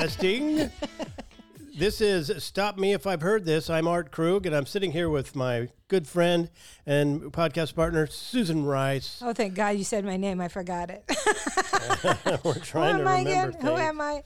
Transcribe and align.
Testing. 0.00 0.70
This 1.74 2.02
is 2.02 2.30
Stop 2.44 2.76
Me 2.76 2.92
If 2.92 3.06
I've 3.06 3.22
Heard 3.22 3.46
This. 3.46 3.70
I'm 3.70 3.88
Art 3.88 4.10
Krug, 4.10 4.44
and 4.44 4.54
I'm 4.54 4.66
sitting 4.66 4.92
here 4.92 5.08
with 5.08 5.34
my 5.34 5.70
good 5.88 6.06
friend 6.06 6.50
and 6.84 7.22
podcast 7.32 7.74
partner, 7.74 8.06
Susan 8.06 8.66
Rice. 8.66 9.22
Oh, 9.24 9.32
thank 9.32 9.54
God 9.54 9.70
you 9.78 9.84
said 9.84 10.04
my 10.04 10.18
name. 10.18 10.38
I 10.42 10.48
forgot 10.48 10.90
it. 10.90 11.02
We're 12.44 12.52
Who 12.52 12.60
trying 12.60 12.96
to 12.96 13.00
am 13.00 13.08
I 13.08 13.18
remember 13.20 13.48
again? 13.48 13.60
Who 13.62 13.74
am 13.76 14.00
I? 14.02 14.22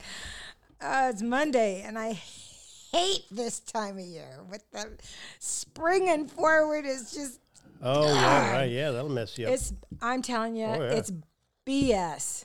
Uh, 0.81 1.11
it's 1.13 1.23
Monday, 1.23 1.83
and 1.87 1.97
I 1.97 2.15
hate 2.91 3.27
this 3.31 3.61
time 3.61 3.97
of 3.97 4.05
year. 4.05 4.41
With 4.51 4.69
the 4.73 4.89
spring 5.39 6.09
and 6.09 6.29
forward 6.29 6.85
is 6.85 7.13
just 7.13 7.39
Oh, 7.81 8.13
yeah, 8.13 8.53
right. 8.55 8.65
Yeah, 8.73 8.91
that'll 8.91 9.09
mess 9.09 9.39
you 9.39 9.47
up. 9.47 9.53
it's. 9.55 9.73
I'm 10.03 10.21
telling 10.21 10.57
you, 10.57 10.65
Oh, 10.67 10.83
yeah. 10.83 10.95
it's 10.97 11.13
BS. 11.65 12.45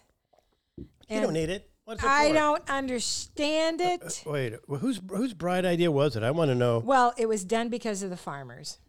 you 0.77 0.85
And 1.09 1.23
don't 1.23 1.33
need 1.33 1.49
it. 1.49 1.71
What's 1.85 2.03
it 2.03 2.09
I 2.09 2.29
for? 2.29 2.33
don't 2.33 2.69
understand 2.69 3.79
it. 3.79 4.23
Wait, 4.25 4.55
whose 4.67 4.99
whose 5.07 5.33
bright 5.33 5.65
idea 5.65 5.91
was 5.91 6.15
it? 6.15 6.23
I 6.23 6.31
want 6.31 6.49
to 6.49 6.55
know. 6.55 6.79
Well, 6.79 7.13
it 7.17 7.27
was 7.29 7.45
done 7.45 7.69
because 7.69 8.03
of 8.03 8.09
the 8.09 8.17
farmers. 8.17 8.79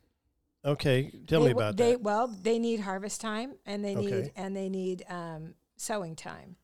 Okay, 0.64 1.12
tell 1.26 1.40
they, 1.40 1.48
me 1.48 1.52
w- 1.52 1.56
about 1.56 1.76
they, 1.76 1.92
that. 1.92 2.02
Well, 2.02 2.26
they 2.26 2.58
need 2.58 2.80
harvest 2.80 3.20
time 3.20 3.54
and 3.64 3.84
they 3.84 3.94
need 3.94 4.32
and 4.34 4.56
they 4.56 4.68
need 4.68 5.04
um, 5.08 5.54
sowing 5.76 6.16
time. 6.16 6.56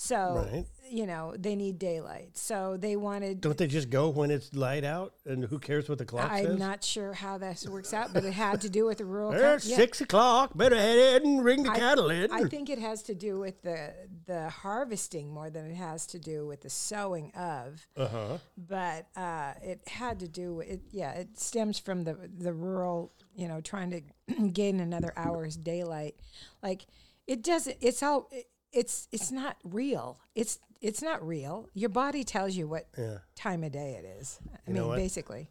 So 0.00 0.46
Right. 0.52 0.64
you 0.88 1.06
know 1.06 1.34
they 1.36 1.56
need 1.56 1.76
daylight. 1.80 2.36
So 2.38 2.76
they 2.76 2.94
wanted. 2.94 3.40
Don't 3.40 3.58
they 3.58 3.66
just 3.66 3.90
go 3.90 4.10
when 4.10 4.30
it's 4.30 4.54
light 4.54 4.84
out, 4.84 5.14
and 5.26 5.44
who 5.44 5.58
cares 5.58 5.88
what 5.88 5.98
the 5.98 6.04
clock 6.04 6.30
I'm 6.30 6.44
says? 6.46 6.58
not 6.58 6.84
sure 6.84 7.12
how 7.14 7.36
this 7.36 7.66
works 7.66 7.92
out, 7.92 8.14
but 8.14 8.24
it 8.24 8.32
had 8.32 8.60
to 8.60 8.70
do 8.70 8.86
with 8.86 8.98
the 8.98 9.04
rural. 9.04 9.34
yeah. 9.34 9.58
six 9.58 10.00
o'clock. 10.00 10.56
Better 10.56 10.76
head 10.76 11.20
in 11.22 11.28
and 11.28 11.44
ring 11.44 11.64
the 11.64 11.72
I- 11.72 11.78
cattle 11.78 12.10
in. 12.10 12.30
I 12.30 12.44
think 12.44 12.70
it 12.70 12.78
has 12.78 13.02
to 13.02 13.14
do 13.16 13.40
with 13.40 13.60
the 13.62 13.92
the 14.26 14.48
harvesting 14.50 15.34
more 15.34 15.50
than 15.50 15.68
it 15.68 15.74
has 15.74 16.06
to 16.08 16.20
do 16.20 16.46
with 16.46 16.60
the 16.60 16.70
sowing 16.70 17.32
of. 17.34 17.84
uh 17.96 18.06
huh. 18.06 18.38
But 18.56 19.08
uh, 19.16 19.54
it 19.64 19.80
had 19.88 20.20
to 20.20 20.28
do 20.28 20.54
with 20.54 20.68
it. 20.68 20.80
Yeah, 20.92 21.10
it 21.10 21.40
stems 21.40 21.80
from 21.80 22.04
the 22.04 22.16
the 22.38 22.52
rural. 22.52 23.12
You 23.34 23.48
know, 23.48 23.60
trying 23.60 23.90
to 23.90 24.48
gain 24.52 24.78
another 24.78 25.12
hour's 25.16 25.56
daylight. 25.56 26.14
Like 26.62 26.86
it 27.26 27.42
doesn't. 27.42 27.78
It's 27.80 28.00
all. 28.00 28.28
It, 28.30 28.46
it's 28.72 29.08
it's 29.12 29.30
not 29.32 29.56
real. 29.64 30.18
It's 30.34 30.58
it's 30.80 31.02
not 31.02 31.26
real. 31.26 31.68
Your 31.74 31.88
body 31.90 32.24
tells 32.24 32.54
you 32.56 32.68
what 32.68 32.86
Yeah. 32.96 33.18
time 33.34 33.64
of 33.64 33.72
day 33.72 34.00
it 34.02 34.04
is. 34.20 34.38
I 34.54 34.70
You 34.70 34.74
mean, 34.86 34.94
basically. 34.96 35.50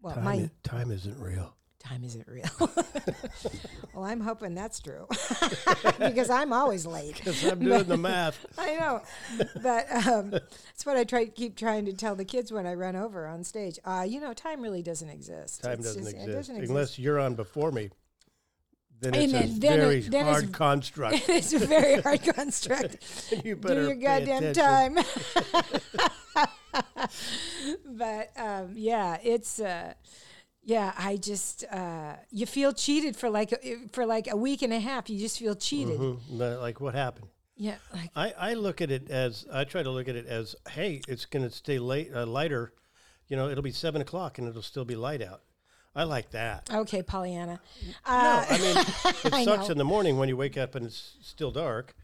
Well, 0.00 0.14
Time, 0.14 0.24
my 0.24 0.34
i- 0.34 0.50
time 0.64 0.90
isn't 0.90 1.18
real. 1.18 1.54
time 1.78 2.04
isn't 2.04 2.26
real. 2.28 2.44
well, 3.94 4.04
I'm 4.04 4.20
hoping 4.20 4.54
that's 4.54 4.80
true 4.80 5.06
because 5.98 6.28
I'm 6.30 6.52
always 6.52 6.86
late. 6.86 7.16
Because 7.16 7.42
I'm 7.44 7.60
doing 7.60 7.84
the 7.84 7.96
math. 7.96 8.44
I 8.58 8.74
know, 8.76 9.02
but 9.62 9.90
um, 10.06 10.30
that's 10.30 10.84
what 10.84 10.96
I 10.96 11.04
try 11.04 11.26
keep 11.26 11.56
trying 11.56 11.86
to 11.86 11.92
tell 11.92 12.14
the 12.16 12.24
kids 12.24 12.52
when 12.52 12.66
I 12.66 12.74
run 12.74 12.96
over 12.96 13.26
on 13.26 13.44
stage. 13.44 13.78
Uh, 13.84 14.04
you 14.08 14.20
know, 14.20 14.32
time 14.32 14.60
really 14.60 14.82
doesn't 14.82 15.08
exist. 15.08 15.62
Time 15.62 15.78
doesn't 15.78 16.02
just- 16.02 16.14
exist 16.16 16.32
doesn't 16.50 16.56
unless 16.64 16.98
you're 16.98 17.18
on 17.20 17.34
before 17.34 17.70
me. 17.72 17.90
Then 19.02 19.14
it's 19.14 19.32
And 19.34 19.44
a 19.44 19.46
then- 19.48 19.58
then 19.60 19.72
it- 19.72 19.82
very 19.82 20.00
then 20.00 20.20
it's- 20.20 20.32
hard 20.32 20.52
construct. 20.52 21.16
it's 21.28 21.52
a 21.52 21.58
very 21.58 22.00
hard 22.00 22.22
construct. 22.34 22.96
you 23.44 23.56
Do 23.56 23.56
better 23.56 23.82
your 23.82 23.96
pay 23.96 24.00
goddamn 24.00 24.44
attention. 24.44 25.04
time. 26.34 26.48
but 27.86 28.30
um, 28.36 28.70
yeah, 28.74 29.18
it's. 29.22 29.60
Uh, 29.60 29.94
yeah, 30.64 30.92
I 30.96 31.16
just 31.16 31.64
uh, 31.72 32.14
you 32.30 32.46
feel 32.46 32.72
cheated 32.72 33.16
for 33.16 33.28
like 33.28 33.50
a- 33.50 33.78
for 33.92 34.06
like 34.06 34.28
a 34.30 34.36
week 34.36 34.62
and 34.62 34.72
a 34.72 34.78
half. 34.78 35.10
You 35.10 35.18
just 35.18 35.38
feel 35.40 35.56
cheated. 35.56 35.98
Mhm. 35.98 36.20
Like 36.30 36.80
what 36.80 36.94
happened? 36.94 37.26
Yeah, 37.56 37.76
like 37.92 38.10
I, 38.14 38.32
I 38.38 38.54
look 38.54 38.80
at 38.80 38.90
it 38.92 39.10
as 39.10 39.44
I 39.52 39.64
try 39.64 39.82
to 39.82 39.90
look 39.90 40.06
at 40.08 40.14
it 40.16 40.26
as 40.26 40.54
hey, 40.70 41.00
it's 41.08 41.24
going 41.26 41.48
to 41.48 41.50
stay 41.54 41.78
late 41.80 42.10
uh, 42.14 42.26
lighter. 42.26 42.72
You 43.28 43.36
know, 43.36 43.48
it'll 43.48 43.62
be 43.64 43.72
seven 43.72 44.00
o'clock 44.00 44.38
and 44.38 44.46
it'll 44.48 44.62
still 44.62 44.84
be 44.84 44.94
light 44.94 45.20
out. 45.22 45.42
I 45.94 46.04
like 46.04 46.30
that. 46.30 46.70
okay, 46.72 47.02
Pollyanna. 47.02 47.60
No, 47.86 47.92
Uh, 48.06 48.46
I 48.50 48.58
mean 48.58 48.76
it 49.42 49.44
sucks 49.44 49.68
in 49.68 49.76
the 49.78 49.84
morning 49.84 50.16
when 50.16 50.28
you 50.28 50.36
wake 50.36 50.56
up 50.56 50.74
and 50.74 50.86
it's 50.86 51.16
still 51.20 51.50
dark. 51.50 51.94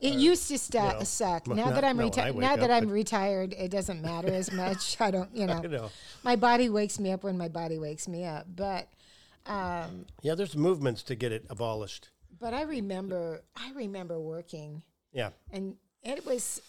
It 0.00 0.14
used 0.14 0.48
to 0.48 0.58
sta- 0.58 0.92
you 0.94 0.98
know, 0.98 1.04
suck. 1.04 1.46
Now 1.46 1.66
not- 1.66 1.74
that 1.76 1.84
I'm 1.84 1.96
no, 1.96 2.04
retired, 2.04 2.36
now 2.36 2.56
that 2.56 2.70
I'm 2.72 2.88
retired, 2.88 3.52
it 3.56 3.70
doesn't 3.70 4.02
matter 4.02 4.28
as 4.28 4.50
much. 4.52 5.00
I 5.00 5.10
don't, 5.12 5.34
you 5.34 5.46
know, 5.48 5.60
know, 5.60 5.90
my 6.24 6.34
body 6.36 6.68
wakes 6.68 6.98
me 6.98 7.12
up 7.12 7.22
when 7.22 7.38
my 7.38 7.48
body 7.48 7.78
wakes 7.78 8.08
me 8.08 8.24
up. 8.24 8.46
But, 8.54 8.88
um, 9.46 10.06
yeah, 10.20 10.34
there's 10.34 10.56
movements 10.56 11.02
to 11.04 11.14
get 11.14 11.30
it 11.32 11.44
abolished. 11.50 12.08
but 12.40 12.52
I 12.52 12.62
remember, 12.62 13.42
I 13.56 13.70
remember 13.76 14.18
working, 14.20 14.82
Yeah, 15.12 15.30
and 15.52 15.76
it 16.02 16.26
was, 16.26 16.60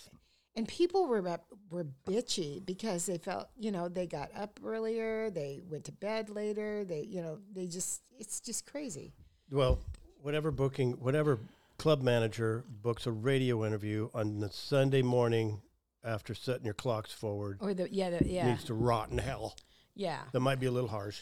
and 0.55 0.67
people 0.67 1.07
were 1.07 1.21
were 1.69 1.85
bitchy 2.07 2.63
because 2.65 3.05
they 3.05 3.17
felt, 3.17 3.47
you 3.57 3.71
know, 3.71 3.89
they 3.89 4.05
got 4.07 4.29
up 4.35 4.59
earlier, 4.63 5.29
they 5.29 5.61
went 5.69 5.85
to 5.85 5.91
bed 5.91 6.29
later, 6.29 6.83
they, 6.85 7.01
you 7.01 7.21
know, 7.21 7.39
they 7.53 7.65
just, 7.67 8.01
it's 8.19 8.39
just 8.39 8.65
crazy. 8.65 9.13
well, 9.51 9.79
whatever 10.21 10.51
booking, 10.51 10.91
whatever 10.93 11.39
club 11.77 12.01
manager 12.01 12.63
books 12.81 13.07
a 13.07 13.11
radio 13.11 13.65
interview 13.65 14.09
on 14.13 14.39
the 14.39 14.49
Sunday 14.49 15.01
morning 15.01 15.61
after 16.03 16.33
setting 16.35 16.65
your 16.65 16.73
clocks 16.75 17.11
forward 17.11 17.57
Or 17.61 17.73
the, 17.73 17.91
yeah, 17.91 18.11
the, 18.11 18.25
yeah, 18.27 18.47
needs 18.47 18.63
to 18.65 18.73
rot 18.73 19.09
in 19.09 19.17
hell. 19.17 19.55
yeah. 19.95 20.19
That 20.31 20.39
might 20.41 20.59
be 20.59 20.67
a 20.67 20.71
little 20.71 20.89
harsh. 20.89 21.21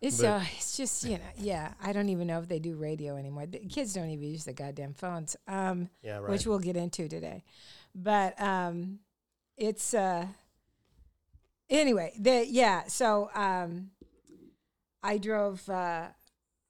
It's 0.00 0.20
But- 0.20 0.26
uh, 0.26 0.44
it's 0.56 0.76
just 0.76 1.04
you 1.04 1.12
know, 1.18 1.24
yeah. 1.38 1.74
I 1.80 1.92
don't 1.92 2.08
even 2.08 2.26
know 2.26 2.40
if 2.40 2.48
they 2.48 2.58
do 2.58 2.74
radio 2.74 3.16
anymore. 3.16 3.46
The 3.46 3.60
kids 3.60 3.92
don't 3.94 4.08
even 4.10 4.24
use 4.28 4.44
the 4.44 4.52
goddamn 4.52 4.94
phones, 4.94 5.36
um, 5.46 5.88
Yeah, 6.02 6.18
right. 6.18 6.28
which 6.30 6.44
we'll 6.46 6.58
get 6.58 6.76
into 6.76 7.06
today. 7.08 7.44
But 7.94 8.40
um, 8.40 9.00
it's 9.56 9.94
uh, 9.94 10.26
anyway. 11.68 12.12
The 12.18 12.46
yeah. 12.48 12.84
So 12.86 13.30
um, 13.34 13.90
I 15.02 15.18
drove. 15.18 15.68
Uh, 15.68 16.08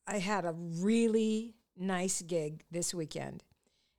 I 0.07 0.19
had 0.19 0.45
a 0.45 0.53
really 0.53 1.55
nice 1.77 2.23
gig 2.23 2.65
this 2.71 2.93
weekend 2.93 3.45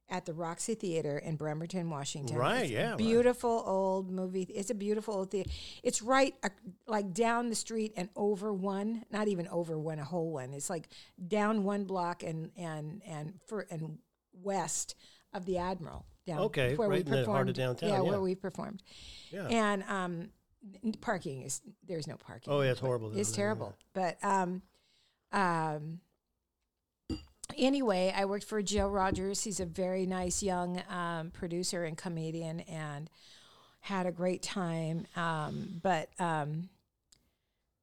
at 0.09 0.25
the 0.25 0.33
Roxy 0.33 0.75
Theater 0.75 1.17
in 1.17 1.37
Bremerton, 1.37 1.89
Washington. 1.89 2.37
Right, 2.37 2.63
It's 2.63 2.71
yeah, 2.71 2.89
right. 2.89 2.97
Beautiful 2.97 3.63
old 3.65 4.11
movie. 4.11 4.43
It's 4.43 4.69
a 4.69 4.75
beautiful 4.75 5.15
old 5.15 5.31
theater. 5.31 5.49
It's 5.81 6.01
right 6.01 6.35
uh, 6.43 6.49
like 6.87 7.13
down 7.13 7.49
the 7.49 7.55
street 7.55 7.93
and 7.95 8.09
over 8.15 8.53
one, 8.53 9.05
not 9.11 9.27
even 9.27 9.47
over 9.47 9.77
one, 9.79 9.99
a 9.99 10.03
whole 10.03 10.31
one. 10.31 10.53
It's 10.53 10.69
like 10.69 10.87
down 11.27 11.63
one 11.63 11.85
block 11.85 12.21
and 12.21 12.51
and 12.57 13.01
and 13.07 13.39
for 13.47 13.65
and 13.71 13.97
west 14.33 14.95
of 15.33 15.45
the 15.45 15.57
Admiral. 15.57 16.05
Down 16.25 16.39
Okay, 16.39 16.75
where 16.75 16.87
right 16.87 16.95
we 16.95 16.99
in 17.01 17.05
the 17.11 17.17
performed. 17.17 17.35
heart 17.35 17.49
of 17.49 17.55
downtown, 17.55 17.89
Yeah, 17.89 17.95
yeah. 17.97 18.01
where 18.09 18.21
we 18.21 18.33
performed. 18.35 18.81
yeah. 19.29 19.45
And 19.47 19.83
um, 19.89 20.29
parking 21.01 21.41
is 21.41 21.61
there's 21.85 22.07
no 22.07 22.15
parking. 22.15 22.53
oh, 22.53 22.61
yeah, 22.61 22.71
it's 22.71 22.79
horrible. 22.79 23.11
It's 23.17 23.33
terrible. 23.33 23.75
But 23.93 24.17
um, 24.23 24.61
um, 25.33 25.99
anyway, 27.57 28.13
I 28.15 28.25
worked 28.25 28.45
for 28.45 28.61
Joe 28.61 28.87
Rogers. 28.87 29.43
He's 29.43 29.59
a 29.59 29.65
very 29.65 30.05
nice 30.05 30.41
young 30.41 30.81
um, 30.89 31.31
producer 31.31 31.83
and 31.83 31.97
comedian, 31.97 32.61
and 32.61 33.09
had 33.81 34.05
a 34.05 34.11
great 34.11 34.41
time. 34.41 35.05
Um, 35.15 35.79
but 35.81 36.09
um, 36.19 36.69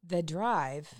the 0.06 0.22
drive. 0.22 0.92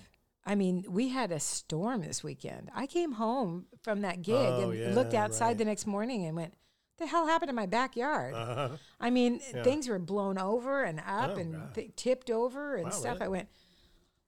I 0.50 0.56
mean, 0.56 0.84
we 0.88 1.08
had 1.10 1.30
a 1.30 1.38
storm 1.38 2.00
this 2.02 2.24
weekend. 2.24 2.70
I 2.74 2.86
came 2.88 3.12
home 3.12 3.66
from 3.84 4.00
that 4.00 4.20
gig 4.22 4.34
Oh, 4.34 4.70
and 4.70 4.78
yeah, 4.80 4.94
looked 4.94 5.14
outside 5.14 5.46
right. 5.46 5.58
the 5.58 5.64
next 5.64 5.86
morning 5.86 6.26
and 6.26 6.34
went, 6.34 6.54
"The 6.98 7.06
hell 7.06 7.28
happened 7.28 7.50
in 7.50 7.54
my 7.54 7.66
backyard?" 7.66 8.34
Uh-huh. 8.34 8.68
I 8.98 9.10
mean, 9.10 9.40
Yeah. 9.54 9.62
things 9.62 9.86
were 9.86 10.00
blown 10.00 10.38
over 10.38 10.82
and 10.82 10.98
up 10.98 11.32
Oh, 11.36 11.36
and 11.36 11.72
th- 11.74 11.94
tipped 11.94 12.30
over 12.30 12.74
and 12.74 12.86
Wow, 12.86 12.90
stuff. 12.90 13.14
really? 13.20 13.24
I 13.26 13.28
went, 13.28 13.48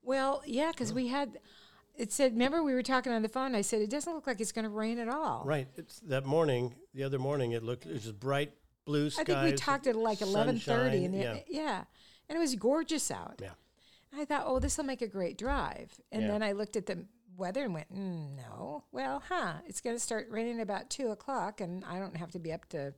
well, 0.02 0.42
yeah, 0.46 0.70
because 0.70 0.92
we 0.92 1.08
had. 1.08 1.40
It 1.96 2.10
said, 2.12 2.32
remember 2.32 2.62
we 2.62 2.72
were 2.72 2.82
talking 2.84 3.12
on 3.12 3.22
the 3.22 3.28
phone. 3.28 3.54
I 3.56 3.60
said 3.62 3.82
it 3.82 3.90
doesn't 3.90 4.14
look 4.14 4.26
like 4.28 4.40
it's 4.40 4.52
going 4.52 4.64
to 4.64 4.70
rain 4.70 4.98
at 4.98 5.08
all. 5.08 5.42
Right. 5.44 5.68
It's 5.76 6.00
that 6.06 6.24
morning, 6.24 6.74
the 6.94 7.02
other 7.02 7.18
morning, 7.18 7.52
it 7.52 7.62
looked, 7.62 7.84
it 7.84 7.92
was 7.92 8.04
just 8.04 8.18
bright 8.18 8.52
blue 8.86 9.10
skies. 9.10 9.22
I 9.22 9.24
think 9.42 9.50
we 9.50 9.56
talked 9.56 9.86
at 9.88 9.96
like 9.96 10.20
eleven 10.22 10.58
thirty, 10.58 11.04
and 11.04 11.14
yeah. 11.14 11.40
yeah, 11.48 11.84
and 12.28 12.36
it 12.36 12.40
was 12.40 12.54
gorgeous 12.54 13.10
out. 13.10 13.40
Yeah. 13.42 13.50
I 14.14 14.24
thought, 14.24 14.44
oh, 14.46 14.58
this 14.58 14.76
will 14.76 14.84
make 14.84 15.02
a 15.02 15.08
great 15.08 15.38
drive. 15.38 15.98
And 16.10 16.22
Yeah. 16.22 16.28
then 16.28 16.42
I 16.42 16.52
looked 16.52 16.76
at 16.76 16.86
the 16.86 17.06
weather 17.36 17.64
and 17.64 17.72
went, 17.74 17.90
mm, 17.92 18.36
no. 18.36 18.84
Well, 18.92 19.22
huh? 19.28 19.54
It's 19.66 19.80
going 19.80 19.96
to 19.96 20.00
start 20.00 20.28
raining 20.30 20.60
about 20.60 20.90
two 20.90 21.08
o'clock, 21.08 21.60
and 21.60 21.84
I 21.84 21.98
don't 21.98 22.16
have 22.16 22.30
to 22.32 22.38
be 22.38 22.52
up 22.52 22.68
to. 22.70 22.94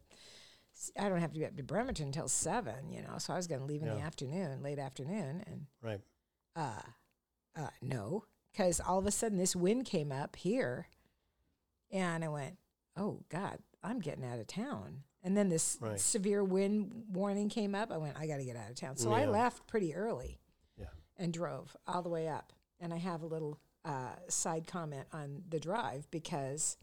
I 0.99 1.09
don't 1.09 1.21
have 1.21 1.33
to 1.33 1.39
be 1.39 1.47
up 1.47 1.57
to 1.57 1.63
Bremerton 1.63 2.07
until 2.07 2.27
seven, 2.27 2.91
you 2.91 3.01
know. 3.01 3.19
So 3.19 3.33
I 3.33 3.37
was 3.37 3.47
going 3.47 3.61
to 3.61 3.67
leave 3.67 3.83
in 3.83 3.89
the 3.89 4.01
afternoon, 4.03 4.61
late 4.61 4.81
afternoon, 4.81 5.45
and 5.47 5.67
Right. 5.81 6.01
uh, 6.57 6.83
uh, 7.55 7.69
no, 7.81 8.25
because 8.51 8.81
all 8.81 8.99
of 8.99 9.07
a 9.07 9.13
sudden 9.13 9.39
this 9.39 9.55
wind 9.55 9.85
came 9.87 10.11
up 10.11 10.35
here, 10.35 10.89
and 11.93 12.25
I 12.25 12.29
went, 12.29 12.59
oh 12.97 13.23
God, 13.29 13.61
I'm 13.85 14.01
getting 14.01 14.25
out 14.25 14.41
of 14.41 14.49
town. 14.49 15.05
And 15.23 15.37
then 15.37 15.49
this 15.49 15.79
Right. 15.81 15.99
severe 16.01 16.43
wind 16.43 17.05
warning 17.09 17.49
came 17.49 17.75
up. 17.77 17.93
I 17.93 17.97
went, 17.97 18.19
I 18.19 18.27
got 18.27 18.39
to 18.39 18.45
get 18.45 18.57
out 18.57 18.69
of 18.71 18.75
town. 18.77 18.97
So 18.97 19.13
I 19.13 19.27
left 19.27 19.67
pretty 19.69 19.95
early 19.95 20.27
Yeah. 20.31 20.44
And 21.17 21.33
drove 21.33 21.77
all 21.87 22.03
the 22.03 22.09
way 22.09 22.29
up. 22.29 22.53
And 22.81 22.93
I 22.93 22.99
have 22.99 23.23
a 23.23 23.27
little 23.27 23.59
uh, 23.85 24.15
side 24.29 24.67
comment 24.67 25.07
on 25.13 25.43
the 25.49 25.61
drive 25.61 26.11
because 26.11 26.77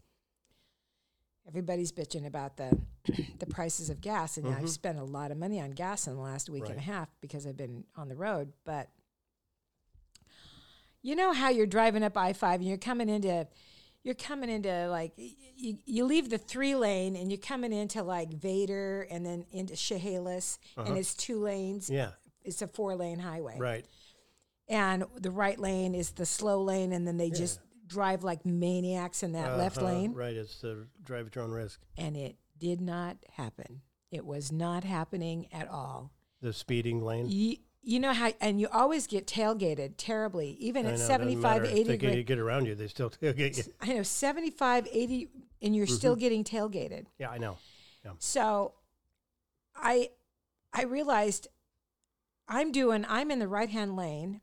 everybody's 1.46 1.92
bitching 1.92 2.26
about 2.26 2.56
the 2.56 2.78
the 3.40 3.46
prices 3.46 3.90
of 3.90 4.00
gas, 4.00 4.36
and 4.36 4.46
I've 4.46 4.70
spent 4.70 4.98
a 4.98 5.04
lot 5.04 5.30
of 5.32 5.36
money 5.36 5.60
on 5.60 5.72
gas 5.72 6.06
in 6.06 6.14
the 6.14 6.20
last 6.20 6.48
week 6.48 6.62
and 6.70 6.78
a 6.78 6.82
half 6.82 7.08
because 7.20 7.46
I've 7.46 7.56
been 7.56 7.84
on 7.96 8.08
the 8.08 8.14
road. 8.14 8.52
But 8.64 8.88
you 11.02 11.16
know 11.16 11.32
how 11.32 11.48
you're 11.50 11.66
driving 11.66 12.04
up 12.04 12.16
I 12.16 12.32
five 12.32 12.60
and 12.60 12.68
you're 12.68 12.78
coming 12.78 13.08
into 13.08 13.46
you're 14.04 14.14
coming 14.14 14.48
into 14.50 14.88
like 14.88 15.12
you, 15.16 15.78
you 15.84 16.04
leave 16.04 16.30
the 16.30 16.38
three 16.38 16.74
lane 16.74 17.16
and 17.16 17.30
you're 17.30 17.38
coming 17.40 17.72
into 17.72 18.02
like 18.02 18.32
Vader 18.32 19.06
and 19.10 19.24
then 19.26 19.44
into 19.50 19.74
Chehalis 19.76 20.58
and 20.76 20.96
it's 20.96 21.14
two 21.14 21.40
lanes. 21.40 21.90
Yeah. 21.90 22.10
It's 22.44 22.62
a 22.62 22.66
four 22.66 22.94
lane 22.96 23.18
highway 23.18 23.56
Right. 23.58 23.84
And 24.68 25.04
the 25.18 25.30
right 25.30 25.58
lane 25.58 25.94
is 25.94 26.12
the 26.12 26.26
slow 26.26 26.62
lane, 26.62 26.92
and 26.92 27.06
then 27.06 27.16
they 27.16 27.30
just 27.30 27.60
drive 27.86 28.22
like 28.24 28.46
maniacs 28.46 29.22
in 29.22 29.32
that 29.32 29.56
left 29.58 29.76
Uh-huh, 29.78 29.86
lane. 29.86 30.12
Right. 30.14 30.34
It's 30.34 30.60
the 30.60 30.86
drive 31.02 31.26
at 31.26 31.34
your 31.34 31.44
own 31.44 31.50
risk. 31.50 31.80
And 31.96 32.16
it 32.16 32.36
did 32.58 32.80
not 32.80 33.18
happen. 33.34 33.82
It 34.10 34.24
was 34.24 34.50
not 34.52 34.84
happening 34.84 35.46
at 35.52 35.68
all. 35.68 36.10
The 36.40 36.52
speeding 36.52 37.04
lane. 37.04 37.26
You, 37.28 37.56
you 37.82 37.98
know 38.00 38.12
how, 38.12 38.32
and 38.40 38.60
you 38.60 38.68
always 38.72 39.06
get 39.06 39.26
tailgated 39.26 39.94
terribly, 39.96 40.50
even 40.60 40.86
I 40.86 40.90
at 40.90 40.92
know, 40.92 40.98
doesn't 40.98 41.08
75, 41.08 41.62
matter. 41.62 41.74
If 41.76 41.86
They 41.86 41.96
get, 41.96 42.26
get 42.26 42.38
around 42.38 42.66
you. 42.66 42.74
They 42.74 42.86
still 42.88 43.10
tailgate 43.22 43.56
you. 43.58 43.72
I 43.80 43.92
know, 43.94 44.02
75, 44.02 44.88
80, 44.90 45.28
and 45.60 45.74
you're 45.76 45.86
Mm-hmm. 45.86 45.94
still 45.94 46.16
getting 46.16 46.44
tailgated. 46.44 47.06
Yeah, 47.18 47.30
I 47.30 47.38
know. 47.38 47.58
So 48.18 48.74
I 49.76 50.10
I 50.72 50.84
realized 50.84 51.48
I'm 52.48 52.72
doing 52.72 53.04
I'm 53.08 53.30
in 53.30 53.38
the 53.38 53.48
right 53.48 53.70
hand 53.70 53.96
lane 53.96 54.40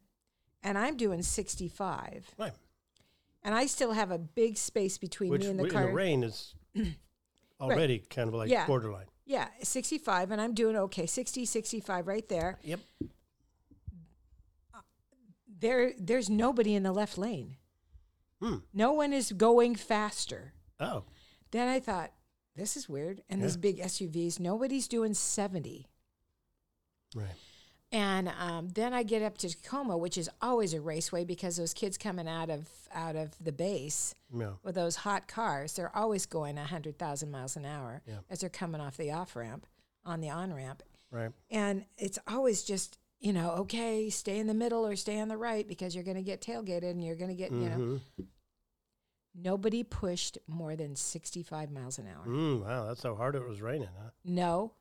and 0.63 0.77
I'm 0.77 0.97
doing 0.97 1.21
65. 1.21 2.27
Right. 2.37 2.51
And 3.43 3.55
I 3.55 3.67
still 3.67 3.93
have 3.93 4.11
a 4.11 4.17
big 4.17 4.57
space 4.57 4.97
between 4.97 5.29
Which 5.31 5.43
me 5.43 5.47
and 5.49 5.59
the 5.59 5.69
car. 5.69 5.87
the 5.87 5.93
rain 5.93 6.23
is 6.23 6.53
already 7.61 7.99
kind 7.99 8.27
of 8.27 8.33
like 8.35 8.49
Yeah. 8.49 8.67
borderline. 8.67 9.05
Yeah, 9.25 9.47
65 9.61 10.31
and 10.31 10.41
I'm 10.41 10.53
doing 10.53 10.75
okay. 10.75 11.05
60 11.05 11.45
65 11.45 12.07
right 12.07 12.27
there. 12.29 12.57
Yep. 12.63 12.79
There 15.61 15.93
there's 15.99 16.29
nobody 16.29 16.73
in 16.73 16.83
the 16.83 16.91
left 16.91 17.17
lane. 17.17 17.57
Hmm. 18.41 18.57
No 18.73 18.93
one 18.93 19.11
is 19.13 19.31
going 19.31 19.75
faster. 19.75 20.53
Oh. 20.79 21.03
Then 21.51 21.67
I 21.67 21.79
thought 21.79 22.11
this 22.55 22.77
is 22.77 22.87
weird 22.89 23.21
and 23.29 23.41
these 23.43 23.57
big 23.57 23.79
SUVs 23.79 24.39
nobody's 24.39 24.87
doing 24.87 25.13
70. 25.13 25.87
Right. 27.15 27.27
And 27.91 28.29
um, 28.39 28.69
then 28.69 28.93
I 28.93 29.01
get 29.01 29.23
up 29.23 29.37
to 29.39 29.49
Tacoma, 29.49 29.97
which 29.97 30.17
is 30.17 30.29
always 30.41 30.73
a 30.75 30.81
raceway 30.81 31.25
because 31.25 31.57
those 31.57 31.73
kids 31.73 31.97
coming 31.97 32.27
out 32.27 32.49
of 32.51 32.67
out 32.93 33.15
of 33.15 33.31
the 33.43 33.51
base 33.51 34.13
Yeah. 34.31 34.53
with 34.63 34.75
those 34.75 34.95
hot 34.97 35.27
cars, 35.27 35.73
they're 35.73 35.95
always 35.95 36.25
going 36.27 36.57
hundred 36.57 36.99
thousand 36.99 37.31
miles 37.31 37.55
an 37.55 37.65
hour 37.65 38.01
Yeah. 38.05 38.19
as 38.29 38.41
they're 38.41 38.49
coming 38.49 38.79
off 38.81 38.95
the 38.97 39.11
off 39.11 39.35
ramp 39.35 39.65
on 40.05 40.21
the 40.21 40.29
on 40.29 40.53
ramp, 40.53 40.83
Right. 41.11 41.31
and 41.49 41.85
it's 41.97 42.19
always 42.27 42.63
just 42.63 42.99
you 43.19 43.33
know 43.33 43.51
okay, 43.51 44.09
stay 44.11 44.37
in 44.37 44.45
the 44.47 44.53
middle 44.53 44.85
or 44.85 44.95
stay 44.95 45.19
on 45.19 45.27
the 45.27 45.37
right 45.37 45.67
because 45.67 45.95
you're 45.95 46.03
going 46.03 46.17
to 46.17 46.23
get 46.23 46.41
tailgated 46.41 46.91
and 46.91 47.03
you're 47.03 47.15
going 47.15 47.29
to 47.31 47.35
get 47.35 47.51
you 47.51 47.69
know. 47.69 47.77
Mhm. 47.77 48.25
Nobody 49.35 49.83
pushed 49.83 50.37
more 50.47 50.75
than 50.75 50.95
sixty 50.95 51.43
five 51.43 51.71
miles 51.71 51.97
an 51.99 52.07
hour. 52.07 52.25
Mm, 52.25 52.61
wow, 52.65 52.85
that's 52.87 53.03
how 53.03 53.15
hard 53.15 53.35
it 53.35 53.47
was 53.47 53.61
raining, 53.61 53.89
huh? 54.01 54.09
No, 54.25 54.73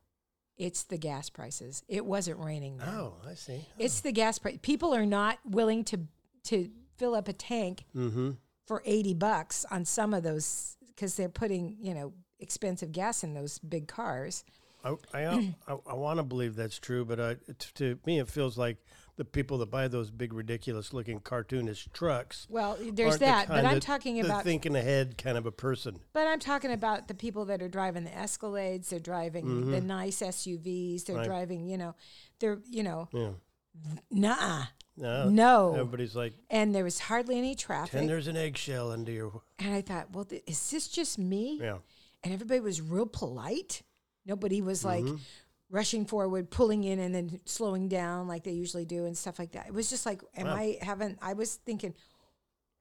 it's 0.59 0.83
the 0.85 0.99
gas 0.99 1.31
prices. 1.31 1.83
It 1.89 2.05
wasn't 2.05 2.39
raining. 2.41 2.79
Then. 2.79 2.89
Oh, 2.89 3.15
I 3.29 3.35
see. 3.35 3.65
It's 3.79 4.01
the 4.01 4.13
gas 4.13 4.39
price. 4.39 4.59
People 4.63 4.95
are 4.95 5.07
not 5.07 5.39
willing 5.45 5.85
to 5.85 6.01
to 6.45 6.71
fill 6.97 7.15
up 7.15 7.29
a 7.29 7.33
tank 7.33 7.85
Mm-hmm. 7.97 8.31
for 8.67 8.83
80 8.85 9.15
bucks 9.15 9.65
on 9.71 9.85
some 9.85 10.13
of 10.15 10.23
those 10.23 10.77
because 10.87 11.15
they're 11.17 11.29
putting, 11.29 11.77
you 11.81 11.95
know, 11.95 12.13
expensive 12.41 12.91
gas 12.93 13.23
in 13.25 13.35
those 13.35 13.59
big 13.61 13.87
cars. 13.89 14.45
I 14.85 14.95
I, 15.15 15.55
I, 15.69 15.77
I 15.91 15.95
want 15.95 16.19
to 16.19 16.23
believe 16.25 16.55
that's 16.57 16.79
true, 16.79 17.05
but 17.05 17.19
I, 17.21 17.35
t- 17.35 17.71
to 17.75 17.99
me 18.07 18.19
it 18.19 18.29
feels 18.29 18.57
like 18.59 18.79
the 19.19 19.25
people 19.27 19.59
that 19.59 19.67
buy 19.71 19.87
those 19.89 20.11
big 20.11 20.33
ridiculous 20.33 20.93
looking 20.95 21.21
cartoonish 21.21 21.93
trucks. 21.93 22.47
Well, 22.49 22.79
there's 22.81 23.11
aren't 23.11 23.21
the 23.21 23.27
that, 23.27 23.49
but 23.49 23.65
I'm 23.67 23.75
that- 23.75 23.83
talking 23.83 24.15
the 24.15 24.21
about 24.23 24.45
thinking 24.45 24.75
ahead 24.75 25.19
kind 25.19 25.37
of 25.37 25.45
a 25.45 25.53
person. 25.53 25.99
but 26.15 26.27
I'm 26.27 26.39
talking 26.39 26.73
about 26.73 27.09
the 27.09 27.15
people 27.15 27.45
that 27.47 27.61
are 27.61 27.69
driving 27.69 28.05
the 28.05 28.11
Escalades, 28.11 28.89
they're 28.89 28.99
driving 29.01 29.71
the 29.71 29.81
nice 29.83 30.23
SUVs, 30.23 31.05
they're 31.05 31.17
Mm-hmm. 31.17 31.19
Right. 31.19 31.27
driving, 31.27 31.69
you 31.69 31.77
know, 31.77 31.95
they're, 32.39 32.61
you 32.71 32.83
know, 32.83 33.09
Yeah. 33.13 33.31
nah. 34.11 34.65
No. 34.97 35.29
No. 35.29 35.75
Everybody's 35.75 36.17
like, 36.17 36.35
And 36.51 36.75
there 36.75 36.83
was 36.85 36.99
hardly 36.99 37.39
any 37.39 37.55
traffic. 37.55 37.95
and 38.01 38.09
there's 38.09 38.27
an 38.27 38.37
eggshell 38.37 38.91
under 38.91 39.13
your. 39.13 39.43
And 39.59 39.75
I 39.75 39.81
thought, 39.81 40.11
well, 40.13 40.25
th- 40.25 40.43
is 40.47 40.71
this 40.71 40.89
just 40.89 41.19
me? 41.19 41.59
Yeah. 41.61 41.79
and 42.25 42.33
everybody 42.35 42.59
was 42.61 42.81
real 42.81 43.07
polite. 43.07 43.83
Nobody 44.27 44.61
was 44.61 44.85
like 44.85 45.05
Mm-hmm. 45.05 45.17
Rushing 45.71 46.05
forward, 46.07 46.51
pulling 46.51 46.85
in, 46.85 46.99
and 46.99 47.15
then 47.15 47.41
slowing 47.45 47.89
down 47.89 48.27
like 48.29 48.45
they 48.45 48.53
usually 48.53 48.85
do 48.85 49.05
and 49.05 49.17
stuff 49.17 49.39
like 49.39 49.53
that. 49.53 49.67
It 49.67 49.75
was 49.75 49.91
just 49.91 50.07
like, 50.07 50.23
am 50.37 50.47
Wow. 50.47 50.55
I 50.55 50.79
having? 50.83 51.19
I 51.21 51.35
was 51.35 51.57
thinking, 51.57 51.95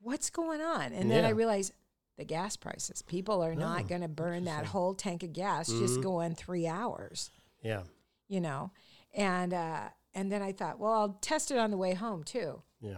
what's 0.01 0.29
going 0.29 0.61
on? 0.61 0.93
And 0.93 1.09
then 1.11 1.25
I 1.25 1.29
realized 1.29 1.73
the 2.17 2.25
gas 2.25 2.55
prices. 2.55 3.01
People 3.01 3.43
are 3.43 3.51
Oh, 3.51 3.55
not 3.55 3.87
going 3.87 4.01
to 4.01 4.07
burn 4.07 4.45
that 4.45 4.65
whole 4.65 4.93
tank 4.95 5.23
of 5.23 5.33
gas 5.33 5.67
just 5.67 5.93
Mm-hmm. 5.95 6.01
going 6.01 6.35
three 6.35 6.67
hours, 6.67 7.29
Yeah. 7.61 7.83
you 8.27 8.41
know. 8.41 8.71
And 9.15 9.53
uh, 9.53 9.89
and 10.13 10.31
then 10.31 10.41
I 10.41 10.51
thought, 10.51 10.79
well, 10.79 10.93
I'll 10.93 11.17
test 11.21 11.51
it 11.51 11.57
on 11.57 11.71
the 11.71 11.77
way 11.77 11.93
home 11.93 12.23
too. 12.23 12.61
Yeah. 12.81 12.97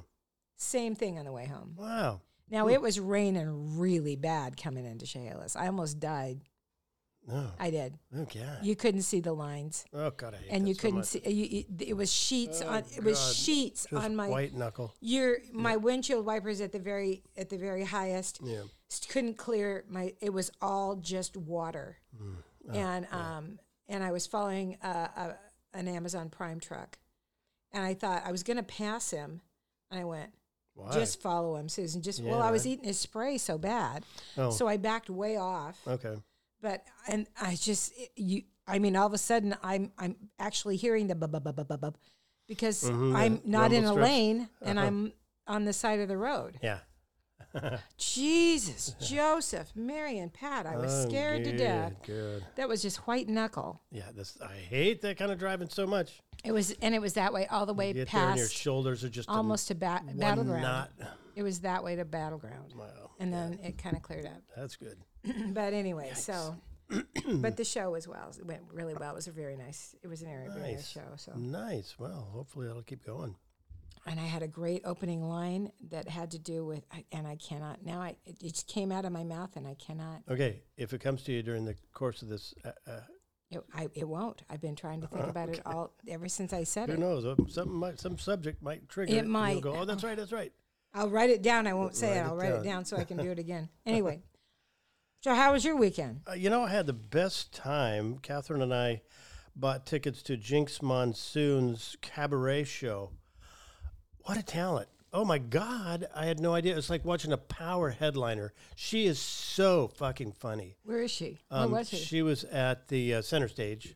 Same 0.55 0.95
thing 0.95 1.17
on 1.19 1.25
the 1.25 1.31
way 1.31 1.45
home. 1.47 1.75
Wow. 1.77 2.21
Now 2.49 2.67
it 2.67 2.81
was 2.81 2.99
raining 2.99 3.77
really 3.77 4.15
bad 4.15 4.57
coming 4.57 4.85
into 4.85 5.05
Chehalis. 5.05 5.55
I 5.55 5.67
almost 5.67 5.99
died. 5.99 6.41
No. 7.29 7.51
I 7.59 7.69
did. 7.69 7.93
Oh 8.17 8.25
God. 8.25 8.59
You 8.63 8.75
couldn't 8.75 9.03
see 9.03 9.19
the 9.19 9.33
lines. 9.33 9.85
Oh 9.93 10.09
God. 10.11 10.33
I 10.33 10.37
hate 10.37 10.47
and 10.51 10.63
that 10.65 10.67
you 10.69 10.73
so 10.73 10.81
couldn't 10.81 10.97
much. 10.97 11.05
see 11.07 11.21
you, 11.25 11.45
you, 11.59 11.63
it 11.87 11.93
was 11.95 12.11
sheets 12.11 12.61
Oh, 12.65 12.69
on 12.69 12.83
it 12.95 13.03
was 13.03 13.19
God. 13.19 13.35
sheets 13.35 13.87
Just 13.89 14.03
on 14.03 14.15
my 14.15 14.27
white 14.27 14.53
knuckle. 14.55 14.93
your 14.99 15.37
my 15.53 15.77
windshield 15.77 16.25
wipers 16.25 16.59
at 16.61 16.71
the 16.71 16.79
very 16.79 17.23
at 17.37 17.49
the 17.49 17.57
very 17.57 17.83
highest 17.85 18.39
Yeah. 18.43 18.63
s- 18.91 19.05
couldn't 19.07 19.37
clear 19.37 19.85
my 19.87 20.13
it 20.21 20.33
was 20.33 20.51
all 20.61 20.95
just 20.95 21.37
water 21.37 21.97
Mm. 22.19 22.35
Oh, 22.69 22.73
and 22.77 23.07
um 23.11 23.59
and 23.87 24.03
i 24.03 24.11
was 24.11 24.27
following 24.27 24.77
a, 24.83 24.87
a, 24.87 25.35
an 25.73 25.87
amazon 25.87 26.29
prime 26.29 26.59
truck 26.59 26.97
and 27.71 27.83
i 27.83 27.93
thought 27.93 28.23
i 28.25 28.31
was 28.31 28.43
going 28.43 28.57
to 28.57 28.63
pass 28.63 29.11
him 29.11 29.41
and 29.91 29.99
i 29.99 30.03
went 30.03 30.31
Why? 30.75 30.91
just 30.91 31.21
follow 31.21 31.55
him 31.55 31.69
susan 31.69 32.01
just 32.01 32.21
well 32.23 32.39
Yeah, 32.39 32.45
i 32.45 32.51
was 32.51 32.65
right. 32.65 32.71
eating 32.73 32.85
his 32.85 32.99
spray 32.99 33.37
so 33.37 33.57
bad 33.57 34.03
oh. 34.37 34.49
so 34.51 34.67
i 34.67 34.77
backed 34.77 35.09
way 35.09 35.37
off 35.37 35.79
okay. 35.87 36.15
But 36.61 36.83
and 37.07 37.27
I 37.39 37.55
just 37.55 37.93
it- 37.97 38.11
you 38.15 38.43
I 38.67 38.79
mean 38.79 38.95
all 38.95 39.07
of 39.07 39.13
a 39.13 39.17
sudden 39.17 39.55
I'm 39.63 39.91
I'm 39.97 40.15
actually 40.37 40.75
hearing 40.77 41.07
the 41.07 41.15
bub 41.15 41.31
bub 41.31 41.43
bub 41.55 41.67
bub 41.67 41.81
bub 41.81 41.97
because 42.47 42.83
Mhm, 42.83 43.15
I'm 43.15 43.41
not 43.45 43.71
in 43.73 43.83
a 43.85 43.87
strips. 43.89 44.03
lane 44.03 44.49
and 44.61 44.77
Uh-huh. 44.79 44.87
I'm 44.87 45.13
on 45.47 45.65
the 45.65 45.73
side 45.73 45.99
of 45.99 46.07
the 46.07 46.17
road. 46.17 46.59
Yeah. 46.61 46.79
Jesus, 47.97 48.95
Joseph, 49.01 49.71
Mary 49.75 50.19
and 50.19 50.31
Pat, 50.31 50.65
I 50.65 50.77
was 50.77 50.93
Oh, 50.93 51.09
scared 51.09 51.43
to 51.45 51.57
death. 51.57 51.93
Good. 52.05 52.43
That 52.55 52.69
was 52.69 52.81
just 52.81 53.07
white 53.07 53.27
knuckle. 53.27 53.81
Yeah. 53.91 54.11
This 54.13 54.37
I 54.41 54.55
hate 54.55 55.01
that 55.01 55.17
kind 55.17 55.31
of 55.31 55.39
driving 55.39 55.69
so 55.69 55.87
much. 55.87 56.19
It 56.43 56.51
was 56.51 56.71
and 56.81 56.93
it 56.95 56.99
was 57.01 57.13
that 57.13 57.33
way 57.33 57.47
all 57.47 57.65
the 57.65 57.73
way 57.73 57.85
You 57.87 57.89
and 57.89 57.97
your 57.97 58.05
past 58.05 58.53
shoulders 58.53 59.03
are 59.03 59.09
just 59.09 59.29
almost 59.29 59.67
to 59.69 59.75
ba- 59.75 60.01
Battle 60.15 60.43
Ground. 60.43 60.61
knot. 60.61 60.91
It 61.35 61.43
was 61.43 61.61
that 61.61 61.83
way 61.83 61.95
to 61.95 62.05
Battle 62.05 62.37
Ground. 62.37 62.73
Wow. 62.77 63.11
And 63.19 63.33
then 63.33 63.59
it 63.63 63.77
kind 63.77 63.95
of 63.95 64.03
cleared 64.03 64.25
up. 64.25 64.41
That's 64.55 64.75
good. 64.75 64.97
but 65.53 65.73
anyway, 65.73 66.11
so 66.15 66.55
but 67.35 67.57
the 67.57 67.63
show 67.65 67.93
as 67.95 68.07
well. 68.07 68.31
It 68.37 68.45
went 68.45 68.61
really 68.71 68.93
well. 68.95 69.11
It 69.11 69.15
was 69.15 69.27
a 69.27 69.31
very 69.31 69.55
nice 69.55 69.95
it 70.03 70.07
was 70.07 70.21
an 70.21 70.27
very, 70.29 70.47
very 70.47 70.59
nice 70.73 70.75
Nice. 70.75 70.89
show. 70.89 71.01
So 71.17 71.33
Nice. 71.35 71.95
Well, 71.99 72.29
hopefully 72.33 72.67
that'll 72.67 72.81
keep 72.83 73.05
going. 73.05 73.35
and 74.07 74.19
I 74.19 74.23
had 74.23 74.41
a 74.43 74.47
great 74.47 74.81
opening 74.85 75.21
line 75.27 75.71
that 75.89 76.07
had 76.07 76.31
to 76.31 76.39
do 76.39 76.65
with, 76.65 76.83
and 77.11 77.27
I 77.27 77.35
cannot 77.35 77.83
now. 77.85 78.01
I 78.01 78.15
it 78.25 78.39
just 78.41 78.67
came 78.67 78.91
out 78.91 79.05
of 79.05 79.11
my 79.11 79.23
mouth, 79.23 79.55
and 79.55 79.67
I 79.67 79.75
cannot. 79.75 80.21
Okay. 80.29 80.61
If 80.77 80.93
it 80.93 81.01
comes 81.01 81.21
to 81.23 81.31
you 81.31 81.43
during 81.43 81.65
the 81.65 81.75
course 81.93 82.21
of 82.21 82.29
this, 82.29 82.53
uh, 82.65 82.71
uh, 82.87 82.99
It, 83.51 83.61
I, 83.73 83.87
it 83.93 84.07
won't. 84.07 84.41
I've 84.49 84.61
been 84.61 84.75
trying 84.75 85.01
to 85.01 85.07
think 85.07 85.27
about 85.27 85.49
it 85.49 85.61
all 85.65 85.91
ever 86.07 86.27
since 86.29 86.53
I 86.53 86.63
said 86.63 86.87
who 86.87 86.93
it. 86.93 86.99
Who 86.99 87.01
knows? 87.01 87.25
uh, 87.25 87.35
Something 87.49 87.75
might, 87.75 87.99
some 87.99 88.17
subject 88.17 88.61
might 88.63 88.87
trigger 88.89 89.11
It 89.13 89.17
it. 89.25 89.27
might. 89.27 89.61
go, 89.61 89.75
oh, 89.75 89.85
that's 89.85 90.03
right. 90.03 90.15
That's 90.17 90.31
right. 90.31 90.53
I'll 90.93 91.09
write 91.09 91.29
it 91.29 91.41
down. 91.43 91.67
I 91.67 91.73
won't 91.73 91.95
say 91.95 92.07
Write 92.07 92.15
it. 92.17 92.19
it 92.19 92.23
I'll 92.29 92.35
write 92.35 92.51
it 92.51 92.55
down. 92.55 92.63
down 92.63 92.85
so 92.85 92.97
I 92.97 93.03
can 93.03 93.17
do 93.17 93.29
it 93.31 93.37
again. 93.45 93.69
Anyway, 93.85 94.21
so 95.21 95.35
how 95.35 95.53
was 95.53 95.65
your 95.65 95.75
weekend? 95.75 96.21
Uh, 96.29 96.33
you 96.33 96.49
know, 96.49 96.63
I 96.63 96.69
had 96.69 96.87
the 96.87 96.93
best 96.93 97.53
time. 97.53 98.19
Catherine 98.21 98.61
and 98.61 98.73
I 98.73 99.01
bought 99.55 99.85
tickets 99.85 100.21
to 100.23 100.37
Jinkx 100.37 100.81
Monsoon's 100.81 101.97
cabaret 102.01 102.63
show. 102.63 103.11
What 104.23 104.37
a 104.37 104.43
talent! 104.43 104.89
Oh 105.11 105.25
my 105.25 105.39
God, 105.39 106.07
I 106.15 106.25
had 106.25 106.39
no 106.39 106.53
idea. 106.53 106.77
It's 106.77 106.89
like 106.89 107.03
watching 107.03 107.31
a 107.31 107.37
power 107.37 107.89
headliner. 107.89 108.53
She 108.75 109.07
is 109.07 109.17
so 109.17 109.87
fucking 109.87 110.33
funny. 110.33 110.75
Where 110.83 111.01
is 111.01 111.09
she? 111.09 111.39
Um, 111.49 111.71
Where 111.71 111.79
was 111.79 111.89
she? 111.89 111.97
She 111.97 112.21
was 112.21 112.43
at 112.43 112.87
the 112.89 113.15
uh, 113.15 113.21
center 113.23 113.47
stage, 113.47 113.95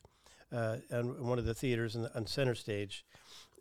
uh, 0.51 0.77
and 0.89 1.19
one 1.19 1.37
of 1.37 1.45
the 1.45 1.53
theaters 1.53 1.95
in 1.95 2.03
the, 2.03 2.15
on 2.15 2.25
center 2.25 2.55
stage, 2.55 3.05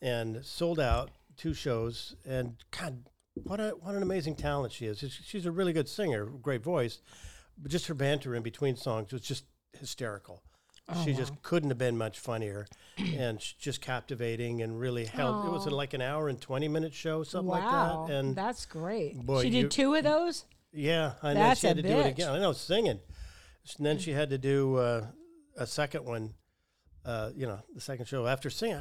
and 0.01 0.43
sold 0.45 0.81
out 0.81 1.11
two 1.37 1.53
shows. 1.53 2.17
And 2.25 2.57
God, 2.71 3.05
what 3.35 3.61
a 3.61 3.71
what 3.71 3.95
an 3.95 4.03
amazing 4.03 4.37
talent 4.37 4.73
she 4.73 4.87
is. 4.87 5.01
She's, 5.01 5.21
she's 5.23 5.47
a 5.47 5.53
really 5.53 5.75
good 5.75 5.91
singer, 5.91 6.25
great 6.25 6.63
voice, 6.63 7.03
but 7.63 7.71
just 7.71 7.87
her 7.87 7.95
banter 7.95 8.35
in 8.35 8.43
between 8.43 8.77
songs 8.77 9.13
was 9.13 9.23
just 9.23 9.45
hysterical. 9.79 10.43
Oh, 10.89 11.05
she 11.05 11.15
just 11.15 11.41
couldn't 11.43 11.71
have 11.71 11.79
been 11.79 11.97
much 11.97 12.19
funnier, 12.19 12.67
and 12.99 13.39
just 13.61 13.81
captivating 13.81 14.63
and 14.63 14.79
really 14.81 15.05
held. 15.07 15.47
It 15.47 15.53
was 15.53 15.67
like 15.67 15.95
an 15.95 16.03
hour 16.03 16.29
and 16.29 16.41
twenty 16.41 16.67
minute 16.67 16.93
show, 16.93 17.23
something 17.23 17.49
wow, 17.49 18.01
like 18.01 18.09
that. 18.09 18.15
And 18.15 18.35
that's 18.37 18.67
great. 18.67 19.15
boy, 19.25 19.43
she 19.43 19.49
you- 19.49 19.63
did 19.63 19.71
two 19.71 19.95
of 19.95 20.03
those. 20.03 20.45
yeah, 20.73 21.13
I 21.23 21.35
know 21.35 21.41
That's 21.41 21.61
she 21.61 21.69
had 21.69 21.77
to 21.77 21.83
do 21.83 21.89
it 21.89 22.07
again. 22.07 22.31
I 22.31 22.39
know 22.41 22.53
singing, 22.53 22.99
and 23.79 23.87
then 23.87 23.99
she 23.99 24.11
had 24.11 24.31
to 24.31 24.39
do 24.39 24.77
uh, 24.77 25.07
a 25.57 25.67
second 25.67 26.05
one. 26.05 26.35
Uh, 27.05 27.31
you 27.35 27.47
know, 27.47 27.61
the 27.75 27.81
second 27.81 28.07
show 28.07 28.27
after 28.27 28.51
singing. 28.51 28.77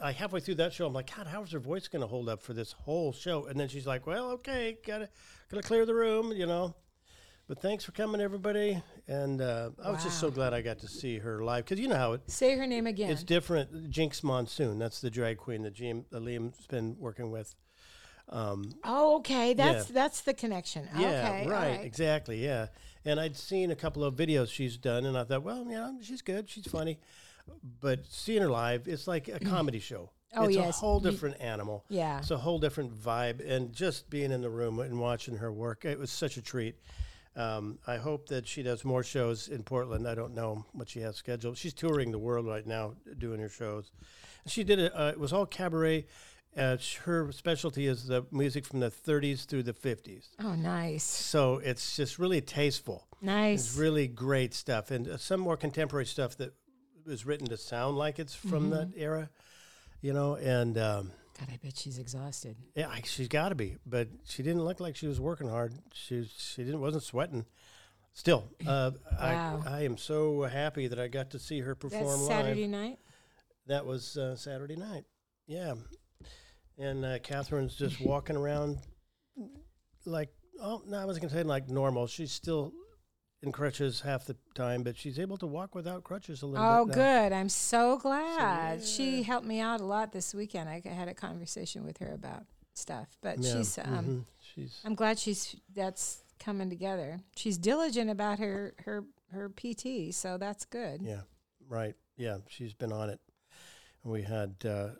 I, 0.00 0.08
I 0.08 0.12
halfway 0.12 0.40
through 0.40 0.54
that 0.56 0.72
show, 0.72 0.86
I'm 0.86 0.92
like, 0.92 1.14
God, 1.14 1.26
how's 1.26 1.50
her 1.52 1.58
voice 1.58 1.88
going 1.88 2.02
to 2.02 2.06
hold 2.06 2.28
up 2.28 2.40
for 2.42 2.52
this 2.52 2.72
whole 2.72 3.12
show? 3.12 3.46
And 3.46 3.58
then 3.58 3.68
she's 3.68 3.86
like, 3.86 4.06
Well, 4.06 4.30
okay, 4.32 4.78
gotta 4.86 5.08
gotta 5.50 5.62
clear 5.62 5.84
the 5.86 5.94
room, 5.94 6.30
you 6.32 6.46
know. 6.46 6.74
But 7.48 7.60
thanks 7.60 7.82
for 7.82 7.92
coming, 7.92 8.20
everybody. 8.20 8.82
And 9.08 9.40
uh, 9.40 9.70
I 9.82 9.90
was 9.90 10.04
just 10.04 10.20
so 10.20 10.30
glad 10.30 10.52
I 10.52 10.60
got 10.60 10.80
to 10.80 10.86
see 10.86 11.16
her 11.16 11.42
live 11.42 11.64
because 11.64 11.80
you 11.80 11.88
know 11.88 11.96
how 11.96 12.12
it, 12.12 12.30
Say 12.30 12.54
her 12.58 12.66
name 12.66 12.86
again. 12.86 13.10
it's 13.10 13.24
different. 13.24 13.90
Jinkx 13.90 14.22
Monsoon, 14.22 14.78
that's 14.78 15.00
the 15.00 15.10
drag 15.10 15.38
queen 15.38 15.62
that 15.62 15.72
Jim, 15.72 16.04
uh, 16.12 16.18
Liam's 16.18 16.66
been 16.66 16.96
working 16.98 17.30
with. 17.30 17.54
Um, 18.28 18.74
oh, 18.84 19.16
okay. 19.20 19.54
That's 19.54 19.86
that's 19.86 20.20
the 20.20 20.34
connection. 20.34 20.86
yeah, 20.98 21.30
okay, 21.30 21.44
all 21.44 21.50
right, 21.50 21.80
exactly, 21.82 22.44
yeah. 22.44 22.66
And 23.06 23.18
I'd 23.18 23.34
seen 23.34 23.70
a 23.70 23.76
couple 23.76 24.04
of 24.04 24.14
videos 24.14 24.50
she's 24.50 24.76
done, 24.76 25.06
and 25.06 25.16
I 25.16 25.24
thought, 25.24 25.42
well, 25.42 25.64
you 25.64 25.70
know, 25.70 25.96
she's 26.02 26.20
good, 26.20 26.50
she's 26.50 26.66
funny. 26.66 26.98
But 27.80 28.00
seeing 28.06 28.42
her 28.42 28.50
live, 28.50 28.86
it's 28.86 29.06
like 29.06 29.28
a 29.28 29.40
comedy 29.40 29.78
show. 29.78 30.10
Oh, 30.34 30.44
it's 30.44 30.56
yes. 30.56 30.76
a 30.76 30.80
whole 30.80 31.00
different 31.00 31.40
animal. 31.40 31.86
Yeah. 31.88 32.18
It's 32.18 32.30
a 32.30 32.36
whole 32.36 32.58
different 32.58 32.94
vibe, 32.94 33.40
and 33.50 33.72
just 33.72 34.10
being 34.10 34.32
in 34.32 34.42
the 34.42 34.50
room 34.50 34.78
and 34.80 35.00
watching 35.00 35.38
her 35.38 35.50
work, 35.50 35.86
it 35.86 35.98
was 35.98 36.10
such 36.10 36.36
a 36.36 36.42
treat. 36.42 36.76
Um, 37.38 37.78
I 37.86 37.98
hope 37.98 38.28
that 38.30 38.48
she 38.48 38.64
does 38.64 38.84
more 38.84 39.04
shows 39.04 39.46
in 39.46 39.62
Portland. 39.62 40.08
I 40.08 40.16
don't 40.16 40.34
know 40.34 40.66
what 40.72 40.88
she 40.88 41.00
has 41.00 41.14
scheduled. 41.16 41.56
She's 41.56 41.72
touring 41.72 42.10
the 42.10 42.18
world 42.18 42.46
right 42.46 42.66
now, 42.66 42.94
doing 43.16 43.38
her 43.40 43.48
shows. 43.48 43.92
She 44.46 44.64
did 44.64 44.80
it. 44.80 44.92
Uh, 44.92 45.12
it 45.12 45.20
was 45.20 45.32
all 45.32 45.46
cabaret. 45.46 46.06
Uh, 46.56 46.76
sh- 46.78 46.96
her 46.96 47.30
specialty 47.30 47.86
is 47.86 48.06
the 48.08 48.26
music 48.32 48.64
from 48.64 48.80
the 48.80 48.90
30s 48.90 49.44
through 49.44 49.62
the 49.62 49.72
50s. 49.72 50.30
Oh, 50.42 50.56
nice, 50.56 51.04
So 51.04 51.58
it's 51.58 51.94
just 51.96 52.18
really 52.18 52.40
tasteful. 52.40 53.06
Nice. 53.22 53.68
It's 53.68 53.78
really 53.78 54.08
great 54.08 54.52
stuff, 54.52 54.90
and 54.90 55.06
uh, 55.06 55.16
some 55.18 55.38
more 55.40 55.56
contemporary 55.56 56.06
stuff 56.06 56.36
that 56.38 56.54
was 57.06 57.24
written 57.24 57.46
to 57.48 57.56
sound 57.56 57.96
like 57.96 58.18
it's 58.18 58.34
from 58.34 58.70
that 58.70 58.88
era, 58.96 59.30
you 60.00 60.12
know. 60.12 60.34
And 60.34 60.76
um, 60.76 61.12
God, 61.38 61.48
I 61.52 61.58
bet 61.62 61.76
she's 61.76 61.98
exhausted. 61.98 62.56
yeah, 62.74 62.92
she's 63.04 63.28
got 63.28 63.50
to 63.50 63.54
be, 63.54 63.76
but 63.86 64.08
she 64.24 64.42
didn't 64.42 64.64
look 64.64 64.80
like 64.80 64.96
she 64.96 65.06
was 65.06 65.20
working 65.20 65.48
hard. 65.48 65.72
She 65.92 66.28
she 66.36 66.64
didn't 66.64 66.80
wasn't 66.80 67.04
sweating. 67.04 67.44
Still, 68.12 68.48
uh, 68.66 68.90
Wow. 69.20 69.62
I 69.66 69.78
I 69.78 69.80
am 69.82 69.96
so 69.96 70.42
happy 70.42 70.88
that 70.88 70.98
I 70.98 71.06
got 71.08 71.30
to 71.30 71.38
see 71.38 71.60
her 71.60 71.74
perform 71.74 72.04
That's 72.04 72.20
live. 72.22 72.44
Saturday 72.44 72.66
night. 72.66 72.98
That 73.66 73.86
was 73.86 74.16
uh, 74.16 74.34
Saturday 74.34 74.76
night. 74.76 75.04
Yeah. 75.46 75.74
And 76.78 77.04
uh, 77.04 77.18
Catherine's 77.20 77.76
just 77.76 78.00
walking 78.00 78.36
around 78.36 78.78
like, 80.06 80.30
oh, 80.60 80.82
no, 80.86 80.96
I 80.98 81.04
wasn't 81.04 81.22
going 81.22 81.30
to 81.30 81.36
say 81.36 81.42
like 81.42 81.68
normal. 81.68 82.06
She's 82.06 82.32
still 82.32 82.72
in 83.42 83.52
crutches 83.52 84.00
half 84.00 84.24
the 84.24 84.36
time, 84.54 84.82
but 84.82 84.96
she's 84.96 85.18
able 85.18 85.36
to 85.38 85.46
walk 85.46 85.74
without 85.74 86.02
crutches 86.04 86.42
a 86.42 86.46
little 86.46 86.66
Oh, 86.66 86.84
bit. 86.86 86.92
Oh, 86.92 86.94
good. 86.96 87.32
I'm 87.32 87.48
so 87.48 87.96
glad. 87.98 88.80
yeah. 88.80 88.84
She 88.84 89.22
helped 89.22 89.46
me 89.46 89.60
out 89.60 89.80
a 89.80 89.84
lot 89.84 90.12
this 90.12 90.34
weekend. 90.34 90.68
I 90.68 90.82
had 90.84 91.08
a 91.08 91.14
conversation 91.14 91.84
with 91.84 91.98
her 91.98 92.12
about 92.12 92.44
stuff, 92.74 93.08
but 93.22 93.38
Yeah, 93.38 93.56
she's. 93.58 93.78
Um, 93.78 93.84
mhm. 94.06 94.24
she's 94.40 94.80
I'm 94.84 94.94
glad 94.94 95.18
she's 95.18 95.54
that's 95.74 96.22
coming 96.40 96.68
together. 96.70 97.20
She's 97.36 97.58
diligent 97.58 98.10
about 98.10 98.38
her 98.40 98.74
her 98.84 99.04
her 99.32 99.48
PT, 99.50 100.12
so 100.14 100.36
that's 100.38 100.64
good. 100.64 101.02
yeah, 101.02 101.20
right. 101.68 101.94
Yeah, 102.16 102.38
she's 102.48 102.72
been 102.74 102.92
on 102.92 103.10
it. 103.10 103.20
We 104.02 104.22
had 104.22 104.54
uh, 104.64 104.90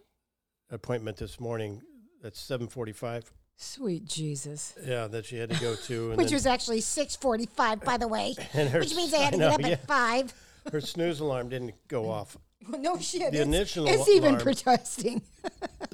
appointment 0.70 1.16
this 1.16 1.40
morning 1.40 1.82
at 2.22 2.34
7:45. 2.34 3.32
Sweet 3.60 4.04
Jesus. 4.04 4.74
Yeah, 4.86 5.08
that 5.08 5.26
she 5.26 5.36
had 5.36 5.50
to 5.50 5.60
go 5.60 5.74
to, 5.74 6.10
and 6.10 6.16
which 6.16 6.28
then, 6.28 6.36
was 6.36 6.46
actually 6.46 6.80
6:45 6.80 7.84
by 7.84 7.96
the 7.96 8.06
way, 8.06 8.36
and 8.54 8.68
her 8.68 8.78
which 8.78 8.94
means 8.94 9.12
s- 9.12 9.20
I 9.20 9.24
had 9.24 9.32
to 9.34 9.38
know, 9.40 9.50
get 9.50 9.60
up 9.60 9.66
yeah, 9.66 9.72
at 9.72 9.86
5. 9.86 10.34
her 10.72 10.80
snooze 10.80 11.18
alarm 11.20 11.48
didn't 11.48 11.74
go 11.88 12.08
off. 12.08 12.36
No 12.68 12.98
shit. 12.98 13.32
The 13.32 13.38
it's, 13.38 13.46
initial 13.46 13.86
it's 13.88 14.08
even 14.10 14.30
alarm- 14.34 14.42
protesting. 14.42 15.22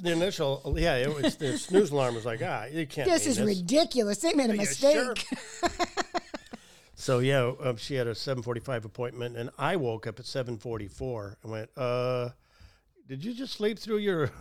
The 0.01 0.11
initial, 0.11 0.75
yeah, 0.77 0.95
it 0.97 1.13
was 1.13 1.37
the 1.37 1.57
snooze 1.57 1.89
alarm 1.91 2.15
was 2.15 2.25
like, 2.25 2.41
ah, 2.43 2.65
you 2.65 2.85
can't. 2.85 3.09
This 3.09 3.23
mean 3.23 3.31
is 3.31 3.41
ridiculous. 3.41 4.17
They 4.17 4.33
made 4.33 4.49
a 4.49 4.53
Yeah, 4.55 4.59
mistake. 4.61 5.17
sure. 5.17 5.69
So 6.95 7.19
yeah, 7.19 7.51
um, 7.63 7.77
she 7.77 7.95
had 7.95 8.07
a 8.07 8.15
seven 8.15 8.43
forty-five 8.43 8.83
appointment, 8.85 9.37
and 9.37 9.49
I 9.57 9.75
woke 9.77 10.05
up 10.05 10.19
at 10.19 10.25
seven 10.25 10.57
forty-four 10.57 11.37
and 11.43 11.51
went, 11.51 11.69
"Uh, 11.77 12.29
did 13.07 13.23
you 13.23 13.33
just 13.33 13.53
sleep 13.53 13.79
through 13.79 13.97
your 13.97 14.31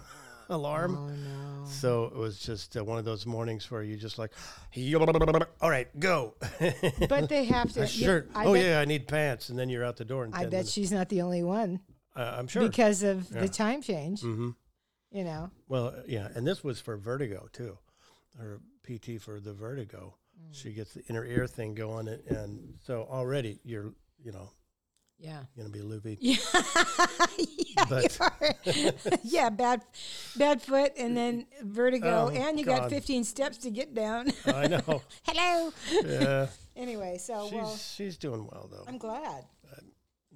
alarm?" 0.49 0.99
Oh 1.01 1.09
no. 1.09 1.65
So 1.67 2.05
it 2.05 2.15
was 2.15 2.39
just 2.39 2.77
uh, 2.77 2.85
one 2.85 2.99
of 2.99 3.05
those 3.07 3.25
mornings 3.25 3.71
where 3.71 3.83
you 3.83 3.97
just 3.97 4.19
like, 4.19 4.33
"All 5.61 5.71
right, 5.71 5.89
go." 5.99 6.35
But 7.09 7.29
they 7.29 7.45
have 7.45 7.73
to. 7.73 7.83
a 7.83 7.87
shirt. 7.87 8.31
I 8.35 8.45
oh 8.47 8.53
bet, 8.55 8.65
yeah, 8.65 8.81
I 8.81 8.85
need 8.85 9.09
pants, 9.09 9.49
and 9.49 9.59
then 9.59 9.69
you're 9.71 9.85
out 9.85 9.97
the 9.97 10.05
door 10.05 10.25
in 10.25 10.35
I 10.35 10.43
bet 10.45 10.53
minutes. 10.53 10.73
she's 10.73 10.93
not 10.93 11.09
the 11.09 11.23
only 11.23 11.43
one 11.43 11.81
Uh, 12.17 12.37
I'm 12.39 12.47
sure. 12.49 12.69
because 12.69 13.03
of 13.03 13.31
Yeah. 13.31 13.41
the 13.43 13.49
time 13.49 13.81
change. 13.83 14.21
hmm 14.21 14.51
You 15.11 15.25
know. 15.25 15.51
Well, 15.69 15.87
uh, 15.89 16.03
yeah, 16.07 16.29
and 16.35 16.47
this 16.47 16.63
was 16.63 16.81
for 16.81 16.97
vertigo 16.97 17.49
too, 17.53 17.79
Her 18.39 18.61
PT 18.85 19.21
for 19.21 19.41
the 19.41 19.53
vertigo. 19.55 20.17
She 20.51 20.73
gets 20.73 20.93
the 20.95 21.03
inner 21.09 21.25
ear 21.25 21.47
thing 21.47 21.75
going, 21.75 22.09
and, 22.09 22.23
and 22.27 22.75
so 22.85 23.07
already 23.11 23.61
you're, 23.65 23.95
you 24.23 24.33
know, 24.33 24.51
Yeah. 25.19 25.45
gonna 25.57 25.69
be 25.71 25.81
loopy. 25.83 26.19
Yeah. 26.21 28.01
yeah, 28.67 28.91
yeah, 29.25 29.51
bad, 29.51 29.83
bad 30.37 30.63
foot, 30.63 30.93
and 30.97 31.17
then 31.17 31.47
vertigo, 31.63 32.29
Oh, 32.29 32.29
and 32.29 32.59
you 32.59 32.65
God. 32.65 32.83
got 32.83 32.91
15 32.91 33.25
steps 33.25 33.59
to 33.59 33.71
get 33.71 33.95
down. 33.95 34.31
I 34.47 34.69
know. 34.69 35.03
Hello. 35.25 35.73
Yeah, 36.05 36.47
anyway, 36.77 37.19
so 37.19 37.45
she's 37.47 37.53
well, 37.53 37.77
she's 37.77 38.17
doing 38.17 38.47
well 38.51 38.69
though. 38.71 38.85
I'm 38.87 38.99
glad 38.99 39.45
It 39.77 39.85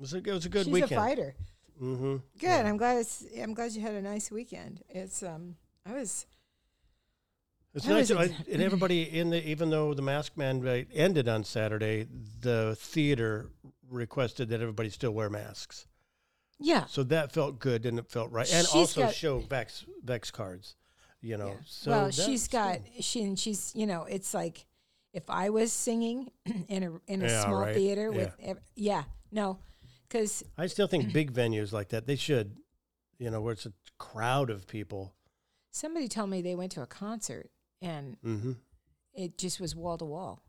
was 0.01 0.15
a, 0.15 0.19
it 0.19 0.27
was 0.27 0.47
a 0.47 0.49
good 0.49 0.65
she's 0.65 0.73
weekend. 0.73 0.89
She's 0.91 0.99
a 0.99 1.01
fighter. 1.01 1.35
Mm-hmm. 1.81 2.17
Good. 2.41 2.67
I'm 2.67 2.77
glad. 2.77 2.99
It's, 2.99 3.25
I'm 3.41 3.55
glad 3.55 3.73
you 3.73 3.81
had 3.83 3.95
a 3.95 4.03
nice 4.03 4.31
weekend. 4.31 4.83
It's 4.89 5.23
um. 5.23 5.57
I 5.87 5.93
was. 5.93 6.27
It's 7.75 7.87
How 7.87 7.93
nice, 7.93 8.11
it? 8.11 8.33
And 8.51 8.63
everybody 8.63 9.03
in 9.03 9.31
the 9.31 9.47
even 9.49 9.71
though 9.71 9.95
the 9.95 10.03
mask 10.03 10.33
mandate 10.37 10.89
ended 10.93 11.29
on 11.29 11.45
Saturday, 11.45 12.07
the 12.41 12.75
theater 12.79 13.51
requested 13.91 14.49
that 14.51 14.61
everybody 14.61 14.91
still 14.91 15.13
wear 15.13 15.31
masks. 15.31 15.87
Yeah. 16.61 16.87
So 16.87 17.03
that 17.05 17.33
felt 17.33 17.59
good 17.59 17.87
and 17.87 17.99
it 17.99 18.11
felt 18.11 18.31
right, 18.33 18.53
and 18.53 18.67
She's 18.67 18.75
also 18.75 19.03
got- 19.03 19.15
show 19.15 19.41
vax 19.41 19.85
vax 20.05 20.33
cards. 20.33 20.77
You 21.21 21.37
know, 21.37 21.49
yeah. 21.49 21.55
so 21.67 21.91
well, 21.91 22.11
she's 22.13 22.47
got 22.47 22.79
she 23.01 23.25
and 23.25 23.37
she's 23.39 23.73
you 23.75 23.87
know 23.87 24.05
it's 24.05 24.33
like 24.35 24.67
if 25.13 25.25
I 25.29 25.51
was 25.51 25.73
singing 25.73 26.31
in 26.69 26.83
a 26.85 27.13
in 27.13 27.23
a 27.23 27.27
Yeah, 27.27 27.45
small 27.45 27.61
right. 27.63 27.75
theater 27.75 28.13
with 28.13 28.33
ev- 28.41 28.61
yeah 28.77 29.03
no 29.33 29.59
because 30.09 30.45
I 30.57 30.69
still 30.69 30.87
think 30.87 31.13
big 31.21 31.33
venues 31.33 31.73
like 31.73 31.89
that 31.89 32.07
they 32.07 32.15
should, 32.17 32.57
you 33.19 33.31
know, 33.31 33.41
where 33.41 33.53
it's 33.53 33.67
a 33.67 33.73
crowd 33.99 34.49
of 34.49 34.69
people. 34.69 35.13
somebody 35.73 36.07
told 36.07 36.31
me 36.31 36.41
they 36.41 36.55
went 36.55 36.71
to 36.73 36.83
a 36.83 36.87
concert 36.87 37.51
and 37.83 38.17
Mm-hmm. 38.25 38.53
it 39.13 39.39
just 39.39 39.61
was 39.61 39.75
wall 39.75 39.99
to 39.99 40.05
wall. 40.05 40.43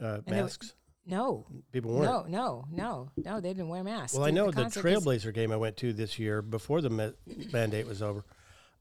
Uh, 0.00 0.20
And 0.26 0.28
it 0.28 0.30
wa- 0.30 0.42
masks. 0.44 0.72
No, 1.06 1.46
People 1.72 1.92
weren't. 1.94 2.28
no, 2.28 2.64
no, 2.68 2.68
no, 2.70 3.10
no. 3.16 3.40
They 3.40 3.48
didn't 3.50 3.68
wear 3.68 3.82
masks. 3.82 4.14
Well, 4.16 4.26
I 4.26 4.30
know 4.30 4.50
the 4.50 4.64
'cause- 4.64 4.74
Trailblazer 4.76 5.32
game 5.34 5.50
I 5.50 5.56
went 5.56 5.76
to 5.78 5.92
this 5.92 6.18
year 6.18 6.42
before 6.42 6.80
the 6.80 6.90
ma- 6.90 7.10
mandate 7.52 7.86
was 7.86 8.02
over. 8.02 8.24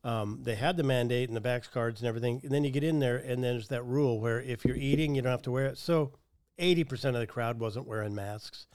Um, 0.03 0.39
they 0.43 0.55
had 0.55 0.77
the 0.77 0.83
mandate 0.83 1.29
and 1.29 1.35
the 1.35 1.41
vax 1.41 1.69
cards 1.69 2.01
and 2.01 2.07
everything, 2.07 2.39
and 2.43 2.51
then 2.51 2.63
you 2.63 2.71
get 2.71 2.83
in 2.83 2.99
there, 2.99 3.17
and 3.17 3.43
then 3.43 3.53
there's 3.53 3.67
that 3.69 3.83
rule 3.83 4.19
where 4.19 4.41
if 4.41 4.63
you're 4.63 4.75
eating, 4.77 5.15
you 5.15 5.21
don't 5.21 5.31
have 5.31 5.41
to 5.43 5.51
wear 5.51 5.65
it. 5.65 5.77
So, 5.77 6.13
eighty 6.57 6.83
percent 6.83 7.15
of 7.15 7.19
the 7.21 7.27
crowd 7.27 7.59
wasn't 7.59 7.87
wearing 7.87 8.13
masks. 8.15 8.67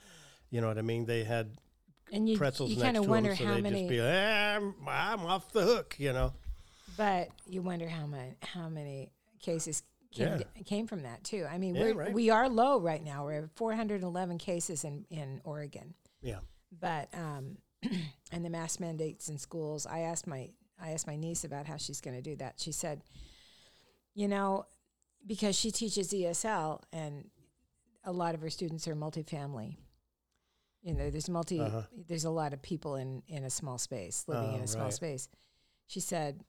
You 0.49 0.61
know 0.61 0.67
what 0.67 0.77
I 0.77 0.81
mean? 0.83 1.05
They 1.05 1.23
had 1.23 1.51
and 2.11 2.27
you, 2.29 2.37
pretzels 2.37 2.71
you 2.71 2.77
next 2.77 2.99
to 3.01 3.03
wonder 3.03 3.29
them, 3.29 3.37
so 3.37 3.45
how 3.45 3.53
they'd 3.55 3.63
many. 3.63 3.79
just 3.81 3.89
be 3.89 4.01
like, 4.01 4.13
"Ah, 4.13 4.55
I'm, 4.55 4.75
I'm 4.87 5.19
off 5.25 5.51
the 5.51 5.63
hook. 5.63 5.95
You 5.97 6.13
know? 6.13 6.33
But 6.97 7.29
you 7.47 7.61
wonder 7.61 7.87
how 7.89 8.05
many 8.05 8.35
how 8.41 8.69
many 8.69 9.11
cases 9.39 9.81
came, 10.15 10.39
Yeah. 10.39 10.63
came 10.63 10.87
from 10.87 11.03
that 11.03 11.23
too. 11.23 11.45
I 11.49 11.57
mean, 11.57 11.75
Yeah, 11.75 11.81
we're, 11.83 11.93
right. 11.93 12.13
we 12.13 12.29
are 12.29 12.49
low 12.49 12.79
right 12.79 13.03
now. 13.03 13.25
We're 13.25 13.43
at 13.43 13.49
411 13.55 14.37
cases 14.37 14.83
in 14.83 15.05
in 15.09 15.41
Oregon. 15.43 15.93
Yeah. 16.21 16.39
But 16.71 17.09
um, 17.13 17.57
and 18.31 18.43
the 18.43 18.49
mask 18.49 18.79
mandates 18.79 19.29
in 19.29 19.37
schools. 19.37 19.85
I 19.85 19.99
asked 19.99 20.27
my 20.27 20.49
I 20.79 20.91
asked 20.91 21.07
my 21.07 21.15
niece 21.15 21.43
about 21.43 21.65
how 21.67 21.77
she's 21.77 22.01
going 22.01 22.15
to 22.15 22.21
do 22.21 22.35
that. 22.37 22.55
She 22.59 22.71
said, 22.73 23.01
you 24.13 24.27
know, 24.27 24.65
because 25.25 25.55
she 25.57 25.71
teaches 25.71 26.11
ESL 26.11 26.81
and 26.91 27.29
a 28.03 28.11
lot 28.11 28.35
of 28.35 28.41
her 28.41 28.49
students 28.49 28.87
are 28.87 28.95
multifamily. 28.95 29.77
You 30.83 30.93
know, 30.93 31.09
there's 31.09 31.29
multi 31.29 31.59
Uh-huh. 31.59 31.81
there's 32.07 32.25
a 32.25 32.29
lot 32.29 32.53
of 32.53 32.61
people 32.61 32.95
in 32.95 33.23
in 33.27 33.43
a 33.43 33.49
small 33.49 33.77
space 33.77 34.25
living 34.27 34.53
in 34.53 34.61
Oh, 34.61 34.63
a 34.63 34.67
small 34.67 34.83
right. 34.85 34.93
space. 34.93 35.29
She 35.87 35.99
said 35.99 36.43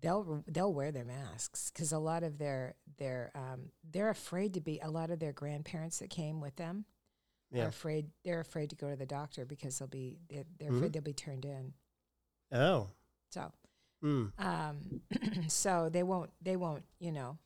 they'll 0.00 0.42
they'll 0.46 0.72
wear 0.72 0.92
their 0.92 1.04
masks 1.04 1.70
because 1.72 1.92
a 1.92 1.98
lot 1.98 2.22
of 2.22 2.38
their 2.38 2.74
their 2.98 3.30
um, 3.34 3.70
they're 3.90 4.10
afraid 4.10 4.54
to 4.54 4.60
be. 4.60 4.80
A 4.82 4.90
lot 4.90 5.10
of 5.10 5.18
their 5.18 5.32
grandparents 5.32 5.98
that 5.98 6.10
came 6.10 6.40
with 6.40 6.56
them 6.56 6.84
Yeah. 7.50 7.64
are 7.64 7.68
afraid. 7.68 8.10
They're 8.24 8.40
afraid 8.40 8.70
to 8.70 8.76
go 8.76 8.90
to 8.90 8.96
the 8.96 9.06
doctor 9.06 9.44
because 9.44 9.78
they'll 9.78 9.88
be 9.88 10.18
they're, 10.28 10.44
they're 10.58 10.70
Mhm. 10.70 10.76
afraid 10.76 10.92
they'll 10.92 11.02
be 11.02 11.12
turned 11.12 11.44
in. 11.44 11.72
Oh. 12.52 12.88
So 13.30 13.52
Mm. 14.02 14.32
um, 14.38 15.00
so 15.48 15.88
they 15.88 16.02
won't 16.02 16.30
they 16.42 16.56
won't 16.56 16.84
you 16.98 17.12
know. 17.12 17.38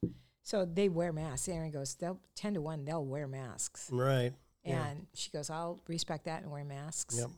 So 0.43 0.64
they 0.64 0.88
wear 0.88 1.12
masks. 1.12 1.47
Aaron 1.49 1.71
goes, 1.71 1.95
they'll 1.97 2.21
ten 2.35 2.55
to 2.55 2.61
one. 2.61 2.85
They'll 2.85 3.05
wear 3.05 3.28
masks, 3.28 3.90
Right. 3.93 4.33
Yeah. 4.64 4.87
and 4.88 5.07
she 5.14 5.31
goes, 5.31 5.50
I'll 5.50 5.81
respect 5.88 6.25
that 6.25 6.43
and 6.43 6.50
wear 6.50 6.64
masks. 6.64 7.19
Yep. 7.19 7.28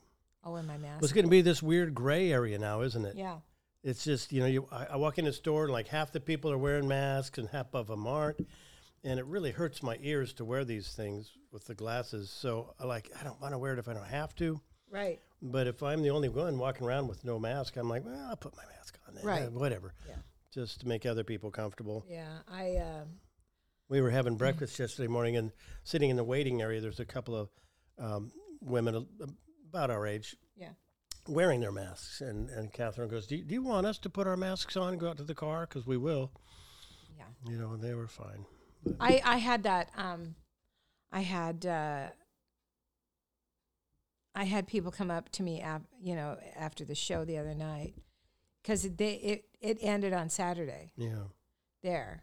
I'll 0.45 0.52
wear 0.52 0.62
my 0.62 0.79
mask. 0.79 1.00
Well, 1.02 1.05
it's 1.05 1.12
going 1.12 1.26
to 1.26 1.31
be 1.31 1.43
this 1.43 1.62
weird 1.62 1.95
gray 1.95 2.33
area 2.33 2.59
now, 2.59 2.81
isn't 2.83 3.05
it? 3.05 3.17
yeah. 3.17 3.40
It's 3.82 4.04
just 4.04 4.32
you 4.32 4.40
know, 4.40 4.46
you 4.46 4.66
I, 4.70 4.87
I 4.92 4.96
walk 4.96 5.18
in 5.18 5.26
a 5.26 5.32
store 5.32 5.64
and 5.64 5.72
like 5.72 5.88
half 5.88 6.12
the 6.12 6.20
people 6.20 6.50
are 6.52 6.58
wearing 6.58 6.87
masks 6.88 7.38
and 7.38 7.49
half 7.49 7.75
of 7.75 7.87
them 7.87 8.06
aren't, 8.06 8.46
and 9.04 9.18
it 9.18 9.25
really 9.26 9.50
hurts 9.52 9.82
my 9.82 9.96
ears 10.02 10.32
to 10.34 10.44
wear 10.44 10.64
these 10.64 10.88
things 10.92 11.30
with 11.50 11.64
the 11.66 11.75
glasses. 11.75 12.30
So 12.30 12.75
I 12.78 12.84
like 12.84 13.10
I 13.18 13.25
don't 13.25 13.40
want 13.40 13.54
to 13.54 13.58
wear 13.58 13.72
it 13.72 13.78
if 13.78 13.88
I 13.88 13.94
don't 13.94 14.06
have 14.06 14.34
to. 14.37 14.60
Right. 14.90 15.20
But 15.40 15.66
if 15.66 15.82
I'm 15.82 16.02
the 16.02 16.10
only 16.10 16.28
one 16.28 16.58
walking 16.58 16.87
around 16.87 17.08
with 17.08 17.25
no 17.25 17.38
mask, 17.38 17.76
I'm 17.76 17.88
like, 17.88 18.04
well, 18.04 18.26
I'll 18.28 18.37
put 18.37 18.54
my 18.56 18.64
mask 18.76 18.99
on. 19.08 19.14
then. 19.14 19.25
Right. 19.25 19.42
Uh, 19.44 19.50
whatever. 19.50 19.94
Yeah. 20.06 20.16
Just 20.52 20.80
to 20.80 20.88
make 20.88 21.06
other 21.06 21.25
people 21.25 21.50
comfortable. 21.50 22.04
Yeah. 22.08 22.28
I. 22.49 22.76
Um, 22.76 23.08
We 23.88 24.00
were 24.02 24.10
having 24.10 24.37
breakfast 24.44 24.78
yesterday 24.78 25.08
morning 25.08 25.37
and 25.37 25.52
sitting 25.84 26.10
in 26.10 26.16
the 26.16 26.25
waiting 26.25 26.60
area. 26.60 26.80
There's 26.82 27.00
a 27.00 27.04
couple 27.06 27.34
of 27.37 27.49
um, 27.99 28.32
women 28.60 29.06
about 29.70 29.90
our 29.90 30.06
age. 30.06 30.37
Wearing 31.29 31.61
their 31.61 31.73
masks. 31.73 32.21
And, 32.21 32.49
and 32.50 32.73
Catherine 32.73 33.09
goes, 33.09 33.27
do 33.27 33.37
you, 33.37 33.45
do 33.45 33.55
you 33.55 33.62
want 33.62 33.87
us 33.87 33.99
to 33.99 34.11
put 34.11 34.27
our 34.27 34.37
masks 34.37 34.77
on 34.77 34.91
and 34.93 35.00
go 35.00 35.09
out 35.11 35.17
to 35.19 35.25
the 35.25 35.35
car? 35.35 35.67
Because 35.69 35.87
we 35.87 35.97
will. 35.97 36.31
Yeah. 37.17 37.25
You 37.50 37.59
know, 37.59 37.73
and 37.73 37.83
they 37.83 37.95
were 37.95 38.09
fine. 38.09 38.45
I 38.99 39.21
I 39.25 39.37
had 39.37 39.62
that. 39.65 39.91
Um, 39.95 40.35
I 41.12 41.21
had. 41.21 41.67
Uh, 41.67 42.07
I 44.35 44.45
had 44.45 44.67
people 44.67 44.91
come 44.93 45.11
up 45.11 45.29
to 45.33 45.43
me, 45.43 45.61
af- 45.61 45.83
you 46.00 46.15
know, 46.15 46.39
after 46.57 46.85
the 46.85 46.95
show 46.95 47.25
the 47.25 47.37
other 47.37 47.55
night, 47.55 47.95
because 48.62 48.83
they 48.83 49.15
it 49.15 49.45
it 49.61 49.79
ended 49.83 50.12
on 50.12 50.31
Saturday 50.31 50.93
Yeah. 50.97 51.25
there, 51.83 52.23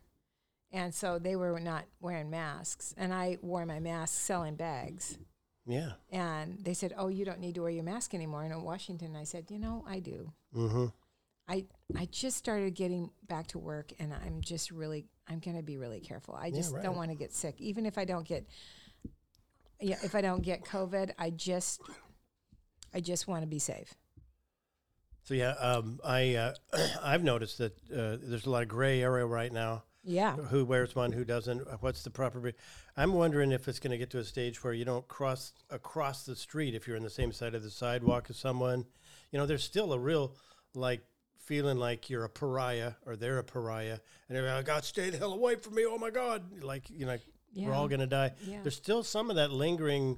and 0.72 0.96
so 0.96 1.20
they 1.20 1.36
were 1.36 1.60
not 1.60 1.86
wearing 2.00 2.30
masks, 2.30 2.94
and 2.98 3.14
I 3.14 3.38
wore 3.42 3.66
my 3.66 3.80
mask 3.80 4.20
selling 4.22 4.56
bags, 4.56 5.18
Yeah. 5.68 5.92
and 6.12 6.58
they 6.64 6.74
said, 6.74 6.94
"Oh, 6.98 7.10
you 7.10 7.26
don't 7.26 7.40
need 7.40 7.56
to 7.56 7.62
wear 7.62 7.70
your 7.72 7.84
mask 7.84 8.14
anymore." 8.14 8.44
And 8.44 8.54
in 8.54 8.62
Washington, 8.64 9.16
I 9.16 9.24
said, 9.26 9.52
"You 9.52 9.60
know, 9.60 9.84
I 9.88 10.00
do. 10.00 10.32
Mm-hmm. 10.56 10.86
I 11.50 11.66
I 11.96 12.06
just 12.06 12.38
started 12.38 12.74
getting 12.76 13.10
back 13.28 13.48
to 13.48 13.60
work, 13.60 13.92
and 14.00 14.14
I'm 14.14 14.42
just 14.42 14.72
really 14.72 15.06
I'm 15.28 15.40
going 15.40 15.58
to 15.58 15.64
be 15.64 15.78
really 15.78 16.00
careful. 16.00 16.36
I 16.36 16.48
Yeah, 16.48 16.56
just 16.56 16.74
right. 16.74 16.84
don't 16.84 16.96
want 16.96 17.10
to 17.12 17.16
get 17.16 17.34
sick, 17.34 17.60
even 17.60 17.86
if 17.86 17.98
I 17.98 18.06
don't 18.06 18.28
get 18.28 18.48
yeah 19.80 19.98
if 20.04 20.16
I 20.16 20.22
don't 20.22 20.42
get 20.42 20.64
COVID. 20.64 21.12
I 21.18 21.30
just 21.30 21.82
I 22.94 23.00
just 23.00 23.28
want 23.28 23.44
to 23.44 23.48
be 23.48 23.60
safe. 23.60 23.94
So 25.24 25.34
yeah, 25.34 25.52
um, 25.52 26.00
I 26.06 26.36
uh, 26.36 26.54
I've 27.04 27.24
noticed 27.24 27.58
that 27.58 27.74
uh, 27.92 28.18
there's 28.22 28.46
a 28.46 28.50
lot 28.50 28.64
of 28.64 28.70
gray 28.70 29.02
area 29.02 29.26
right 29.26 29.52
now. 29.52 29.84
Yeah, 30.04 30.38
Who 30.38 30.64
wears 30.64 30.96
one? 30.96 31.12
Who 31.12 31.26
doesn't? 31.26 31.60
What's 31.82 32.04
the 32.04 32.10
proper? 32.10 32.54
I'm 32.98 33.14
wondering 33.14 33.52
if 33.52 33.68
it's 33.68 33.80
going 33.80 33.92
to 33.92 33.98
get 33.98 34.10
to 34.12 34.18
a 34.18 34.24
stage 34.24 34.64
where 34.64 34.74
you 34.74 34.84
don't 34.84 35.08
cross 35.08 35.54
across 35.70 36.26
the 36.26 36.36
street 36.36 36.74
if 36.74 36.88
you're 36.88 36.98
in 36.98 37.04
the 37.04 37.10
same 37.12 37.32
side 37.32 37.54
of 37.54 37.62
the 37.62 37.70
sidewalk 37.70 38.28
as 38.30 38.38
someone. 38.38 38.86
You 39.32 39.38
know, 39.38 39.46
there's 39.46 39.64
still 39.64 39.94
a 39.94 40.00
real 40.00 40.36
like 40.74 41.02
feeling 41.38 41.78
like 41.78 42.10
you're 42.10 42.24
a 42.24 42.30
pariah 42.30 42.94
or 43.06 43.16
they're 43.16 43.38
a 43.38 43.44
pariah, 43.44 44.00
and 44.28 44.36
they're 44.36 44.54
like, 44.54 44.66
"God, 44.66 44.84
stay 44.84 45.12
the 45.12 45.18
hell 45.18 45.34
away 45.34 45.56
from 45.56 45.76
me!" 45.76 45.86
Oh 45.86 46.00
my 46.00 46.10
God, 46.10 46.64
like 46.64 46.90
you 46.90 47.06
know, 47.06 47.18
we're 47.56 47.74
all 47.74 47.88
going 47.88 48.00
to 48.00 48.08
die. 48.08 48.34
Yeah. 48.46 48.62
There's 48.64 48.76
still 48.76 49.04
some 49.04 49.30
of 49.30 49.36
that 49.36 49.52
lingering, 49.52 50.18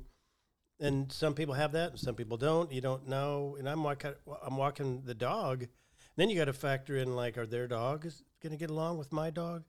and 0.80 1.12
some 1.12 1.34
people 1.34 1.56
have 1.56 1.74
that, 1.74 1.92
and 1.92 2.00
some 2.00 2.16
people 2.16 2.38
don't. 2.38 2.72
You 2.72 2.82
don't 2.82 3.08
know. 3.08 3.58
And 3.60 3.68
I'm 3.68 3.84
walking, 3.84 4.14
I'm 4.42 4.58
walking 4.58 5.02
the 5.04 5.14
dog. 5.14 5.68
Then 6.16 6.30
you 6.30 6.36
got 6.36 6.46
to 6.46 6.54
factor 6.54 6.98
in 6.98 7.16
like, 7.16 7.38
are 7.38 7.46
their 7.46 7.68
dogs 7.68 8.24
going 8.42 8.52
to 8.52 8.58
get 8.58 8.70
along 8.70 8.98
with 8.98 9.14
my 9.14 9.30
dog? 9.30 9.64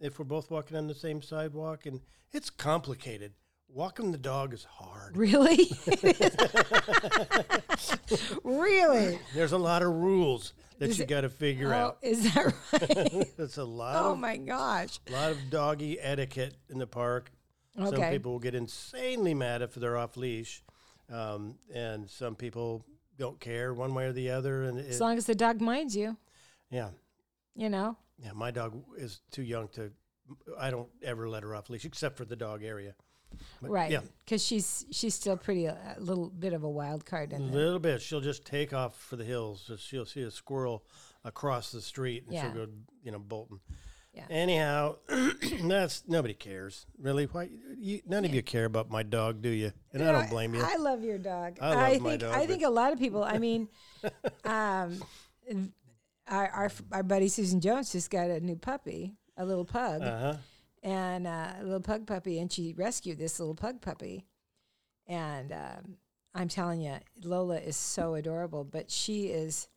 If 0.00 0.18
we're 0.18 0.24
both 0.24 0.50
walking 0.50 0.76
on 0.76 0.86
the 0.86 0.94
same 0.94 1.22
sidewalk, 1.22 1.86
and 1.86 2.00
it's 2.32 2.50
complicated. 2.50 3.32
Walking 3.70 4.12
the 4.12 4.18
dog 4.18 4.54
is 4.54 4.64
hard. 4.64 5.16
really, 5.16 5.70
really. 8.44 9.18
There's 9.34 9.52
a 9.52 9.58
lot 9.58 9.82
of 9.82 9.92
rules 9.92 10.54
that 10.78 10.90
Is 10.90 10.98
you 10.98 11.06
got 11.06 11.22
to 11.22 11.28
figure 11.28 11.74
Oh, 11.74 11.76
out. 11.78 11.98
is 12.02 12.32
that 12.34 12.46
right? 12.72 13.32
It's 13.38 13.58
a 13.58 13.64
lot 13.64 13.96
oh 14.04 14.12
of 14.12 14.18
my 14.18 14.36
gosh. 14.36 15.00
A 15.08 15.12
lot 15.12 15.30
of 15.32 15.50
doggy 15.50 15.98
etiquette 16.00 16.54
in 16.70 16.78
the 16.78 16.86
park. 16.86 17.30
Okay. 17.78 17.90
Some 17.96 18.10
people 18.10 18.32
will 18.32 18.38
get 18.38 18.54
insanely 18.54 19.34
mad 19.34 19.62
if 19.62 19.74
they're 19.74 19.96
off 19.96 20.16
leash, 20.16 20.62
um, 21.12 21.54
and 21.72 22.08
some 22.08 22.34
people 22.34 22.84
don't 23.18 23.38
care 23.38 23.72
one 23.74 23.94
way 23.94 24.06
or 24.06 24.12
the 24.12 24.30
other. 24.30 24.62
And 24.64 24.78
it, 24.78 24.86
As 24.88 25.00
long 25.00 25.16
as 25.16 25.26
the 25.26 25.34
dog 25.34 25.60
minds 25.60 25.94
you, 25.96 26.16
yeah, 26.70 26.88
you 27.54 27.68
know. 27.68 27.96
Yeah, 28.18 28.32
my 28.34 28.50
dog 28.50 28.82
is 28.96 29.20
too 29.30 29.42
young 29.42 29.68
to. 29.68 29.90
I 30.58 30.70
don't 30.70 30.88
ever 31.02 31.28
let 31.28 31.42
her 31.42 31.54
off 31.54 31.70
leash 31.70 31.84
except 31.84 32.16
for 32.16 32.24
the 32.24 32.36
dog 32.36 32.62
area. 32.62 32.94
But 33.60 33.70
Right. 33.70 33.90
Yeah, 33.90 34.00
Because 34.24 34.44
she's 34.44 34.86
she's 34.90 35.14
still 35.14 35.36
pretty 35.36 35.66
a, 35.66 35.96
a 35.96 36.00
little 36.00 36.28
bit 36.28 36.52
of 36.52 36.64
a 36.64 36.68
wild 36.68 37.04
card 37.06 37.32
a 37.32 37.38
little 37.38 37.78
bit. 37.78 38.00
She'll 38.02 38.20
just 38.20 38.44
take 38.44 38.72
off 38.72 38.98
for 38.98 39.16
the 39.16 39.24
hills. 39.24 39.70
She'll 39.78 40.06
see 40.06 40.22
a 40.22 40.30
squirrel 40.30 40.84
across 41.24 41.70
the 41.72 41.80
street, 41.80 42.24
and 42.24 42.34
Yeah. 42.34 42.42
she'll 42.52 42.66
go, 42.66 42.72
you 43.02 43.12
know, 43.12 43.18
bolting. 43.18 43.60
Yeah. 44.14 44.24
Anyhow, 44.30 44.96
that's 45.62 46.02
nobody 46.08 46.34
cares 46.34 46.86
really. 46.98 47.26
Why 47.26 47.50
you, 47.78 48.00
none 48.06 48.24
of 48.24 48.34
you 48.34 48.42
care 48.42 48.64
about 48.64 48.90
my 48.90 49.02
dog, 49.02 49.42
do 49.42 49.50
you? 49.50 49.72
And 49.92 50.02
I 50.02 50.12
don't 50.12 50.30
blame 50.30 50.54
you. 50.54 50.62
I 50.62 50.76
love 50.76 51.04
your 51.04 51.18
dog. 51.18 51.58
I 51.60 51.74
love 51.74 51.90
think 51.90 52.02
my 52.02 52.16
dog, 52.16 52.34
I 52.34 52.46
think 52.46 52.64
a 52.64 52.70
lot 52.70 52.92
of 52.92 52.98
people. 52.98 53.22
I 53.22 53.38
mean, 53.38 53.68
um, 54.44 55.00
our, 56.28 56.48
our 56.48 56.72
our 56.92 57.02
buddy 57.02 57.28
Susan 57.28 57.60
Jones 57.60 57.92
just 57.92 58.10
got 58.10 58.30
a 58.30 58.40
new 58.40 58.56
puppy, 58.56 59.14
a 59.36 59.44
little 59.44 59.64
pug, 59.64 60.02
Uh 60.02 60.18
huh. 60.20 60.36
and 60.82 61.26
uh, 61.26 61.48
a 61.60 61.64
little 61.64 61.80
pug 61.80 62.06
puppy, 62.06 62.38
and 62.38 62.50
she 62.52 62.74
rescued 62.76 63.18
this 63.18 63.38
little 63.40 63.54
pug 63.54 63.80
puppy, 63.80 64.26
and 65.06 65.52
um, 65.52 65.96
I'm 66.34 66.48
telling 66.48 66.80
you, 66.80 66.96
Lola 67.22 67.58
is 67.58 67.76
so 67.76 68.14
adorable, 68.14 68.64
but 68.64 68.90
she 68.90 69.26
is. 69.26 69.68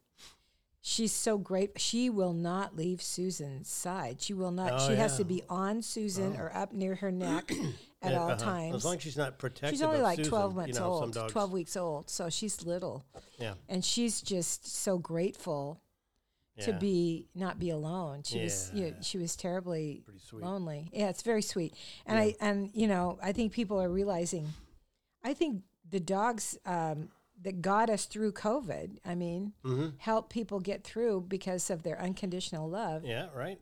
She's 0.84 1.12
so 1.12 1.38
great. 1.38 1.80
She 1.80 2.10
will 2.10 2.34
not 2.34 2.76
leave 2.76 3.04
Susan's 3.04 3.70
side. 3.70 4.20
She 4.20 4.34
will 4.34 4.50
not. 4.50 4.72
Oh, 4.74 4.88
she 4.90 4.96
has 4.96 5.18
to 5.18 5.24
be 5.24 5.44
on 5.48 5.84
Susan 5.84 6.36
or 6.38 6.52
up 6.56 6.74
near 6.74 6.96
her 6.96 7.12
neck 7.12 7.52
at 8.02 8.12
Yeah, 8.14 8.18
all 8.20 8.32
uh-huh. 8.32 8.38
times. 8.44 8.76
As 8.78 8.86
long 8.86 8.96
as 8.96 9.04
she's 9.04 9.16
not 9.16 9.38
protected. 9.38 9.70
She's 9.70 9.84
only 9.84 10.02
like 10.02 10.18
Susan, 10.18 10.32
12 10.32 10.52
you 10.52 10.58
months 10.58 10.80
know, 10.80 10.86
old, 10.86 11.30
12 11.30 11.52
weeks 11.52 11.78
old. 11.78 12.10
So 12.10 12.32
she's 12.32 12.64
little. 12.66 13.06
Yeah. 13.38 13.54
And 13.70 13.86
she's 13.86 14.22
just 14.24 14.76
so 14.76 14.98
grateful 14.98 15.80
to 16.66 16.74
be 16.74 17.28
not 17.36 17.60
be 17.60 17.70
alone. 17.70 18.24
She 18.24 18.40
was 18.40 18.70
you 18.74 18.86
know, 18.86 18.94
she 19.02 19.18
was 19.18 19.36
terribly 19.36 20.04
sweet. 20.18 20.44
lonely. 20.44 20.90
Yeah, 20.94 21.10
it's 21.10 21.22
very 21.22 21.42
sweet. 21.42 21.74
And 22.06 22.18
I 22.18 22.36
and 22.40 22.70
you 22.74 22.88
know, 22.88 23.18
I 23.22 23.32
think 23.32 23.52
people 23.54 23.82
are 23.82 23.90
realizing 23.90 24.48
I 25.24 25.34
think 25.34 25.64
the 25.90 26.00
dogs 26.00 26.58
um, 26.66 27.10
that 27.44 27.62
got 27.62 27.90
us 27.90 28.06
through 28.06 28.32
COVID, 28.34 28.98
I 29.06 29.16
mean, 29.16 29.54
Mhm. 29.64 29.94
help 30.00 30.30
people 30.30 30.60
get 30.60 30.84
through 30.84 31.22
because 31.28 31.70
of 31.70 31.84
their 31.84 32.00
unconditional 32.00 32.70
love. 32.70 33.04
Yeah. 33.04 33.28
Right. 33.36 33.60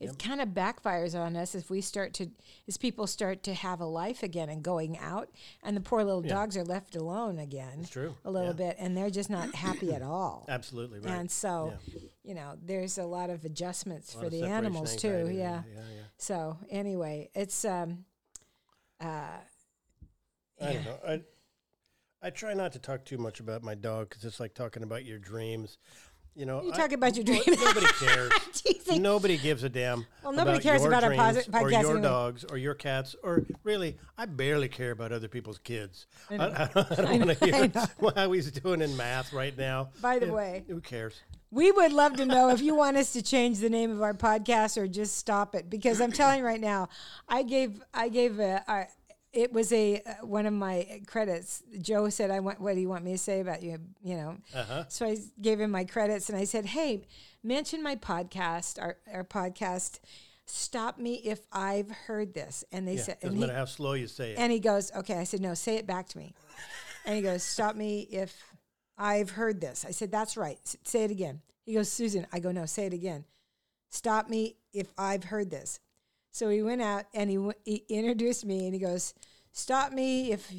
It 0.00 0.18
kind 0.18 0.40
of 0.40 0.48
backfires 0.50 1.18
on 1.18 1.36
us 1.36 1.54
if 1.54 1.70
we 1.70 1.80
start 1.80 2.12
to, 2.14 2.30
as 2.66 2.76
people 2.76 3.06
start 3.06 3.42
to 3.44 3.54
have 3.54 3.80
a 3.80 3.84
life 3.86 4.22
again 4.22 4.48
and 4.48 4.62
going 4.62 4.98
out, 4.98 5.30
and 5.62 5.76
the 5.76 5.80
poor 5.80 6.02
little 6.04 6.22
dogs 6.22 6.56
are 6.56 6.64
left 6.64 6.96
alone 6.96 7.38
again. 7.38 7.78
It's 7.80 7.90
true. 7.90 8.16
A 8.24 8.30
little 8.30 8.48
Yeah. 8.48 8.68
bit, 8.70 8.76
and 8.78 8.96
they're 8.96 9.10
just 9.10 9.30
not 9.30 9.54
happy 9.54 9.92
at 9.94 10.02
all. 10.02 10.46
Absolutely 10.48 11.00
right. 11.00 11.12
And 11.12 11.30
so, 11.30 11.74
you 12.22 12.34
know, 12.34 12.56
there's 12.62 12.98
a 12.98 13.04
lot 13.04 13.30
of 13.30 13.44
adjustments 13.44 14.14
lot 14.14 14.20
for 14.20 14.26
of 14.26 14.32
the 14.32 14.44
animals 14.44 14.96
too. 14.96 15.28
Yeah. 15.28 15.62
Yeah. 15.66 15.80
Yeah. 15.94 16.02
So 16.18 16.58
anyway, 16.70 17.30
it's 17.34 17.64
um, 17.64 18.04
uh, 19.00 19.38
I 20.60 20.72
don't 20.72 20.84
know. 20.84 20.98
I 21.06 21.20
I 22.24 22.30
try 22.30 22.54
not 22.54 22.72
to 22.74 22.78
talk 22.78 23.04
too 23.04 23.18
much 23.18 23.40
about 23.40 23.64
my 23.64 23.74
dog 23.74 24.08
because 24.08 24.24
it's 24.24 24.38
like 24.38 24.54
talking 24.54 24.84
about 24.84 25.04
your 25.04 25.18
dreams. 25.18 25.78
You 26.34 26.46
know, 26.46 26.62
you 26.62 26.72
I- 26.72 26.76
talk 26.76 26.92
about 26.92 27.14
your 27.16 27.24
dream. 27.24 27.42
nobody 27.46 27.86
cares. 27.98 28.32
Think- 28.54 29.02
Nobody 29.02 29.36
gives 29.36 29.64
a 29.64 29.68
damn. 29.68 30.06
Well, 30.22 30.32
nobody 30.32 30.50
about 30.58 30.62
cares 30.62 30.84
about 30.84 31.04
our 31.04 31.10
posi- 31.12 31.60
or 31.62 31.70
your 31.70 31.80
anyway. 31.80 32.00
dogs 32.02 32.44
or 32.50 32.56
your 32.58 32.74
cats 32.74 33.14
or 33.22 33.44
really, 33.64 33.96
I 34.16 34.24
barely 34.26 34.68
care 34.68 34.90
about 34.92 35.12
other 35.12 35.28
people's 35.28 35.58
kids. 35.58 36.06
I. 36.30 36.34
I, 36.34 36.38
don't, 36.74 36.92
I 36.92 36.94
don't 37.16 37.26
want 37.26 37.38
to 37.38 37.44
hear 37.44 37.72
how 38.16 38.32
he's 38.32 38.50
doing 38.50 38.80
in 38.82 38.96
math 38.96 39.32
right 39.32 39.56
now. 39.56 39.90
By 40.00 40.18
the 40.18 40.26
Yeah, 40.26 40.32
way- 40.32 40.64
who 40.68 40.80
cares? 40.80 41.20
We 41.50 41.70
would 41.70 41.92
love 41.92 42.16
to 42.16 42.24
know 42.24 42.48
if 42.48 42.62
you 42.62 42.74
want 42.74 42.96
us 42.96 43.12
to 43.12 43.20
change 43.20 43.58
the 43.58 43.68
name 43.68 43.90
of 43.90 44.00
our 44.00 44.14
podcast 44.14 44.78
or 44.78 44.86
just 44.88 45.16
stop 45.16 45.54
it 45.54 45.68
because 45.68 46.00
I'm 46.00 46.10
telling 46.12 46.38
you 46.38 46.46
right 46.46 46.60
now, 46.60 46.88
I 47.28 47.42
gave 47.42 47.82
I 47.92 48.08
gave 48.08 48.38
a, 48.38 48.64
a 48.66 48.86
it 49.32 49.52
was 49.52 49.72
a 49.72 50.02
uh, 50.06 50.26
one 50.26 50.46
of 50.46 50.52
my 50.52 51.00
credits. 51.06 51.62
Joe 51.80 52.08
said, 52.10 52.30
"I 52.30 52.40
want 52.40 52.60
what 52.60 52.74
do 52.74 52.80
you 52.80 52.88
want 52.88 53.04
me 53.04 53.12
to 53.12 53.18
say 53.18 53.40
about 53.40 53.62
you?" 53.62 53.78
You 54.02 54.16
know, 54.16 54.36
Uh 54.54 54.64
huh. 54.64 54.84
so 54.88 55.06
I 55.06 55.16
gave 55.40 55.60
him 55.60 55.70
my 55.70 55.84
credits 55.84 56.28
and 56.28 56.38
I 56.38 56.44
said, 56.44 56.66
"Hey, 56.66 57.06
mention 57.42 57.82
my 57.82 57.96
podcast, 57.96 58.80
our, 58.80 58.96
our 59.12 59.24
podcast. 59.24 60.00
Stop 60.44 60.98
me 60.98 61.14
if 61.24 61.40
I've 61.52 61.90
heard 61.90 62.34
this. 62.34 62.64
And 62.72 62.86
they 62.86 62.96
Yeah, 62.96 63.02
said, 63.02 63.20
doesn't 63.20 63.28
and 63.28 63.38
he, 63.38 63.40
matter 63.46 63.56
how 63.56 63.64
slow 63.64 63.92
you 63.92 64.08
say 64.08 64.32
it. 64.32 64.38
and 64.38 64.50
he 64.52 64.58
goes, 64.58 64.90
okay. 64.94 65.14
I 65.14 65.22
said, 65.24 65.40
no, 65.40 65.54
say 65.54 65.76
it 65.76 65.86
back 65.86 66.08
to 66.08 66.18
me. 66.18 66.34
And 67.06 67.14
he 67.14 67.22
goes, 67.22 67.44
stop 67.44 67.76
me 67.76 68.00
if 68.10 68.36
I've 68.98 69.30
heard 69.30 69.60
this. 69.60 69.84
I 69.86 69.92
said, 69.92 70.10
that's 70.10 70.36
right. 70.36 70.58
S- 70.66 70.76
say 70.82 71.04
it 71.04 71.12
again. 71.12 71.42
He 71.64 71.74
goes, 71.74 71.90
Susan. 71.90 72.26
I 72.32 72.40
go, 72.40 72.50
no, 72.50 72.66
say 72.66 72.86
it 72.86 72.92
again. 72.92 73.24
Stop 73.88 74.28
me 74.28 74.56
if 74.74 74.92
I've 74.98 75.24
heard 75.24 75.48
this. 75.48 75.78
So 76.32 76.48
he 76.48 76.62
went 76.62 76.82
out 76.82 77.04
and 77.14 77.30
he, 77.30 77.36
w- 77.36 77.52
he 77.64 77.84
introduced 77.88 78.44
me 78.44 78.64
and 78.64 78.74
he 78.74 78.80
goes, 78.80 79.14
stop 79.52 79.92
me 79.92 80.32
if 80.32 80.50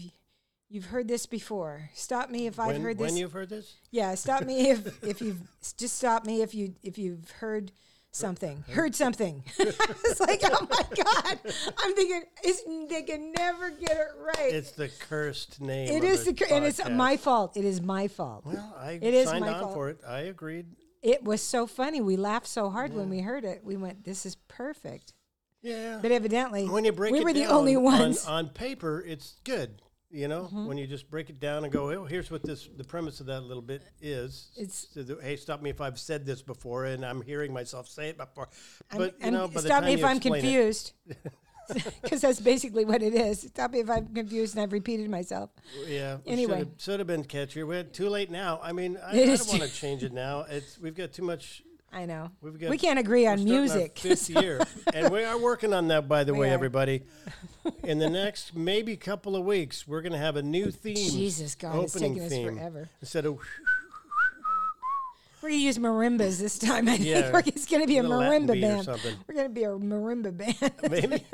you've 0.70 0.86
heard 0.86 1.08
this 1.08 1.26
before. 1.26 1.90
Stop 1.96 2.30
me 2.30 2.46
if 2.48 2.60
I've 2.60 2.68
when, 2.74 2.82
heard 2.82 2.98
this. 3.00 3.06
when 3.12 3.18
you've 3.18 3.32
heard 3.34 3.50
this? 3.50 3.76
Yeah, 3.92 4.14
stop 4.16 4.44
me 4.44 4.70
if 4.70 5.04
if 5.04 5.22
you've 5.22 5.42
just 5.78 5.98
stop 5.98 6.26
me 6.26 6.42
if 6.42 6.54
you 6.54 6.76
if 6.84 6.98
you've 6.98 7.30
heard 7.32 7.72
something. 8.12 8.64
Heard 8.70 8.94
something. 8.94 9.44
it's 9.58 10.20
like, 10.20 10.42
oh 10.46 10.68
my 10.70 11.04
god! 11.04 11.40
I'm 11.80 11.96
thinking 11.96 12.88
they 12.88 13.02
can 13.02 13.32
never 13.34 13.72
get 13.72 13.92
it 13.98 14.10
right. 14.20 14.54
It's 14.54 14.72
the 14.72 14.90
cursed 14.90 15.60
name. 15.60 15.90
it 15.90 16.04
is 16.04 16.24
the 16.26 16.34
cur- 16.34 16.46
and 16.52 16.64
it's 16.66 16.88
my 16.88 17.18
fault. 17.18 17.58
It 17.58 17.66
is 17.66 17.82
my 17.82 18.08
fault. 18.08 18.46
Well, 18.46 18.76
I 18.80 19.00
It 19.02 19.16
is 19.16 19.30
signed 19.30 19.42
my 19.42 19.54
on 19.54 19.60
fault. 19.62 19.74
for 19.74 19.90
it. 19.90 19.98
I 20.08 20.20
agreed. 20.20 20.68
It 21.02 21.24
was 21.24 21.42
so 21.42 21.66
funny. 21.66 22.00
We 22.00 22.16
laughed 22.16 22.48
so 22.48 22.70
hard 22.70 22.94
when 22.94 23.10
we 23.10 23.20
heard 23.22 23.44
it. 23.44 23.62
We 23.64 23.76
went, 23.76 24.04
"This 24.06 24.26
is 24.26 24.36
perfect." 24.48 25.14
Yeah. 25.64 26.00
But 26.02 26.12
evidently, 26.12 26.68
when 26.68 26.86
you 26.86 26.92
break 26.92 27.14
we 27.14 27.20
it 27.20 27.24
were 27.24 27.34
the 27.34 27.46
only 27.46 27.76
on- 27.76 27.84
ones. 27.84 28.22
Mm-hmm. 28.22 28.32
on, 28.32 28.50
paper, 28.50 29.04
it's 29.06 29.38
good. 29.44 29.82
You 30.12 30.28
know, 30.28 30.44
when 30.44 30.78
you 30.78 30.86
just 30.86 31.10
break 31.10 31.32
it 31.32 31.40
down 31.40 31.64
and 31.64 31.74
go, 31.74 31.90
oh, 31.92 32.06
here's 32.06 32.30
what 32.30 32.44
this 32.44 32.70
the 32.78 32.84
premise 32.84 33.20
of 33.20 33.26
that 33.26 33.42
little 33.42 33.64
bit 33.64 33.82
is. 34.00 34.52
It's- 34.56 34.88
hey, 35.24 35.36
stop 35.38 35.60
me 35.64 35.72
if 35.72 35.82
I've 35.82 35.98
said 35.98 36.24
this 36.24 36.44
before, 36.44 36.86
and 36.86 37.04
I'm 37.04 37.24
hearing 37.24 37.52
myself 37.52 37.88
say 37.88 38.10
it 38.10 38.18
before. 38.18 38.50
I'm- 38.92 39.00
But 39.00 39.16
you 39.20 39.26
I'm- 39.26 39.34
know, 39.34 39.48
by 39.48 39.62
the 39.62 39.68
stop 39.68 39.84
me 39.84 39.94
if 39.94 40.04
I'm 40.04 40.20
confused. 40.20 40.94
Because 42.02 42.20
that's 42.20 42.42
basically 42.42 42.84
what 42.84 43.02
it 43.02 43.14
is. 43.14 43.40
Stop 43.42 43.72
me 43.72 43.80
if 43.80 43.90
I'm 43.90 44.14
confused 44.14 44.56
and 44.56 44.64
I've 44.64 44.74
repeated 44.74 45.10
myself. 45.10 45.50
Yeah. 45.88 46.18
Anyway. 46.28 46.66
should 46.78 47.00
have 47.00 47.08
been 47.08 47.24
catchier. 47.24 47.66
We're 47.66 47.84
too 47.84 48.10
late 48.10 48.30
now. 48.30 48.60
I 48.62 48.74
mean, 48.74 48.98
I, 49.02 49.12
I 49.12 49.26
don't 49.26 49.48
want 49.48 49.62
to 49.62 49.72
change 49.74 50.04
it 50.04 50.12
now. 50.12 50.42
It's 50.50 50.78
we've 50.78 50.94
got 50.94 51.14
too 51.14 51.24
much. 51.24 51.64
I 51.94 52.06
know. 52.06 52.32
We've 52.42 52.60
got 52.60 52.70
we 52.72 52.78
can't 52.78 52.98
agree 53.00 53.28
on 53.28 53.44
music. 53.44 54.00
Fifth 54.00 54.30
year, 54.42 54.60
and 54.94 55.12
we 55.12 55.24
are 55.24 55.38
working 55.38 55.74
on 55.74 55.88
that. 55.90 56.08
By 56.10 56.24
the 56.24 56.34
We 56.34 56.40
way, 56.40 56.50
are. 56.50 56.54
everybody, 56.54 57.04
in 57.84 58.00
the 58.00 58.10
next 58.10 58.56
maybe 58.56 58.98
couple 58.98 59.36
of 59.36 59.46
weeks, 59.46 59.88
we're 59.88 60.02
going 60.02 60.14
to 60.14 60.18
have 60.18 60.36
a 60.36 60.42
new 60.42 60.72
theme. 60.72 60.96
Jesus, 60.96 61.54
God, 61.56 61.84
it's 61.84 61.96
opening 61.96 62.14
taking 62.16 62.26
us 62.26 62.32
theme. 62.32 62.56
forever. 62.58 62.90
Instead 63.00 63.26
of 63.28 63.38
We're 65.42 65.50
gonna 65.50 65.62
use 65.62 65.78
marimbas 65.78 66.40
this 66.40 66.58
time. 66.58 66.88
I 66.88 66.96
Yeah, 66.96 67.30
think 67.32 67.48
it's 67.50 67.66
gonna 67.68 67.86
be 67.86 67.98
a 67.98 68.04
marimba 68.04 68.60
band. 68.60 68.88
We're 69.28 69.36
gonna 69.36 69.50
be 69.50 69.64
a 69.66 69.70
marimba 69.72 70.36
band 70.38 70.74
maybe 70.90 71.26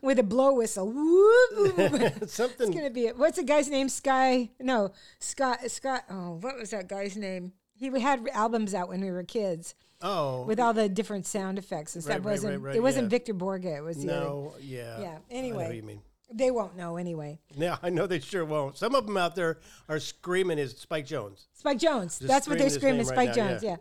with 0.00 0.20
a 0.20 0.22
blow 0.22 0.54
whistle. 0.54 0.86
Whoop. 0.92 2.22
it's 2.22 2.34
something. 2.34 2.70
gonna 2.70 2.90
be. 2.90 3.08
What's 3.08 3.36
the 3.36 3.42
guy's 3.42 3.68
name? 3.68 3.88
Sky? 3.88 4.50
No, 4.60 4.92
Scott. 5.18 5.68
Scott. 5.70 6.04
Oh, 6.08 6.38
what 6.40 6.56
was 6.56 6.70
that 6.70 6.88
guy's 6.88 7.16
name? 7.16 7.52
He 7.78 8.00
had 8.00 8.28
albums 8.32 8.74
out 8.74 8.88
when 8.88 9.00
we 9.00 9.10
were 9.10 9.22
kids 9.22 9.74
Oh, 10.00 10.42
with 10.44 10.60
all 10.60 10.72
the 10.72 10.88
different 10.88 11.26
sound 11.26 11.58
effects 11.58 11.94
and 11.94 12.04
stuff. 12.04 12.16
Right, 12.16 12.24
wasn't 12.24 12.62
right, 12.62 12.76
it 12.76 12.82
wasn't 12.82 13.04
yeah. 13.06 13.08
Victor 13.10 13.34
Borge? 13.34 13.64
It 13.64 13.82
was 13.82 13.98
the 13.98 14.06
no, 14.06 14.54
yeah, 14.60 15.00
Yeah, 15.00 15.12
know 15.14 15.20
anyway. 15.30 15.66
what 15.66 15.76
you 15.76 15.82
mean. 15.82 16.02
They 16.30 16.50
won't 16.50 16.76
know 16.76 16.96
anyway. 16.98 17.38
Yeah, 17.56 17.78
I 17.82 17.88
know 17.90 18.06
they 18.06 18.20
sure 18.20 18.44
won't. 18.44 18.76
Some 18.76 18.94
of 18.94 19.06
them 19.06 19.16
out 19.16 19.34
there 19.34 19.58
are 19.88 19.98
screaming 19.98 20.58
is 20.58 20.76
Spike 20.76 21.06
Jones. 21.06 21.48
Spike 21.54 21.78
Jones. 21.78 22.18
That's 22.18 22.46
what 22.46 22.58
they're 22.58 22.68
screaming. 22.70 23.06
Spike 23.06 23.34
Jones. 23.34 23.62
now, 23.62 23.68
Yeah. 23.70 23.76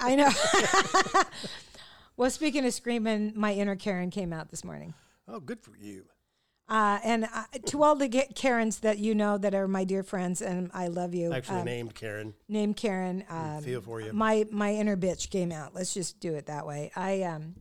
I 0.00 0.14
know. 0.14 0.30
well, 2.16 2.30
speaking 2.30 2.64
of 2.64 2.72
screaming, 2.72 3.32
my 3.36 3.52
inner 3.52 3.76
Karen 3.76 4.10
came 4.10 4.32
out 4.32 4.48
this 4.50 4.64
morning. 4.64 4.94
Oh, 5.28 5.40
good 5.40 5.60
for 5.60 5.76
you. 5.76 6.04
Uh, 6.68 6.98
and 7.02 7.24
uh, 7.24 7.44
to 7.64 7.82
all 7.82 7.94
the 7.94 8.08
Karens 8.34 8.80
that 8.80 8.98
you 8.98 9.14
know 9.14 9.38
that 9.38 9.54
are 9.54 9.66
my 9.66 9.84
dear 9.84 10.02
friends, 10.02 10.42
and 10.42 10.70
I 10.74 10.88
love 10.88 11.14
you. 11.14 11.32
Actually 11.32 11.60
um, 11.60 11.64
named 11.64 11.94
Karen. 11.94 12.34
named 12.46 12.76
Karen. 12.76 13.24
Um, 13.30 13.62
feel 13.62 13.80
for 13.80 14.00
you. 14.02 14.12
My 14.12 14.44
my 14.50 14.74
inner 14.74 14.96
bitch 14.96 15.30
came 15.30 15.50
out. 15.50 15.74
Let's 15.74 15.94
just 15.94 16.20
do 16.20 16.34
it 16.34 16.46
that 16.46 16.66
way. 16.66 16.90
I 16.94 17.22
um. 17.22 17.56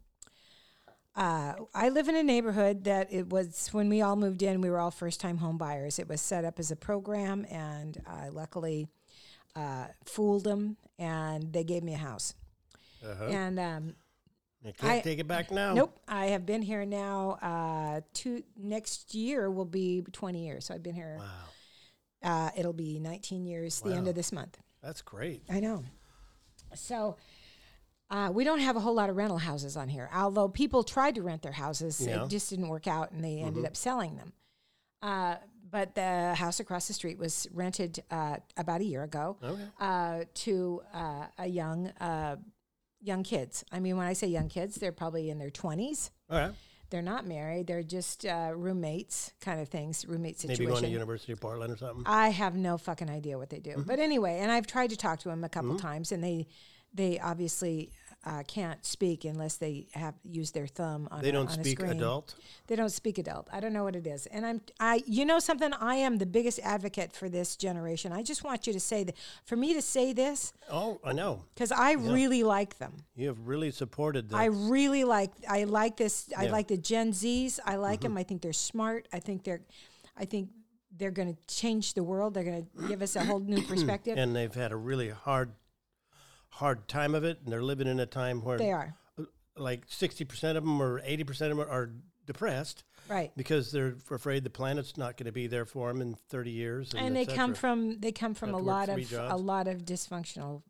Uh, 1.16 1.56
I 1.74 1.90
live 1.90 2.10
in 2.10 2.16
a 2.16 2.22
neighborhood 2.22 2.84
that 2.84 3.12
it 3.12 3.28
was 3.28 3.70
when 3.72 3.90
we 3.90 4.04
all 4.04 4.16
moved 4.16 4.44
in. 4.44 4.62
We 4.62 4.70
were 4.70 4.80
all 4.80 4.92
first 4.92 5.20
time 5.20 5.38
home 5.38 5.58
buyers. 5.58 5.98
It 5.98 6.08
was 6.08 6.22
set 6.22 6.46
up 6.46 6.60
as 6.60 6.70
a 6.70 6.76
program, 6.76 7.44
and 7.50 8.00
I 8.06 8.30
luckily 8.30 8.88
uh, 9.56 9.88
fooled 10.06 10.44
them, 10.44 10.78
and 11.00 11.52
they 11.52 11.64
gave 11.64 11.82
me 11.82 11.96
a 11.96 11.98
house. 11.98 12.36
Uh-huh. 13.04 13.26
And 13.26 13.60
um, 13.60 13.96
You 14.68 14.74
can't 14.74 14.92
I- 14.94 15.00
take 15.02 15.20
it 15.20 15.28
back 15.28 15.50
now. 15.52 15.74
Nope, 15.74 16.00
I 16.08 16.28
have 16.28 16.46
been 16.46 16.62
here 16.62 16.86
now. 16.86 17.32
Uh, 17.42 18.02
two 18.14 18.44
next 18.58 19.14
year 19.16 19.50
will 19.50 19.66
be 19.66 20.04
twenty 20.12 20.46
years. 20.46 20.66
So 20.66 20.74
I've 20.74 20.84
been 20.84 20.96
here. 20.96 21.18
Wow, 21.20 21.26
Uh, 22.24 22.50
it'll 22.56 22.74
be 22.74 23.00
nineteen 23.00 23.46
years. 23.46 23.82
The 23.82 23.94
end 23.94 24.08
of 24.08 24.16
this 24.16 24.32
month. 24.32 24.58
that's 24.84 25.02
great. 25.02 25.44
I 25.50 25.60
know. 25.60 25.84
So. 26.76 27.18
Uh, 28.10 28.32
we 28.34 28.46
don't 28.46 28.60
have 28.62 28.78
a 28.78 28.80
whole 28.80 28.94
lot 28.94 29.10
of 29.10 29.18
rental 29.18 29.38
houses 29.38 29.76
on 29.76 29.90
here, 29.90 30.10
although 30.16 30.48
people 30.48 30.82
tried 30.82 31.14
to 31.16 31.22
rent 31.22 31.42
their 31.42 31.52
houses. 31.52 32.00
Yeah. 32.00 32.24
It 32.24 32.30
just 32.30 32.50
didn't 32.50 32.70
work 32.70 32.88
out, 32.88 33.12
and 33.12 33.22
they 33.22 33.40
ended 33.40 33.66
up 33.66 33.76
selling 33.76 34.16
them. 34.16 34.32
Uh, 35.02 35.36
but 35.70 35.94
the 35.94 36.34
house 36.34 36.62
across 36.62 36.88
the 36.88 36.94
street 36.94 37.18
was 37.18 37.50
rented 37.54 38.02
uh, 38.10 38.38
about 38.56 38.80
a 38.80 38.86
year 38.86 39.04
ago 39.04 39.36
Okay. 39.44 39.62
uh, 39.82 40.24
to 40.36 40.82
uh, 40.94 41.26
a 41.38 41.48
young 41.48 41.88
uh, 42.00 42.38
young 43.02 43.24
kids. 43.24 43.64
I 43.72 43.80
mean, 43.80 43.98
when 43.98 44.08
I 44.08 44.14
say 44.14 44.28
young 44.28 44.50
kids, 44.50 44.76
they're 44.76 44.92
probably 44.92 45.30
in 45.30 45.40
their 45.40 45.50
twenties. 45.50 46.12
All 46.30 46.40
right. 46.40 46.52
They're 46.90 47.02
not 47.02 47.28
married. 47.28 47.68
They're 47.68 47.84
just 47.84 48.26
uh, 48.26 48.52
roommates, 48.56 49.34
kind 49.42 49.60
of 49.60 49.68
things, 49.68 50.06
roommate 50.08 50.40
situation. 50.40 50.64
Maybe 50.64 50.72
going 50.72 50.84
to 50.84 50.90
University 50.90 51.34
of 51.34 51.42
Portland 51.42 51.74
or 51.74 51.78
something. 51.78 52.04
I 52.06 52.30
have 52.30 52.56
no 52.56 52.78
fucking 52.78 53.10
idea 53.10 53.38
what 53.38 53.50
they 53.50 53.60
do. 53.60 53.72
Mm-hmm. 53.72 53.82
But 53.82 54.00
anyway, 54.00 54.40
and 54.40 54.50
I've 54.50 54.68
tried 54.68 54.92
to 54.92 54.98
talk 54.98 55.20
to 55.20 55.30
them 55.30 55.44
a 55.44 55.50
couple 55.50 55.78
times, 55.78 56.14
and 56.14 56.24
they 56.24 56.48
they 56.94 57.20
obviously 57.20 57.92
uh, 58.26 58.44
can't 58.48 58.86
speak 58.86 59.24
unless 59.24 59.56
they 59.56 59.88
have 59.94 60.16
used 60.24 60.54
their 60.54 60.68
thumb 60.68 61.08
on. 61.12 61.22
they 61.22 61.30
a- 61.30 61.32
don't 61.32 61.50
on 61.50 61.60
a 61.60 61.64
speak 61.64 61.80
screen. 61.80 61.92
adult. 61.92 62.36
They 62.68 62.76
don't 62.76 62.90
speak 62.90 63.18
adult. 63.20 63.48
I 63.54 63.60
don't 63.60 63.72
know 63.72 63.84
what 63.86 63.96
it 63.96 64.06
is. 64.06 64.26
And 64.28 64.46
I'm 64.46 64.62
I 64.80 65.02
you 65.06 65.24
know 65.24 65.40
something 65.40 65.72
I 65.74 65.96
am 65.96 66.18
the 66.18 66.26
biggest 66.26 66.60
advocate 66.64 67.14
for 67.14 67.30
this 67.30 67.56
generation. 67.56 68.12
I 68.12 68.24
just 68.24 68.44
want 68.44 68.68
you 68.68 68.74
to 68.74 68.80
say 68.80 69.04
that 69.06 69.16
for 69.46 69.56
me 69.56 69.74
to 69.74 69.82
say 69.82 70.12
this 70.14 70.52
Oh, 70.70 71.00
I 71.06 71.14
know. 71.14 71.44
cuz 71.56 71.72
I 71.72 71.94
really 71.94 72.44
like 72.44 72.78
them. 72.80 72.94
You 73.16 73.28
have 73.28 73.48
really 73.48 73.72
supported 73.72 74.30
them. 74.30 74.40
I 74.40 74.46
really 74.46 75.04
like 75.06 75.32
I 75.48 75.64
like 75.64 75.96
this 75.98 76.30
I 76.36 76.48
like 76.48 76.68
the 76.68 76.78
Gen 76.78 77.12
Zs. 77.14 77.60
I 77.66 77.76
like 77.78 78.02
them. 78.02 78.18
I 78.18 78.24
think 78.24 78.42
they're 78.42 78.52
smart. 78.54 79.08
I 79.14 79.20
think 79.20 79.44
they're 79.44 79.62
I 80.18 80.26
think 80.26 80.50
they're 80.98 81.12
going 81.12 81.34
to 81.36 81.56
change 81.56 81.94
the 81.94 82.04
world. 82.04 82.34
They're 82.34 82.44
going 82.44 82.66
to 82.66 82.88
give 82.88 83.04
us 83.04 83.16
a 83.16 83.24
whole 83.24 83.40
new 83.40 83.62
perspective. 83.74 84.18
and 84.18 84.36
they've 84.36 84.54
had 84.54 84.72
a 84.72 84.76
really 84.76 85.10
hard, 85.10 85.52
hard 86.58 86.88
time 86.88 87.14
of 87.16 87.24
it, 87.24 87.40
and 87.44 87.52
they're 87.54 87.64
living 87.64 87.88
in 87.88 88.00
a 88.00 88.06
time 88.06 88.42
where 88.44 88.58
they 88.58 88.72
are. 88.72 88.96
like 89.56 89.84
sixty 89.88 90.26
percent 90.26 90.58
of 90.58 90.64
them 90.64 90.82
or 90.82 91.02
eighty 91.04 91.24
percent 91.24 91.52
of 91.52 91.58
them 91.58 91.68
are 91.70 91.92
depressed 92.26 92.84
Right. 93.08 93.32
because 93.38 93.72
they're 93.72 93.96
afraid 94.12 94.44
the 94.44 94.50
planet's 94.50 94.98
not 94.98 95.16
going 95.18 95.28
to 95.28 95.32
be 95.32 95.48
there 95.48 95.66
for 95.66 95.88
them 95.88 96.02
in 96.02 96.16
thirty 96.30 96.52
years. 96.52 96.94
And, 96.94 97.08
And 97.08 97.16
they 97.16 97.26
come 97.26 97.54
from 97.54 98.00
they 98.00 98.12
come 98.12 98.34
from 98.34 98.54
a 98.54 98.58
lot 98.58 98.90
of 98.90 99.14
a 99.14 99.36
lot 99.38 99.68
of 99.68 99.84
dysfunctional 99.84 100.64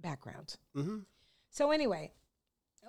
backgrounds. 0.00 0.58
Mhm. 0.76 1.04
So 1.50 1.70
anyway, 1.70 2.12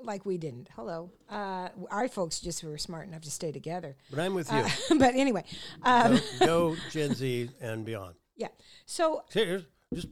like 0.01 0.25
we 0.25 0.38
didn't. 0.38 0.69
Hello, 0.75 1.12
uh, 1.29 1.69
our 1.91 2.07
folks 2.07 2.39
just 2.39 2.63
were 2.63 2.77
smart 2.77 3.07
enough 3.07 3.21
to 3.21 3.31
stay 3.31 3.51
together. 3.51 3.95
But 4.09 4.19
I'm 4.19 4.33
with 4.33 4.51
you. 4.51 4.59
Uh, 4.59 4.69
but 4.97 5.15
anyway, 5.15 5.43
um, 5.83 6.19
go, 6.39 6.45
go 6.45 6.75
Gen 6.91 7.13
Z 7.13 7.49
and 7.62 7.85
beyond. 7.85 8.15
yeah. 8.35 8.49
So 8.85 9.23
Here's 9.31 9.63
just. 9.93 10.07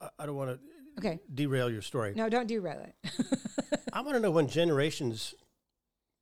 I- 0.00 0.08
I 0.18 0.26
don't 0.26 0.36
want 0.36 0.50
to 0.50 0.58
okay, 0.98 1.20
derail 1.32 1.70
your 1.70 1.82
story. 1.82 2.12
no, 2.14 2.28
don't 2.28 2.46
derail 2.46 2.80
it. 2.80 3.12
I 3.92 4.00
want 4.00 4.14
to 4.16 4.20
know 4.20 4.30
when 4.30 4.48
generations 4.48 5.34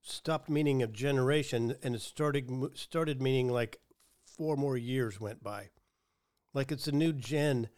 stopped 0.03 0.49
meaning 0.49 0.83
a 0.83 0.87
generation 0.87 1.77
and 1.83 1.95
it 1.95 2.01
started 2.01 2.51
started 2.75 3.21
meaning 3.21 3.49
like 3.49 3.79
four 4.25 4.57
more 4.57 4.77
years 4.77 5.21
went 5.21 5.43
by. 5.43 5.71
Like 6.55 6.73
it's 6.73 6.89
a 6.89 6.93
new 6.93 7.13
gen 7.13 7.69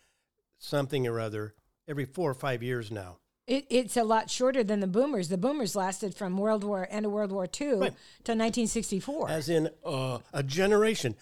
something 0.58 1.06
or 1.06 1.20
other 1.20 1.54
every 1.88 2.04
four 2.04 2.30
or 2.30 2.34
five 2.34 2.62
years 2.62 2.90
now. 2.90 3.18
It, 3.46 3.66
it's 3.70 3.96
a 3.96 4.04
lot 4.04 4.30
shorter 4.30 4.62
than 4.62 4.80
the 4.80 4.86
boomers. 4.86 5.28
The 5.28 5.36
boomers 5.36 5.74
lasted 5.74 6.14
from 6.14 6.38
World 6.38 6.62
War 6.62 6.86
end 6.90 7.06
of 7.06 7.12
World 7.12 7.32
War 7.32 7.44
II 7.44 7.48
to 7.58 7.76
1964. 7.80 9.28
As 9.28 9.48
in 9.48 9.68
uh, 9.84 10.18
a 10.32 10.42
generation. 10.42 11.16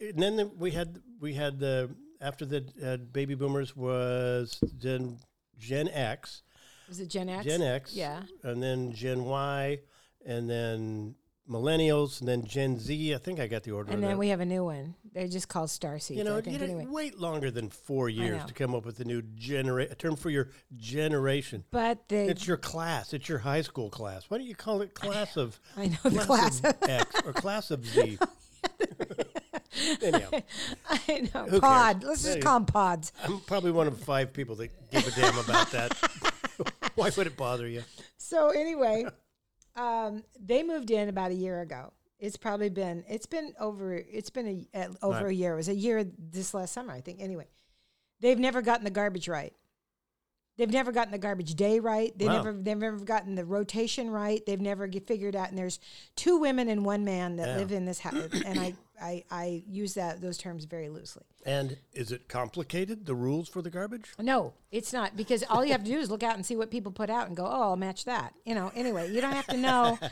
And 0.00 0.22
then 0.22 0.36
the, 0.36 0.46
we 0.46 0.70
had 0.70 1.00
we 1.20 1.34
had 1.34 1.58
the 1.58 1.90
after 2.20 2.44
the 2.46 2.64
uh, 2.84 2.96
baby 2.98 3.34
boomers 3.34 3.76
was 3.76 4.58
Gen 4.78 5.18
Gen 5.58 5.88
X, 5.88 6.42
Was 6.88 7.00
it 7.00 7.08
Gen 7.08 7.28
X? 7.28 7.44
Gen 7.44 7.62
X, 7.62 7.94
Yeah. 7.94 8.22
and 8.42 8.62
then 8.62 8.92
Gen 8.92 9.24
Y, 9.24 9.78
and 10.24 10.48
then 10.48 11.14
millennials, 11.50 12.20
and 12.20 12.28
then 12.28 12.44
Gen 12.44 12.78
Z. 12.78 13.14
I 13.14 13.18
think 13.18 13.40
I 13.40 13.46
got 13.46 13.62
the 13.62 13.70
order. 13.72 13.90
And 13.90 14.02
then 14.02 14.10
that. 14.12 14.18
we 14.18 14.28
have 14.28 14.40
a 14.40 14.44
new 14.44 14.64
one. 14.64 14.94
They're 15.14 15.26
just 15.28 15.48
called 15.48 15.70
star 15.70 15.98
seeds. 15.98 16.18
you 16.18 16.24
know, 16.24 16.36
I 16.36 16.48
you 16.48 16.58
anyway. 16.58 16.86
wait 16.88 17.18
longer 17.18 17.50
than 17.50 17.70
four 17.70 18.08
years 18.10 18.44
to 18.44 18.52
come 18.52 18.74
up 18.74 18.84
with 18.84 19.00
a 19.00 19.04
new 19.04 19.22
genera- 19.34 19.84
a 19.90 19.94
term 19.94 20.14
for 20.16 20.28
your 20.30 20.50
generation. 20.76 21.64
But 21.70 22.06
they, 22.08 22.28
It's 22.28 22.46
your 22.46 22.58
class. 22.58 23.14
It's 23.14 23.28
your 23.28 23.38
high 23.38 23.62
school 23.62 23.88
class. 23.90 24.24
Why 24.28 24.38
don't 24.38 24.46
you 24.46 24.54
call 24.54 24.82
it 24.82 24.92
class 24.94 25.36
of 25.38 25.58
I 25.76 25.86
know 25.88 25.96
the 26.10 26.20
class. 26.20 26.60
of 26.62 26.76
X 26.82 27.20
or 27.24 27.32
class 27.32 27.70
of 27.70 27.84
Z? 27.94 28.18
Anyhow, 30.02 30.30
I 30.88 31.28
know 31.34 31.44
Who 31.46 31.60
pod. 31.60 32.00
cares? 32.00 32.08
Let's 32.08 32.22
just 32.24 32.40
call 32.40 32.54
them 32.60 32.66
pods. 32.66 33.12
I'm 33.24 33.40
probably 33.40 33.70
one 33.70 33.86
of 33.86 33.98
five 33.98 34.32
people 34.32 34.56
that 34.56 34.70
give 34.90 35.06
a 35.06 35.10
damn 35.20 35.38
about 35.38 35.70
that. 35.72 35.92
Why 36.94 37.10
would 37.16 37.26
it 37.26 37.36
bother 37.36 37.68
you? 37.68 37.82
So 38.16 38.48
anyway, 38.50 39.06
um, 39.76 40.24
they 40.40 40.62
moved 40.62 40.90
in 40.90 41.08
about 41.08 41.30
a 41.30 41.34
year 41.34 41.60
ago. 41.60 41.92
It's 42.18 42.36
probably 42.36 42.68
been 42.68 43.04
it's 43.08 43.26
been 43.26 43.54
over 43.60 43.94
it's 43.94 44.30
been 44.30 44.66
a, 44.74 44.78
uh, 44.78 44.88
over 45.02 45.24
Right. 45.24 45.30
a 45.30 45.34
year. 45.34 45.52
It 45.52 45.56
was 45.56 45.68
a 45.68 45.74
year 45.74 46.04
this 46.18 46.52
last 46.54 46.72
summer, 46.72 46.92
I 46.92 47.00
think. 47.00 47.20
Anyway, 47.20 47.46
they've 48.20 48.38
never 48.38 48.60
gotten 48.62 48.84
the 48.84 48.90
garbage 48.90 49.28
right. 49.28 49.52
They've 50.56 50.68
never 50.68 50.90
gotten 50.90 51.12
the 51.12 51.18
garbage 51.18 51.54
day 51.54 51.78
right. 51.78 52.12
They 52.18 52.26
Wow. 52.26 52.32
never 52.38 52.52
they've 52.52 52.76
never 52.76 52.96
gotten 52.98 53.36
the 53.36 53.44
rotation 53.44 54.10
right. 54.10 54.44
They've 54.44 54.60
never 54.60 54.88
get 54.88 55.06
figured 55.06 55.36
out. 55.36 55.50
And 55.50 55.56
there's 55.58 55.78
two 56.16 56.38
women 56.38 56.68
and 56.68 56.84
one 56.84 57.04
man 57.04 57.36
that 57.36 57.50
Yeah. 57.50 57.56
live 57.58 57.70
in 57.70 57.84
this 57.84 58.00
house, 58.00 58.14
and 58.44 58.58
I, 58.58 58.74
I 59.00 59.24
I 59.30 59.62
use 59.66 59.94
that 59.94 60.20
those 60.20 60.36
terms 60.38 60.64
very 60.64 60.88
loosely. 60.88 61.24
And 61.46 61.78
is 61.92 62.12
it 62.12 62.28
complicated? 62.28 63.06
The 63.06 63.14
rules 63.14 63.48
for 63.48 63.62
the 63.62 63.70
garbage? 63.70 64.12
No, 64.18 64.52
it's 64.70 64.92
not 64.92 65.16
because 65.16 65.44
all 65.48 65.64
you 65.64 65.72
have 65.72 65.82
to 65.84 65.90
do 65.90 65.98
is 65.98 66.10
look 66.10 66.22
out 66.22 66.34
and 66.34 66.44
see 66.44 66.56
what 66.56 66.70
people 66.70 66.92
put 66.92 67.08
out 67.08 67.28
and 67.28 67.36
go, 67.36 67.46
oh, 67.46 67.62
I'll 67.62 67.76
match 67.76 68.04
that. 68.04 68.34
You 68.44 68.54
know, 68.54 68.70
anyway, 68.74 69.10
you 69.10 69.20
don't 69.20 69.32
have 69.32 69.46
to 69.48 69.56
know. 69.56 69.98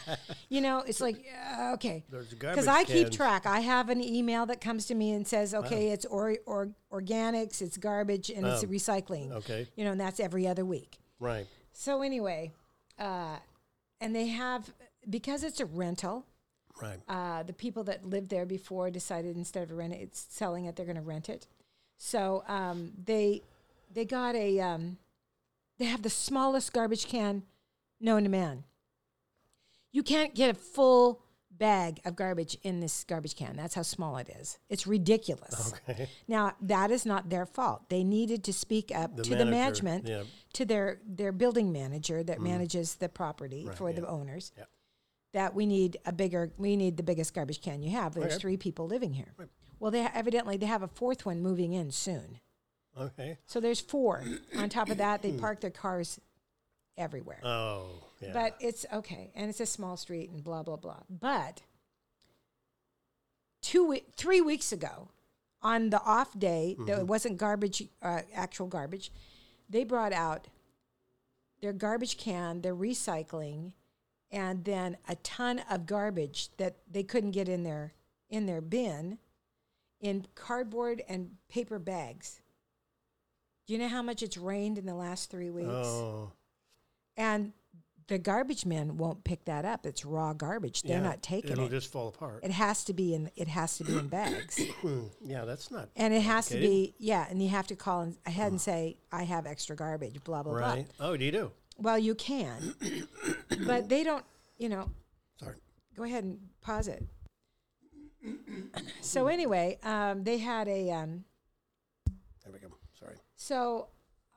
You 0.49 0.61
know, 0.61 0.79
it's 0.87 1.01
like, 1.01 1.25
uh, 1.59 1.73
okay. 1.75 2.05
There's 2.09 2.29
Because 2.29 2.69
I 2.69 2.85
keep 2.85 3.11
track. 3.11 3.47
I 3.47 3.61
have 3.61 3.89
an 3.91 4.01
email 4.01 4.47
that 4.47 4.61
comes 4.61 4.87
to 4.87 4.95
me 4.95 5.11
and 5.11 5.27
says, 5.27 5.53
okay, 5.55 5.89
it's 5.89 6.05
or, 6.07 6.37
or 6.47 6.71
organics, 6.93 7.61
it's 7.61 7.77
garbage, 7.77 8.31
and 8.31 8.47
it's 8.47 8.63
Oh, 8.63 8.67
recycling. 8.69 9.33
okay. 9.33 9.67
You 9.75 9.85
know, 9.85 9.91
and 9.91 10.01
that's 10.01 10.21
every 10.21 10.47
other 10.47 10.65
week. 10.65 10.99
Right. 11.19 11.47
So 11.73 12.03
anyway, 12.03 12.53
uh, 12.99 13.39
and 14.01 14.15
they 14.15 14.29
have, 14.29 14.73
because 15.11 15.43
it's 15.43 15.59
a 15.59 15.67
rental, 15.67 16.27
Right. 16.83 16.99
uh, 17.09 17.43
the 17.43 17.53
people 17.53 17.85
that 17.85 18.05
lived 18.05 18.29
there 18.31 18.47
before 18.47 18.91
decided 18.91 19.37
instead 19.37 19.71
of 19.71 19.77
rent 19.77 19.95
it, 19.95 20.01
it's 20.01 20.27
selling 20.31 20.67
it, 20.67 20.77
they're 20.77 20.87
going 20.87 20.97
to 20.97 21.03
rent 21.03 21.29
it. 21.29 21.47
So 21.97 22.45
um, 22.49 22.93
they 23.03 23.43
they 23.93 24.05
got 24.05 24.35
a 24.35 24.61
um, 24.61 24.99
they 25.79 25.87
have 25.87 26.03
the 26.03 26.11
smallest 26.11 26.73
garbage 26.73 27.07
can 27.07 27.43
known 28.01 28.25
to 28.25 28.29
man. 28.29 28.65
You 29.93 30.03
can't 30.03 30.35
get 30.35 30.51
a 30.51 30.55
full 30.55 31.23
bag 31.51 32.01
of 32.05 32.17
garbage 32.17 32.59
in 32.63 32.81
this 32.81 33.05
garbage 33.05 33.35
can. 33.35 33.57
That's 33.57 33.75
how 33.75 33.83
small 33.83 34.19
it 34.19 34.29
is. 34.29 34.59
It's 34.69 34.87
ridiculous. 34.87 35.73
Okay. 35.89 36.09
Now 36.29 36.53
that 36.61 36.91
is 36.91 37.07
not 37.07 37.31
their 37.31 37.47
fault. 37.47 37.89
They 37.89 38.05
needed 38.05 38.45
to 38.45 38.53
speak 38.53 38.93
up 38.95 39.17
The 39.17 39.23
to 39.23 39.37
the 39.37 39.47
management, 39.47 40.07
yeah. 40.07 40.25
to 40.53 40.67
their 40.67 41.01
their 41.07 41.33
building 41.33 41.73
manager 41.73 42.23
that 42.23 42.41
manages 42.41 42.97
the 42.97 43.09
property 43.09 43.65
Mm. 43.65 43.69
Right, 43.69 43.79
for 43.79 43.93
the 43.93 44.07
owners. 44.07 44.53
Yeah. 44.57 44.65
That 45.37 45.55
we 45.55 45.67
need 45.67 45.99
a 46.07 46.13
bigger, 46.13 46.51
we 46.57 46.77
need 46.77 46.97
the 46.97 47.03
biggest 47.03 47.35
garbage 47.35 47.61
can 47.61 47.83
you 47.83 47.91
have. 47.91 48.15
There's 48.15 48.33
Okay. 48.33 48.39
three 48.41 48.57
people 48.57 48.87
living 48.87 49.13
here. 49.13 49.35
Well, 49.79 49.91
they 49.91 50.01
evidently 50.01 50.57
they 50.57 50.65
have 50.65 50.83
a 50.83 50.89
fourth 50.89 51.27
one 51.27 51.43
moving 51.43 51.75
in 51.75 51.91
soon. 51.91 52.41
Okay. 52.99 53.37
So 53.45 53.61
there's 53.61 53.79
four. 53.83 54.25
On 54.57 54.71
top 54.71 54.89
of 54.89 54.97
that, 54.97 55.21
they 55.21 55.33
park 55.33 55.61
their 55.61 55.71
cars 55.71 56.19
everywhere. 56.97 57.41
Oh, 57.45 58.03
yeah. 58.23 58.33
But 58.33 58.57
it's 58.61 58.87
okay, 58.91 59.31
and 59.35 59.51
it's 59.51 59.61
a 59.61 59.67
small 59.67 59.99
street, 59.99 60.31
and 60.31 60.43
blah 60.43 60.63
blah 60.63 60.77
blah. 60.77 61.01
But 61.11 61.61
two, 63.61 63.87
we- 63.89 64.05
three 64.17 64.41
weeks 64.41 64.73
ago, 64.73 65.11
on 65.61 65.91
the 65.91 66.01
off 66.01 66.33
day, 66.39 66.77
that 66.87 67.01
it 67.01 67.07
wasn't 67.07 67.37
garbage, 67.37 67.87
uh, 68.01 68.23
actual 68.33 68.69
garbage, 68.69 69.13
they 69.69 69.85
brought 69.85 70.15
out 70.15 70.49
their 71.61 71.75
garbage 71.75 72.17
can, 72.17 72.63
their 72.63 72.75
recycling, 72.75 73.73
and 74.37 74.65
then 74.65 74.99
a 75.09 75.15
ton 75.17 75.63
of 75.71 75.87
garbage 75.87 76.51
that 76.59 76.77
they 76.91 77.03
couldn't 77.03 77.31
get 77.31 77.49
in 77.49 77.65
their 77.65 77.95
in 78.29 78.45
their 78.47 78.61
bin, 78.61 79.19
in 80.01 80.27
cardboard 80.35 81.03
and 81.09 81.31
paper 81.49 81.79
bags. 81.79 82.43
Do 83.67 83.73
you 83.73 83.79
know 83.79 83.89
how 83.89 84.03
much 84.03 84.23
it's 84.23 84.37
rained 84.37 84.79
in 84.79 84.85
the 84.87 84.95
last 84.95 85.31
three 85.31 85.51
weeks? 85.51 85.69
oh, 85.71 86.33
And 87.17 87.53
the 88.09 88.19
garbage 88.19 88.65
men 88.67 88.97
won't 88.99 89.25
pick 89.25 89.45
that 89.47 89.65
up. 89.65 89.87
It's 89.87 90.05
raw 90.05 90.33
garbage. 90.33 90.83
They're 90.83 90.99
yeah, 90.99 91.03
not 91.03 91.23
taking 91.23 91.53
It'll 91.53 91.67
it. 91.67 91.71
just 91.71 91.91
fall 91.91 92.09
apart. 92.09 92.45
it 92.45 92.51
has 92.53 92.85
to 92.85 92.93
be 92.93 93.15
in 93.15 93.31
it 93.37 93.49
has 93.49 93.79
to 93.79 93.85
be 93.85 93.97
in 93.97 94.09
bags. 94.09 94.61
yeah, 95.25 95.45
that's 95.47 95.71
not 95.71 95.89
And 95.97 96.13
it 96.13 96.21
has 96.23 96.49
to 96.49 96.59
be 96.59 96.95
yeah, 96.99 97.27
and 97.31 97.43
you 97.43 97.49
have 97.49 97.69
to 97.69 97.77
call 97.77 98.13
ahead 98.27 98.53
and 98.53 98.61
say, 98.61 98.99
I 99.11 99.23
have 99.23 99.47
extra 99.47 99.75
garbage, 99.75 100.23
blah, 100.25 100.43
blah 100.43 100.53
blah 100.53 100.61
right. 100.61 100.87
Oh, 101.01 101.17
do 101.17 101.25
you 101.25 101.33
do. 101.33 101.53
Well 101.79 101.99
you 101.99 102.15
can. 102.15 102.75
but 103.67 103.89
they 103.89 104.03
don't 104.05 104.25
you 104.59 104.69
know, 104.69 104.91
Sorry. 105.39 105.57
go 105.97 106.05
ahead 106.05 106.25
and 106.25 106.39
pause 106.63 106.89
it. 106.89 107.05
so 109.01 109.27
anyway, 109.29 109.79
um, 109.83 110.25
they 110.25 110.39
had 110.39 110.67
a 110.69 110.91
um, 110.91 111.25
There 112.43 112.53
we 112.53 112.59
go. 112.59 112.69
Sorry. 112.99 113.17
So 113.37 113.89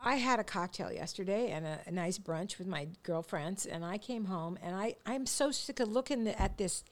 I 0.02 0.16
had 0.16 0.40
a 0.40 0.44
cocktail 0.44 0.92
yesterday 0.92 1.52
and 1.52 1.66
a, 1.66 1.80
a 1.88 1.92
nice 1.92 2.18
brunch 2.18 2.58
with 2.58 2.68
my 2.68 2.88
girlfriends, 3.04 3.66
and 3.66 3.84
I 3.84 3.98
came 3.98 4.26
home 4.26 4.58
and 4.62 4.76
I 4.76 4.96
I'm 5.06 5.26
so 5.26 5.52
sick 5.52 5.80
of 5.80 5.88
looking 5.90 6.28
at 6.28 6.58
this 6.58 6.84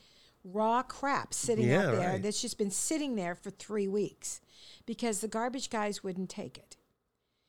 raw 0.44 0.82
crap 0.82 1.34
sitting 1.34 1.68
Yeah, 1.68 1.88
out 1.88 1.96
there 1.96 2.10
right. 2.12 2.22
that's 2.24 2.42
just 2.42 2.58
been 2.58 2.72
sitting 2.72 3.16
there 3.16 3.36
for 3.36 3.50
three 3.50 3.88
weeks 3.88 4.40
because 4.86 5.20
the 5.20 5.28
garbage 5.28 5.70
guys 5.70 6.04
wouldn't 6.04 6.30
take 6.30 6.58
it, 6.58 6.77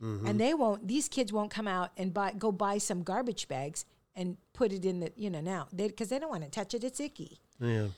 Mm-hmm. 0.02 0.26
and 0.26 0.40
they 0.40 0.54
won't. 0.54 0.86
These 0.86 1.08
kids 1.08 1.32
won't 1.32 1.50
come 1.50 1.66
out 1.66 1.90
and 1.96 2.14
buy 2.14 2.32
go 2.32 2.52
buy 2.52 2.78
some 2.78 3.02
garbage 3.02 3.48
bags 3.48 3.84
and 4.14 4.36
put 4.52 4.72
it 4.72 4.84
in 4.84 5.00
the 5.00 5.12
you 5.16 5.28
know 5.28 5.40
now 5.40 5.66
because 5.74 6.08
they, 6.08 6.18
don't 6.18 6.30
want 6.30 6.44
to 6.44 6.50
touch 6.50 6.72
it. 6.72 6.84
It's 6.84 7.00
icky. 7.00 7.40
Yeah. 7.60 7.88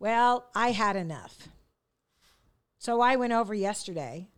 Well, 0.00 0.46
I 0.54 0.72
had 0.72 0.96
enough. 0.96 1.48
So 2.78 3.00
I 3.00 3.16
went 3.16 3.32
over 3.32 3.54
yesterday. 3.54 4.28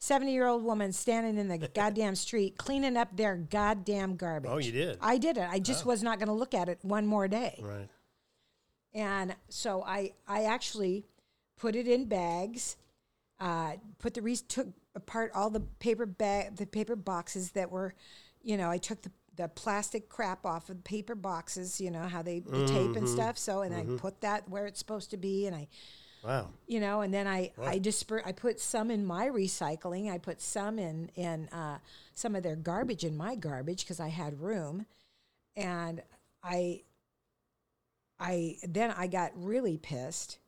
70 0.00 0.32
year 0.32 0.46
old 0.46 0.62
woman 0.64 0.92
standing 0.92 1.38
in 1.38 1.48
the 1.48 1.68
goddamn 1.74 2.14
street 2.14 2.58
cleaning 2.58 2.96
up 2.96 3.16
their 3.16 3.36
goddamn 3.36 4.16
garbage. 4.16 4.50
Oh, 4.50 4.58
you 4.58 4.72
did? 4.72 4.98
I 5.00 5.16
did 5.18 5.38
it. 5.38 5.48
I 5.50 5.58
just 5.58 5.86
was 5.86 6.02
not 6.02 6.18
going 6.18 6.28
to 6.28 6.34
look 6.34 6.52
at 6.52 6.68
it 6.68 6.78
one 6.82 7.06
more 7.06 7.28
day. 7.28 7.58
Right. 7.62 7.88
And 8.92 9.34
so 9.48 9.82
I, 9.82 10.12
I 10.28 10.44
actually 10.44 11.06
put 11.56 11.74
it 11.74 11.88
in 11.88 12.04
bags, 12.04 12.76
uh, 13.40 13.72
put 13.98 14.14
the 14.14 14.22
re- 14.22 14.36
took 14.36 14.68
apart 14.94 15.32
all 15.34 15.50
the 15.50 15.60
paper 15.60 16.06
bag, 16.06 16.56
the 16.56 16.66
paper 16.66 16.96
boxes 16.96 17.52
that 17.52 17.70
were, 17.70 17.94
you 18.42 18.56
know, 18.56 18.70
I 18.70 18.78
took 18.78 19.02
the, 19.02 19.10
the 19.36 19.48
plastic 19.48 20.08
crap 20.08 20.46
off 20.46 20.68
of 20.70 20.76
the 20.76 20.82
paper 20.82 21.14
boxes, 21.14 21.80
you 21.80 21.90
know, 21.90 22.02
how 22.02 22.22
they, 22.22 22.40
the 22.40 22.62
tape 22.62 22.94
and 22.96 23.08
stuff. 23.08 23.36
So, 23.38 23.62
and 23.62 23.74
I 23.74 23.84
put 23.96 24.20
that 24.20 24.48
where 24.48 24.66
it's 24.66 24.78
supposed 24.78 25.10
to 25.10 25.16
be. 25.16 25.46
And 25.46 25.56
I, 25.56 25.68
Wow. 26.24 26.48
you 26.66 26.80
know, 26.80 27.02
and 27.02 27.12
then 27.12 27.26
I 27.26 27.52
I 27.62 27.78
disper 27.78 28.22
I 28.24 28.32
put 28.32 28.58
some 28.58 28.90
in 28.90 29.04
my 29.04 29.26
recycling. 29.28 30.10
I 30.10 30.16
put 30.16 30.40
some 30.40 30.78
in 30.78 31.10
in 31.16 31.48
uh, 31.50 31.78
some 32.14 32.34
of 32.34 32.42
their 32.42 32.56
garbage 32.56 33.04
in 33.04 33.14
my 33.14 33.34
garbage 33.34 33.84
because 33.84 34.00
I 34.00 34.08
had 34.08 34.40
room, 34.40 34.86
and 35.54 36.02
I 36.42 36.82
I 38.18 38.56
then 38.62 38.90
I 38.92 39.06
got 39.06 39.32
really 39.34 39.76
pissed, 39.76 40.38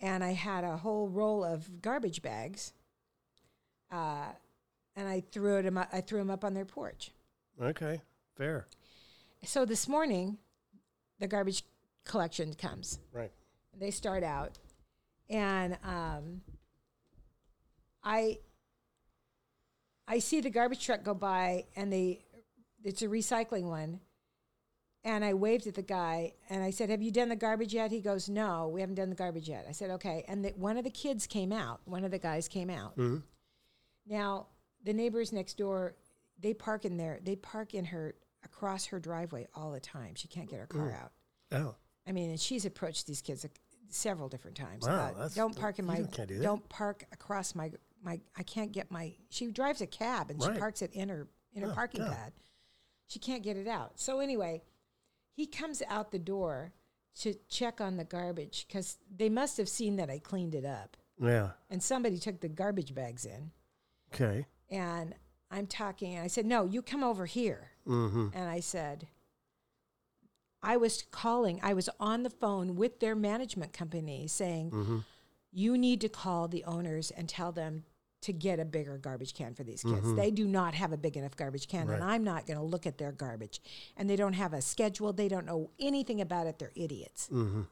and 0.00 0.24
I 0.24 0.32
had 0.32 0.64
a 0.64 0.78
whole 0.78 1.08
roll 1.08 1.44
of 1.44 1.82
garbage 1.82 2.22
bags, 2.22 2.72
uh, 3.92 4.24
and 4.96 5.06
I 5.08 5.22
threw 5.32 5.56
it 5.58 5.72
I 5.92 6.00
threw 6.00 6.18
them 6.18 6.30
up 6.30 6.44
on 6.44 6.54
their 6.54 6.64
porch. 6.64 7.10
Okay. 7.60 8.00
Fair. 8.36 8.66
So 9.44 9.64
this 9.64 9.86
morning, 9.88 10.38
the 11.18 11.28
garbage 11.28 11.62
collection 12.04 12.54
comes. 12.54 12.98
Right. 13.12 13.30
they 13.78 13.90
start 13.92 14.24
out 14.24 14.58
and 15.30 15.78
um, 15.84 16.40
i 18.02 18.38
i 20.08 20.18
see 20.18 20.40
the 20.40 20.50
garbage 20.50 20.84
truck 20.84 21.04
go 21.04 21.14
by 21.14 21.64
and 21.76 21.92
they 21.92 22.24
it's 22.84 23.02
a 23.02 23.06
recycling 23.08 23.64
one 23.64 24.00
and 25.04 25.24
i 25.24 25.32
waved 25.32 25.66
at 25.68 25.74
the 25.74 25.82
guy 25.82 26.32
and 26.50 26.62
i 26.64 26.70
said 26.70 26.90
have 26.90 27.00
you 27.00 27.10
done 27.12 27.28
the 27.28 27.36
garbage 27.36 27.72
yet 27.72 27.90
he 27.92 28.00
goes 28.00 28.28
no 28.28 28.68
we 28.68 28.80
haven't 28.80 28.96
done 28.96 29.08
the 29.08 29.14
garbage 29.16 29.48
yet 29.48 29.64
i 29.68 29.72
said 29.72 29.90
okay 29.90 30.24
and 30.28 30.44
the, 30.44 30.50
one 30.50 30.76
of 30.76 30.82
the 30.84 30.90
kids 30.90 31.26
came 31.26 31.52
out 31.52 31.80
one 31.84 32.04
of 32.04 32.10
the 32.10 32.18
guys 32.18 32.48
came 32.48 32.68
out 32.68 32.96
Mhm. 32.96 33.22
Now 34.06 34.46
the 34.84 34.92
neighbors 34.92 35.32
next 35.32 35.56
door 35.58 35.94
they 36.40 36.52
park 36.54 36.84
in 36.84 36.96
there 36.96 37.18
they 37.22 37.36
park 37.36 37.74
in 37.74 37.84
her 37.84 38.14
across 38.44 38.86
her 38.86 38.98
driveway 38.98 39.46
all 39.54 39.70
the 39.72 39.80
time 39.80 40.14
she 40.14 40.28
can't 40.28 40.48
get 40.50 40.58
her 40.58 40.66
car 40.66 40.92
out 40.92 41.12
Oh. 41.54 41.74
I 42.08 42.12
mean, 42.12 42.30
and 42.30 42.40
she's 42.40 42.64
approached 42.64 43.06
these 43.06 43.20
kids 43.20 43.44
uh, 43.44 43.48
several 43.90 44.28
different 44.28 44.56
times. 44.56 44.84
Wow, 44.86 44.94
about, 44.94 45.14
that's- 45.14 45.34
don't 45.34 45.54
park 45.56 45.78
in 45.78 45.84
you 45.84 45.90
my. 45.90 45.96
can't 46.10 46.28
do 46.28 46.38
that. 46.38 46.42
Don't 46.42 46.66
park 46.68 47.04
across 47.12 47.54
my 47.54 47.70
my. 48.02 48.18
I 48.36 48.42
can't 48.42 48.72
get 48.72 48.90
my. 48.90 49.12
She 49.28 49.46
drives 49.52 49.80
a 49.82 49.86
cab 49.86 50.30
and 50.30 50.42
Right. 50.42 50.54
she 50.54 50.58
parks 50.58 50.80
it 50.82 50.92
in 50.94 51.10
her 51.10 51.28
in 51.54 51.62
her 51.62 51.70
Oh, 51.70 51.74
parking 51.74 52.00
God. 52.00 52.10
pad. 52.16 52.32
She 53.06 53.18
can't 53.20 53.42
get 53.44 53.56
it 53.56 53.68
out. 53.68 54.00
So 54.00 54.18
anyway, 54.18 54.62
he 55.34 55.46
comes 55.46 55.80
out 55.88 56.10
the 56.10 56.18
door 56.18 56.72
to 57.20 57.34
check 57.48 57.80
on 57.82 57.98
the 57.98 58.04
garbage 58.04 58.64
because 58.66 58.96
they 59.14 59.28
must 59.28 59.58
have 59.58 59.68
seen 59.68 59.94
that 59.96 60.08
I 60.10 60.18
cleaned 60.18 60.54
it 60.56 60.64
up. 60.64 60.96
Yeah. 61.20 61.50
And 61.70 61.80
somebody 61.82 62.18
took 62.18 62.40
the 62.40 62.48
garbage 62.48 62.94
bags 62.94 63.26
in. 63.26 63.50
Okay. 64.14 64.46
And 64.70 65.14
I'm 65.50 65.66
talking, 65.66 66.14
and 66.14 66.24
I 66.24 66.28
said, 66.28 66.46
No, 66.46 66.64
you 66.66 66.82
come 66.82 67.02
over 67.04 67.26
here. 67.26 67.70
Mm-hmm. 67.86 68.28
And 68.34 68.48
I 68.48 68.60
said, 68.60 69.06
I 70.62 70.76
was 70.76 71.04
calling, 71.10 71.58
I 71.62 71.74
was 71.74 71.88
on 71.98 72.22
the 72.22 72.30
phone 72.30 72.76
with 72.76 73.00
their 73.00 73.14
management 73.16 73.72
company 73.72 74.26
saying, 74.28 74.70
Mm-hmm. 74.70 74.98
you 75.52 75.76
need 75.76 76.00
to 76.02 76.08
call 76.08 76.48
the 76.48 76.64
owners 76.64 77.10
and 77.10 77.28
tell 77.28 77.52
them 77.52 77.84
to 78.22 78.32
get 78.32 78.60
a 78.60 78.64
bigger 78.64 78.96
garbage 78.98 79.34
can 79.34 79.52
for 79.52 79.64
these 79.64 79.82
kids. 79.82 80.14
They 80.14 80.30
do 80.30 80.46
not 80.46 80.74
have 80.74 80.92
a 80.92 80.96
big 80.96 81.16
enough 81.16 81.34
garbage 81.36 81.66
can, 81.66 81.82
and 81.90 82.00
Mm-hmm. 82.00 82.02
I'm 82.08 82.22
not 82.24 82.46
going 82.46 82.56
to 82.58 82.62
look 82.64 82.86
at 82.86 82.96
their 82.96 83.10
garbage. 83.10 83.60
And 83.96 84.08
they 84.08 84.14
don't 84.14 84.34
have 84.34 84.52
a 84.52 84.62
schedule. 84.62 85.12
They 85.12 85.26
don't 85.28 85.44
know 85.46 85.70
anything 85.80 86.20
about 86.20 86.46
it. 86.46 86.58
They're 86.60 86.70
idiots. 86.76 87.28
Mm-hmm. 87.32 87.62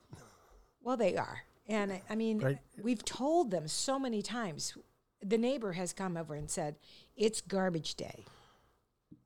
Well, 0.82 0.96
they 0.96 1.16
are. 1.16 1.42
And 1.68 1.92
I, 1.92 2.02
I 2.10 2.16
mean, 2.16 2.40
Right. 2.40 2.58
we've 2.82 3.04
told 3.04 3.52
them 3.52 3.68
so 3.68 3.96
many 3.96 4.22
times. 4.22 4.76
The 5.22 5.38
neighbor 5.38 5.72
has 5.72 5.92
come 5.92 6.16
over 6.16 6.34
and 6.34 6.50
said, 6.50 6.76
It's 7.16 7.40
garbage 7.40 7.94
day. 7.94 8.24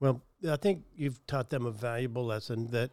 Well, 0.01 0.21
I 0.49 0.57
think 0.57 0.83
you've 0.97 1.25
taught 1.27 1.51
them 1.51 1.67
a 1.67 1.71
valuable 1.71 2.25
lesson 2.27 2.69
that 2.73 2.91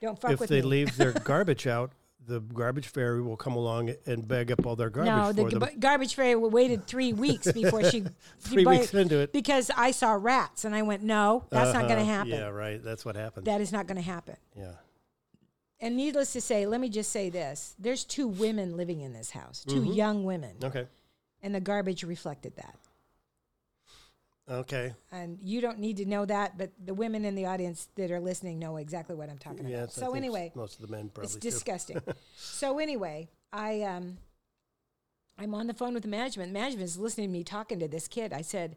Don't 0.00 0.20
fuck 0.20 0.32
if 0.32 0.40
with 0.40 0.50
they 0.50 0.60
me. 0.62 0.68
leave 0.68 0.96
their 0.96 1.12
garbage 1.24 1.66
out, 1.66 1.90
the 2.26 2.40
garbage 2.40 2.88
fairy 2.88 3.22
will 3.22 3.36
come 3.36 3.54
along 3.54 3.92
and 4.06 4.26
bag 4.26 4.50
up 4.50 4.66
all 4.66 4.74
their 4.76 4.90
garbage 4.90 5.12
no, 5.38 5.44
the 5.44 5.58
them. 5.58 5.68
g- 5.70 5.76
garbage 5.78 6.14
fairy 6.14 6.34
waited 6.34 6.86
three 6.86 7.12
weeks 7.26 7.50
before 7.52 7.84
she 7.84 8.04
Three 8.40 8.64
bu- 8.64 8.70
weeks 8.70 8.94
into 8.94 9.18
it. 9.18 9.32
because 9.32 9.70
I 9.76 9.90
saw 9.92 10.12
rats 10.12 10.64
and 10.64 10.74
I 10.74 10.82
went, 10.82 11.02
no, 11.02 11.44
that's 11.50 11.72
not 11.74 11.82
going 11.88 11.96
to 11.96 12.02
Uh-huh. 12.02 12.12
happen. 12.12 12.30
Yeah, 12.32 12.48
right. 12.48 12.82
That's 12.82 13.04
what 13.04 13.16
happened. 13.16 13.46
That 13.46 13.60
is 13.60 13.70
not 13.72 13.86
going 13.86 13.96
to 13.96 14.02
happen. 14.08 14.36
yeah. 14.56 14.72
And 15.78 15.94
needless 15.96 16.32
to 16.32 16.40
say, 16.40 16.64
let 16.66 16.80
me 16.80 16.88
just 16.88 17.12
say 17.12 17.28
this: 17.28 17.74
there's 17.78 18.02
two 18.02 18.26
women 18.28 18.78
living 18.78 19.02
in 19.02 19.12
this 19.12 19.30
house, 19.30 19.62
2 19.68 19.74
Mm-hmm. 19.74 19.92
young 19.92 20.24
women, 20.24 20.56
Okay. 20.64 20.86
And 21.46 21.54
the 21.54 21.60
garbage 21.60 22.02
reflected 22.02 22.56
that. 22.56 22.74
Okay. 24.48 24.92
And 25.12 25.38
you 25.40 25.60
don't 25.60 25.78
need 25.78 25.96
to 25.98 26.04
know 26.04 26.24
that, 26.24 26.58
but 26.58 26.72
the 26.84 26.92
women 26.92 27.24
in 27.24 27.36
the 27.36 27.46
audience 27.46 27.88
that 27.94 28.10
are 28.10 28.18
listening 28.18 28.58
know 28.58 28.78
exactly 28.78 29.14
what 29.14 29.30
I'm 29.30 29.38
talking 29.38 29.66
Yeah. 29.68 29.84
about. 29.84 29.92
So 29.92 30.14
anyway, 30.14 30.50
most 30.56 30.80
of 30.80 30.86
the 30.86 30.88
men 30.94 31.08
probably 31.08 31.26
it's 31.26 31.36
disgusting. 31.36 32.00
so 32.36 32.80
anyway, 32.80 33.28
I 33.52 33.82
um, 33.82 34.18
I'm 35.38 35.54
on 35.54 35.68
the 35.68 35.74
phone 35.74 35.94
with 35.94 36.02
the 36.02 36.08
management. 36.08 36.52
Management 36.52 36.84
is 36.84 36.98
listening 36.98 37.28
to 37.28 37.32
me 37.32 37.44
talking 37.44 37.78
to 37.78 37.86
this 37.88 38.08
kid. 38.08 38.32
I 38.32 38.42
said, 38.42 38.76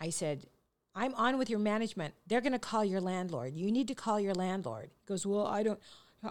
I 0.00 0.10
said, 0.10 0.46
I'm 0.94 1.14
on 1.14 1.38
with 1.38 1.48
your 1.48 1.60
management. 1.60 2.12
They're 2.26 2.42
going 2.42 2.52
to 2.52 2.58
call 2.58 2.84
your 2.84 3.00
landlord. 3.00 3.54
You 3.54 3.72
need 3.72 3.88
to 3.88 3.94
call 3.94 4.20
your 4.20 4.34
landlord. 4.34 4.90
He 5.00 5.06
goes, 5.06 5.26
well, 5.26 5.46
I 5.46 5.62
don't. 5.62 5.80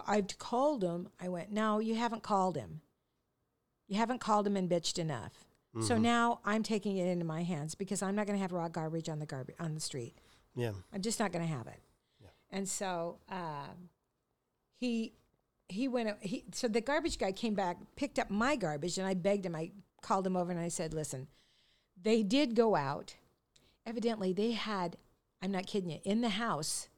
I've 0.06 0.38
called 0.38 0.82
him. 0.82 1.08
I 1.20 1.28
went, 1.28 1.50
no, 1.52 1.80
you 1.80 1.96
haven't 1.96 2.22
called 2.22 2.56
him. 2.56 2.80
You 3.88 3.96
haven't 3.96 4.20
called 4.20 4.46
him 4.46 4.56
and 4.56 4.68
bitched 4.68 4.98
enough. 4.98 5.46
Mm-hmm. 5.74 5.86
So 5.86 5.98
now 5.98 6.40
I'm 6.44 6.62
taking 6.62 6.96
it 6.96 7.06
into 7.06 7.24
my 7.24 7.42
hands 7.42 7.74
because 7.74 8.02
I'm 8.02 8.14
not 8.14 8.26
going 8.26 8.38
to 8.38 8.42
have 8.42 8.52
raw 8.52 8.68
garbage 8.68 9.08
on 9.08 9.18
the 9.18 9.26
garbage 9.26 9.56
on 9.58 9.74
the 9.74 9.80
street. 9.80 10.14
Yeah. 10.54 10.72
I'm 10.92 11.02
just 11.02 11.18
not 11.18 11.32
going 11.32 11.46
to 11.46 11.52
have 11.52 11.66
it. 11.66 11.80
And 12.54 12.68
so 12.68 13.18
um, 13.28 13.90
he 14.78 15.12
he 15.68 15.88
went. 15.88 16.16
He 16.20 16.44
so 16.52 16.68
the 16.68 16.80
garbage 16.80 17.18
guy 17.18 17.32
came 17.32 17.54
back, 17.54 17.78
picked 17.96 18.18
up 18.18 18.30
my 18.30 18.54
garbage, 18.54 18.96
and 18.96 19.06
I 19.06 19.14
begged 19.14 19.44
him. 19.44 19.56
I 19.56 19.72
called 20.02 20.24
him 20.24 20.36
over 20.36 20.52
and 20.52 20.60
I 20.60 20.68
said, 20.68 20.94
"Listen, 20.94 21.26
they 22.00 22.22
did 22.22 22.54
go 22.54 22.76
out. 22.76 23.16
Evidently, 23.84 24.32
they 24.32 24.52
had. 24.52 24.96
I'm 25.42 25.50
not 25.50 25.66
kidding 25.66 25.90
you. 25.90 25.98
In 26.04 26.20
the 26.20 26.30
house, 26.30 26.88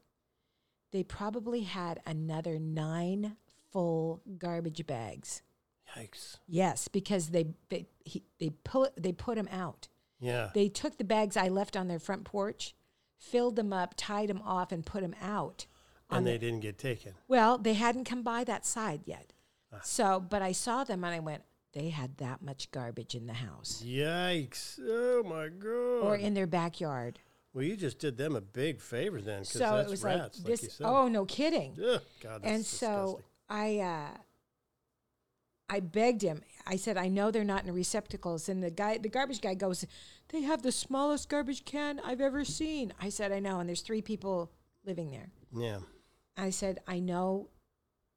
they 0.91 1.03
probably 1.03 1.61
had 1.61 2.01
another 2.05 2.59
nine 2.59 3.35
full 3.71 4.21
garbage 4.37 4.85
bags. 4.85 5.41
Yikes. 5.95 6.37
Yes, 6.47 6.87
because 6.87 7.29
they 7.29 7.47
they 7.69 7.87
he, 8.03 8.23
they 8.39 8.49
put 8.63 9.01
they 9.01 9.11
put 9.11 9.35
them 9.35 9.47
out. 9.51 9.87
Yeah. 10.19 10.49
They 10.53 10.67
took 10.69 10.97
the 10.97 11.03
bags 11.03 11.37
I 11.37 11.47
left 11.47 11.77
on 11.77 11.87
their 11.87 11.99
front 11.99 12.23
porch, 12.25 12.75
filled 13.19 13.55
them 13.55 13.71
up, 13.71 13.93
tied 13.95 14.29
them 14.29 14.41
off, 14.43 14.71
and 14.71 14.85
put 14.85 15.01
them 15.01 15.15
out. 15.21 15.65
and 16.09 16.25
the- 16.25 16.31
they 16.31 16.37
didn't 16.37 16.61
get 16.61 16.77
taken. 16.77 17.13
well, 17.27 17.57
they 17.57 17.73
hadn't 17.73 18.05
come 18.05 18.23
by 18.23 18.43
that 18.45 18.65
side 18.65 19.01
yet. 19.05 19.33
Ah. 19.73 19.79
So, 19.83 20.19
but 20.19 20.41
I 20.41 20.53
saw 20.53 20.83
them 20.83 21.03
and 21.03 21.13
I 21.13 21.19
went, 21.19 21.43
they 21.73 21.89
had 21.89 22.17
that 22.17 22.41
much 22.41 22.71
garbage 22.71 23.13
in 23.13 23.27
the 23.27 23.33
house 23.33 23.83
Yikes. 23.85 24.79
Oh 24.81 25.23
my 25.23 25.49
god. 25.49 26.07
or 26.07 26.15
in 26.15 26.33
their 26.33 26.47
backyard. 26.47 27.19
well, 27.53 27.63
you 27.65 27.75
just 27.75 27.99
did 27.99 28.17
them 28.17 28.35
a 28.35 28.41
big 28.41 28.79
favor 28.81 29.21
then 29.21 29.41
because 29.41 29.51
So 29.53 29.59
that's 29.59 29.87
it 29.87 29.91
was 29.91 30.03
rats, 30.03 30.39
like 30.39 30.49
like, 30.49 30.59
this. 30.61 30.73
said. 30.73 30.85
oh, 30.87 31.07
no 31.09 31.25
kidding. 31.25 31.73
Ugh, 31.77 32.01
God, 32.23 32.41
that's 32.41 32.45
and 32.53 32.65
so 32.65 32.87
disgusting. 33.19 33.23
I, 33.49 33.79
uh, 33.79 34.17
I 35.69 35.79
begged 35.81 36.21
him. 36.21 36.41
I 36.65 36.77
said, 36.77 36.97
I 36.97 37.07
know 37.09 37.29
they're 37.29 37.43
not 37.43 37.65
in 37.65 37.73
receptacles. 37.73 38.47
And 38.49 38.63
the 38.63 38.71
guy, 38.71 38.97
the 38.97 39.09
garbage 39.09 39.41
guy 39.41 39.53
goes, 39.53 39.85
they 40.29 40.41
have 40.41 40.61
the 40.61 40.71
smallest 40.71 41.27
garbage 41.29 41.65
can 41.65 41.99
I've 42.05 42.21
ever 42.21 42.45
seen. 42.45 42.93
I 43.01 43.09
said, 43.09 43.31
I 43.31 43.39
know. 43.39 43.59
And 43.59 43.67
there's 43.67 43.81
three 43.81 44.01
people 44.01 44.51
living 44.85 45.11
there. 45.11 45.29
Yeah. 45.53 45.79
I 46.37 46.51
said, 46.51 46.79
I 46.87 46.99
know, 46.99 47.49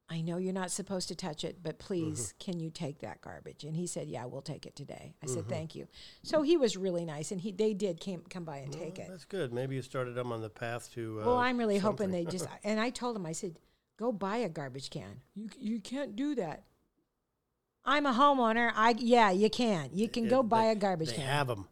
I 0.09 0.21
know 0.21 0.37
you're 0.39 0.53
not 0.53 0.71
supposed 0.71 1.09
to 1.09 1.15
touch 1.17 1.43
it, 1.45 1.59
but 1.63 1.79
please, 1.79 2.21
Mm-hmm. 2.39 2.51
can 2.53 2.61
you 2.61 2.71
take 2.71 2.99
that 3.01 3.21
garbage? 3.21 3.65
And 3.65 3.77
he 3.77 3.87
said, 3.87 4.09
Yeah, 4.09 4.25
we'll 4.27 4.43
take 4.43 4.67
it 4.67 4.75
today. 4.77 5.15
I 5.23 5.27
said, 5.27 5.49
Thank 5.49 5.75
you. 5.75 5.87
So 6.23 6.43
he 6.43 6.57
was 6.57 6.77
really 6.77 7.05
nice, 7.05 7.31
and 7.31 7.41
he 7.41 7.53
they 7.53 7.75
did 7.75 8.01
came 8.01 8.23
come 8.29 8.45
by 8.45 8.59
and 8.59 8.73
take 8.73 8.99
it. 8.99 9.07
That's 9.09 9.25
good. 9.25 9.53
Maybe 9.53 9.77
you 9.77 9.83
started 9.83 10.15
them 10.17 10.33
on 10.33 10.41
the 10.41 10.51
path 10.51 10.93
to. 10.95 11.21
Uh, 11.23 11.27
Well, 11.27 11.37
I'm 11.39 11.57
really 11.59 11.79
hoping 11.79 12.11
they 12.11 12.25
just. 12.25 12.47
And 12.65 12.79
I 12.81 12.91
told 12.91 13.15
him, 13.17 13.25
I 13.25 13.33
said, 13.33 13.59
Go 13.99 14.11
buy 14.13 14.39
a 14.39 14.49
garbage 14.49 14.91
can. 14.91 15.21
You 15.35 15.49
you 15.59 15.79
can't 15.81 16.17
do 16.17 16.35
that. 16.35 16.65
I'm 17.91 18.07
a 18.07 18.13
homeowner. 18.13 18.71
I 18.75 18.95
yeah, 18.99 19.31
you 19.33 19.51
can. 19.51 19.91
You 19.93 20.09
can 20.09 20.29
go 20.29 20.43
buy 20.45 20.67
they- 20.67 20.71
a 20.71 20.75
garbage 20.77 21.09
They 21.11 21.17
can. 21.17 21.27
have 21.27 21.49
them. 21.49 21.67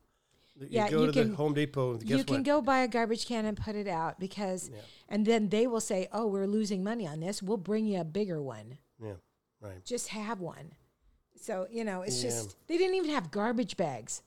You 0.61 0.67
Yeah, 0.71 0.91
go 0.91 1.01
you 1.03 1.07
to 1.07 1.13
can- 1.13 1.31
the 1.31 1.37
Home 1.37 1.55
Depot 1.55 1.93
and 1.93 2.01
guess 2.05 2.19
you 2.19 2.25
can 2.25 2.37
what? 2.39 2.45
go 2.45 2.61
buy 2.61 2.81
a 2.81 2.89
garbage 2.89 3.25
can 3.27 3.45
and 3.45 3.57
put 3.57 3.77
it 3.77 3.87
out 3.87 4.19
because, 4.19 4.69
Yeah. 4.69 4.81
and 5.09 5.25
then 5.25 5.49
they 5.51 5.69
will 5.69 5.81
say, 5.81 6.09
"Oh, 6.13 6.27
we're 6.27 6.49
losing 6.49 6.83
money 6.83 7.07
on 7.07 7.21
this. 7.21 7.41
We'll 7.41 7.57
bring 7.57 7.87
you 7.87 8.01
a 8.01 8.05
bigger 8.05 8.43
one." 8.43 8.79
Yeah. 9.01 9.15
Right. 9.61 9.85
just 9.85 10.09
have 10.09 10.41
one. 10.41 10.73
So, 11.41 11.67
you 11.71 11.85
know, 11.85 12.03
it's 12.03 12.23
Yeah. 12.23 12.31
just, 12.31 12.57
they 12.67 12.77
didn't 12.79 12.95
even 12.97 13.11
have 13.11 13.31
garbage 13.31 13.77
bags 13.77 14.23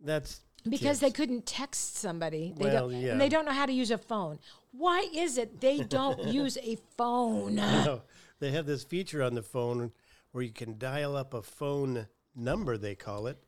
That's 0.00 0.40
because 0.68 0.98
they 1.00 1.10
couldn't 1.10 1.46
text 1.46 1.96
somebody. 1.96 2.52
They 2.56 2.64
Well, 2.66 2.88
don't, 2.90 3.00
yeah. 3.00 3.12
And 3.12 3.20
they 3.20 3.28
don't 3.28 3.44
know 3.44 3.52
how 3.52 3.66
to 3.66 3.72
use 3.72 3.90
a 3.92 3.98
phone. 3.98 4.38
Why 4.72 5.08
is 5.14 5.38
it 5.38 5.60
they 5.60 5.78
don't 5.82 6.24
use 6.42 6.56
a 6.62 6.76
phone? 6.96 7.54
No, 7.56 8.02
they 8.40 8.50
have 8.52 8.66
this 8.66 8.82
feature 8.84 9.22
on 9.22 9.34
the 9.34 9.42
phone 9.42 9.92
where 10.36 10.44
you 10.44 10.52
can 10.52 10.76
dial 10.76 11.16
up 11.16 11.32
a 11.32 11.40
phone 11.40 12.06
number. 12.34 12.76
They 12.76 12.94
call 12.94 13.26
it. 13.26 13.38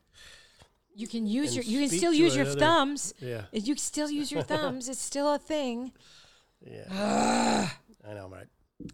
You 0.96 1.07
can 1.07 1.27
use 1.27 1.55
your, 1.55 1.62
you 1.62 1.87
can 1.87 1.96
still 1.98 2.14
use 2.14 2.35
your 2.35 2.46
another- 2.46 2.59
thumbs. 2.61 3.12
Yeah. 3.20 3.42
You 3.53 3.74
can 3.74 3.77
still 3.77 4.11
use 4.11 4.33
your 4.33 4.42
thumbs. 4.55 4.88
It's 4.88 4.98
still 4.98 5.35
a 5.35 5.38
thing. 5.38 5.92
Yeah. 6.62 6.85
Ah. 6.90 7.79
I 8.09 8.14
know, 8.14 8.29
right? 8.29 8.46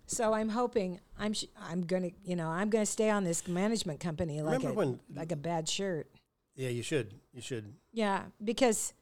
So 0.07 0.33
I'm 0.35 0.49
hoping 0.49 0.99
I'm 1.21 1.35
sh- 1.35 1.45
I'm 1.71 1.83
gonna 1.87 2.11
you 2.25 2.35
know 2.35 2.49
I'm 2.49 2.69
gonna 2.69 2.85
stay 2.85 3.11
on 3.11 3.23
this 3.23 3.47
management 3.47 4.01
company 4.01 4.43
like 4.43 4.59
Remember 4.59 4.71
a 4.71 4.75
when- 4.75 5.01
like 5.15 5.31
a 5.31 5.37
bad 5.37 5.69
shirt. 5.69 6.11
Yeah, 6.57 6.71
you 6.71 6.83
should. 6.83 7.15
You 7.33 7.43
should. 7.43 7.75
Yeah, 7.93 8.25
because 8.43 8.93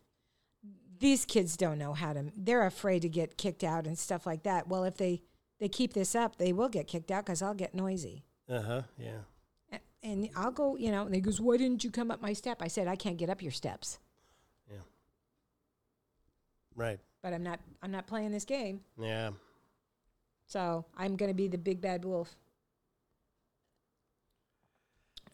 these 0.98 1.24
kids 1.24 1.57
don't 1.57 1.78
know 1.78 1.94
how 1.94 2.12
to. 2.12 2.26
They're 2.37 2.66
afraid 2.66 3.02
to 3.02 3.09
get 3.09 3.38
kicked 3.38 3.64
out 3.64 3.87
and 3.87 3.98
stuff 3.98 4.26
like 4.26 4.42
that. 4.42 4.68
Well, 4.68 4.85
if 4.85 4.98
they 4.98 5.22
they 5.61 5.68
keep 5.70 5.94
this 5.94 6.14
up, 6.14 6.37
they 6.37 6.52
will 6.52 6.68
get 6.68 6.88
kicked 6.88 7.11
out 7.11 7.24
because 7.24 7.40
I'll 7.40 7.55
get 7.55 7.74
noisy. 7.74 8.24
Uh 8.48 8.61
huh. 8.62 8.83
Yeah. 8.98 9.78
And 10.05 10.28
I'll 10.35 10.50
go, 10.50 10.76
you 10.76 10.90
know. 10.90 11.07
And 11.07 11.14
he 11.14 11.20
goes, 11.20 11.40
"Why 11.40 11.57
didn't 11.57 11.85
you 11.85 11.90
come 11.90 12.11
up 12.11 12.20
my 12.20 12.33
step?" 12.33 12.61
I 12.61 12.66
said, 12.68 12.88
"I 12.88 12.96
can't 12.96 13.16
get 13.16 13.31
up 13.31 13.40
your 13.40 13.52
steps, 13.52 13.98
Yeah. 14.69 14.79
Right. 16.75 16.98
but 17.23 17.33
I'm 17.33 17.44
not. 17.44 17.60
I'm 17.83 17.92
not 17.92 18.06
playing 18.08 18.33
this 18.33 18.44
game. 18.44 18.81
Yeah. 18.98 19.31
So 20.46 20.85
I'm 20.96 21.16
going 21.16 21.31
to 21.31 21.35
be 21.37 21.46
the 21.48 21.56
big 21.56 21.81
bad 21.81 22.04
wolf. 22.04 22.35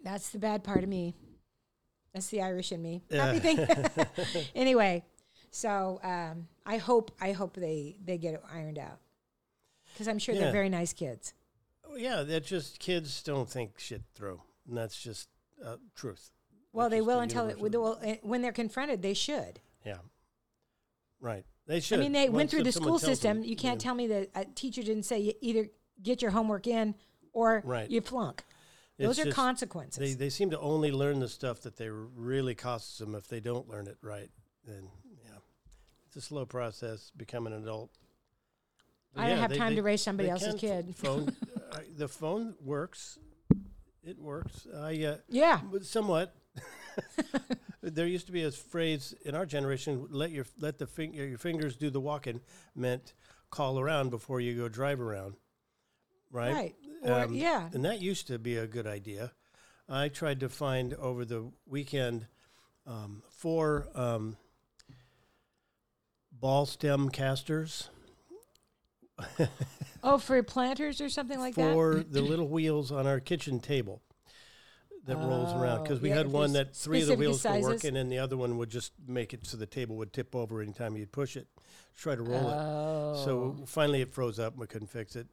That's 0.02 0.28
the 0.30 0.38
bad 0.38 0.62
part 0.62 0.82
of 0.82 0.88
me. 0.88 1.14
That's 2.12 2.28
the 2.28 2.42
Irish 2.42 2.70
in 2.72 2.80
me. 2.82 3.02
Happy 3.10 3.38
thing. 3.38 3.58
anyway, 4.54 5.04
so 5.50 5.98
um, 6.02 6.46
I 6.66 6.76
hope 6.76 7.10
I 7.20 7.32
hope 7.32 7.54
they 7.54 7.96
they 8.04 8.18
get 8.18 8.34
it 8.34 8.42
ironed 8.52 8.78
out 8.78 8.98
because 9.92 10.08
I'm 10.08 10.18
sure 10.18 10.34
Yeah. 10.34 10.42
they're 10.42 10.52
very 10.52 10.68
nice 10.68 10.92
kids. 10.92 11.32
Yeah. 11.96 12.22
That 12.22 12.44
just 12.44 12.78
kids 12.78 13.22
don't 13.22 13.48
think 13.48 13.78
shit 13.78 14.02
through, 14.14 14.40
and 14.66 14.76
that's 14.76 15.00
just 15.00 15.28
uh, 15.64 15.76
truth. 15.94 16.30
Well, 16.72 16.90
they 16.90 17.00
will 17.00 17.16
the 17.16 17.22
until 17.22 17.48
it, 17.48 17.58
well, 17.60 17.98
eh, 18.02 18.16
when 18.22 18.42
they're 18.42 18.52
confronted, 18.52 19.02
they 19.02 19.14
should. 19.14 19.60
Yeah. 19.84 19.98
Right. 21.20 21.44
They 21.66 21.80
should. 21.80 21.98
I 21.98 22.02
mean, 22.02 22.12
they 22.12 22.28
went 22.28 22.50
through 22.50 22.62
the 22.62 22.72
school 22.72 22.98
tells 22.98 23.02
them, 23.02 23.10
system. 23.10 23.44
You 23.44 23.56
can't 23.56 23.80
yeah. 23.82 23.86
tell 23.86 23.94
me 23.94 24.06
that 24.08 24.30
a 24.34 24.44
teacher 24.44 24.82
didn't 24.82 25.02
say 25.04 25.18
you 25.18 25.32
either 25.40 25.68
get 26.02 26.22
your 26.22 26.30
homework 26.30 26.66
in 26.66 26.94
or 27.32 27.62
Right. 27.64 27.90
you 27.90 28.00
flunk. 28.00 28.44
It's 28.98 29.06
Those 29.06 29.18
are 29.20 29.24
just- 29.24 29.36
consequences. 29.36 29.98
They, 29.98 30.14
they 30.14 30.30
seem 30.30 30.50
to 30.50 30.58
only 30.60 30.90
learn 30.90 31.20
the 31.20 31.28
stuff 31.28 31.60
that 31.62 31.76
they 31.76 31.88
really 31.88 32.54
costs 32.54 32.98
them 32.98 33.14
if 33.14 33.28
they 33.28 33.40
don't 33.40 33.68
learn 33.68 33.86
it 33.86 33.96
right. 34.02 34.30
Then 34.64 34.88
yeah, 35.24 35.38
it's 36.06 36.16
a 36.16 36.20
slow 36.20 36.46
process. 36.46 37.10
becoming 37.16 37.52
an 37.52 37.62
adult. 37.62 37.90
I 39.16 39.28
don't 39.28 39.38
have 39.38 39.50
they- 39.50 39.58
time 39.58 39.70
they- 39.70 39.76
to 39.76 39.82
raise 39.82 40.02
somebody 40.02 40.30
else's 40.30 40.54
kid. 40.54 40.94
Phone, 40.96 41.34
uh, 41.72 41.78
the 41.96 42.08
phone 42.08 42.54
works. 42.60 43.18
It 44.02 44.18
works. 44.18 44.66
I 44.74 45.04
uh, 45.04 45.16
Yeah. 45.28 45.60
somewhat. 45.82 46.34
there 47.82 48.06
used 48.06 48.26
to 48.26 48.32
be 48.32 48.42
a 48.44 48.50
phrase 48.50 49.14
in 49.24 49.34
our 49.34 49.46
generation: 49.46 50.06
"Let 50.10 50.30
your 50.30 50.46
let 50.58 50.78
the 50.78 50.86
fing- 50.86 51.14
your 51.14 51.38
fingers 51.38 51.76
do 51.76 51.90
the 51.90 52.00
walking." 52.00 52.40
Meant 52.74 53.12
call 53.50 53.78
around 53.78 54.10
before 54.10 54.40
you 54.40 54.54
go 54.56 54.68
drive 54.68 55.00
around. 55.00 55.34
Right. 56.30 56.52
Right. 56.52 56.74
Or, 57.02 57.12
Um, 57.24 57.34
yeah. 57.34 57.70
And 57.72 57.84
that 57.84 58.00
used 58.00 58.26
to 58.26 58.38
be 58.38 58.56
a 58.56 58.66
good 58.66 58.86
idea. 58.86 59.32
I 59.88 60.08
tried 60.08 60.40
to 60.40 60.48
find 60.48 60.92
over 60.94 61.24
the 61.24 61.50
weekend 61.66 62.26
um, 62.86 63.22
four 63.30 63.88
um, 63.94 64.36
ball 66.32 66.66
stem 66.66 67.08
casters 67.08 67.88
Oh, 70.02 70.16
for 70.18 70.40
planters 70.44 71.00
or 71.00 71.08
something 71.08 71.38
like 71.40 71.56
that? 71.56 71.72
for 71.72 72.04
the 72.08 72.22
little 72.22 72.46
wheels 72.48 72.92
on 72.92 73.06
our 73.08 73.18
kitchen 73.18 73.58
table 73.58 74.00
that 75.06 75.16
rolls 75.16 75.52
around. 75.52 75.82
Because 75.82 75.98
Oh, 75.98 76.02
we 76.02 76.10
yeah, 76.10 76.16
had 76.18 76.28
one 76.30 76.52
that 76.52 76.76
three 76.76 77.00
of 77.02 77.08
the 77.08 77.16
wheels 77.16 77.38
were 77.44 77.50
sizes. 77.50 77.64
working, 77.68 77.96
and 77.96 78.10
the 78.12 78.18
other 78.18 78.36
one 78.36 78.58
would 78.58 78.70
just 78.70 78.92
make 79.08 79.34
it 79.34 79.44
so 79.46 79.56
the 79.56 79.66
table 79.66 79.96
would 79.96 80.12
tip 80.12 80.36
over 80.36 80.62
anytime 80.62 80.96
you'd 80.96 81.10
push 81.10 81.36
it. 81.36 81.48
Try 81.96 82.14
to 82.14 82.22
roll 82.22 82.48
it. 82.48 82.54
Oh. 82.54 83.22
So 83.24 83.56
finally 83.66 84.00
it 84.02 84.12
froze 84.14 84.38
up 84.38 84.52
and 84.52 84.60
we 84.60 84.66
couldn't 84.68 84.86
fix 84.88 85.16
it. 85.16 85.26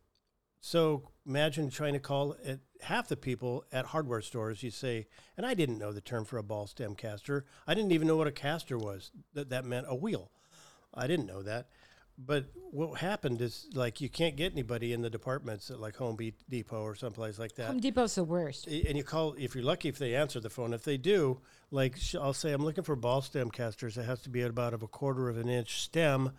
So 0.62 1.10
imagine 1.28 1.70
trying 1.70 1.94
to 1.94 2.00
call 2.00 2.36
at 2.44 2.60
half 2.82 3.08
the 3.08 3.16
people 3.18 3.66
at 3.72 3.86
hardware 3.86 4.22
stores. 4.22 4.64
You 4.64 4.72
say, 4.72 5.06
and 5.38 5.46
I 5.46 5.54
didn't 5.54 5.78
know 5.78 5.92
the 5.92 6.02
term 6.02 6.26
for 6.26 6.40
a 6.40 6.44
ball 6.44 6.66
stem 6.66 6.96
caster. 6.96 7.46
I 7.68 7.76
didn't 7.76 7.92
even 7.92 8.08
know 8.08 8.18
what 8.18 8.26
a 8.26 8.32
caster 8.32 8.80
was. 8.80 9.12
That 9.36 9.50
that 9.52 9.64
meant 9.64 9.86
a 9.88 9.96
wheel. 9.96 10.32
I 10.92 11.06
didn't 11.06 11.28
know 11.28 11.44
that. 11.44 11.68
But 12.18 12.46
what 12.72 13.00
happened 13.00 13.42
is 13.42 13.68
like 13.74 14.00
you 14.00 14.10
can't 14.10 14.36
get 14.36 14.54
anybody 14.54 14.94
in 14.94 15.02
the 15.02 15.10
departments 15.10 15.70
at 15.70 15.80
like 15.80 15.98
Home 15.98 16.18
Depot 16.50 16.82
or 16.82 16.96
someplace 16.96 17.38
like 17.38 17.56
that. 17.56 17.68
Home 17.68 17.80
Depot's 17.80 18.16
the 18.16 18.24
worst. 18.24 18.68
And 18.68 18.98
you 18.98 19.04
call 19.04 19.36
if 19.38 19.54
you're 19.54 19.64
lucky 19.64 19.90
if 19.90 19.98
they 19.98 20.16
answer 20.16 20.40
the 20.40 20.50
phone. 20.50 20.74
If 20.74 20.84
they 20.84 20.98
do, 20.98 21.42
like 21.72 21.98
I'll 22.20 22.34
say, 22.34 22.54
I'm 22.54 22.64
looking 22.64 22.84
for 22.84 22.96
ball 22.96 23.22
stem 23.22 23.52
casters. 23.52 23.98
It 23.98 24.06
has 24.06 24.22
to 24.22 24.30
be 24.30 24.42
at 24.44 24.50
about 24.50 24.74
of 24.74 24.82
a 24.82 24.88
quarter 24.88 25.28
of 25.28 25.38
an 25.38 25.50
inch 25.50 25.82
stem, 25.82 26.32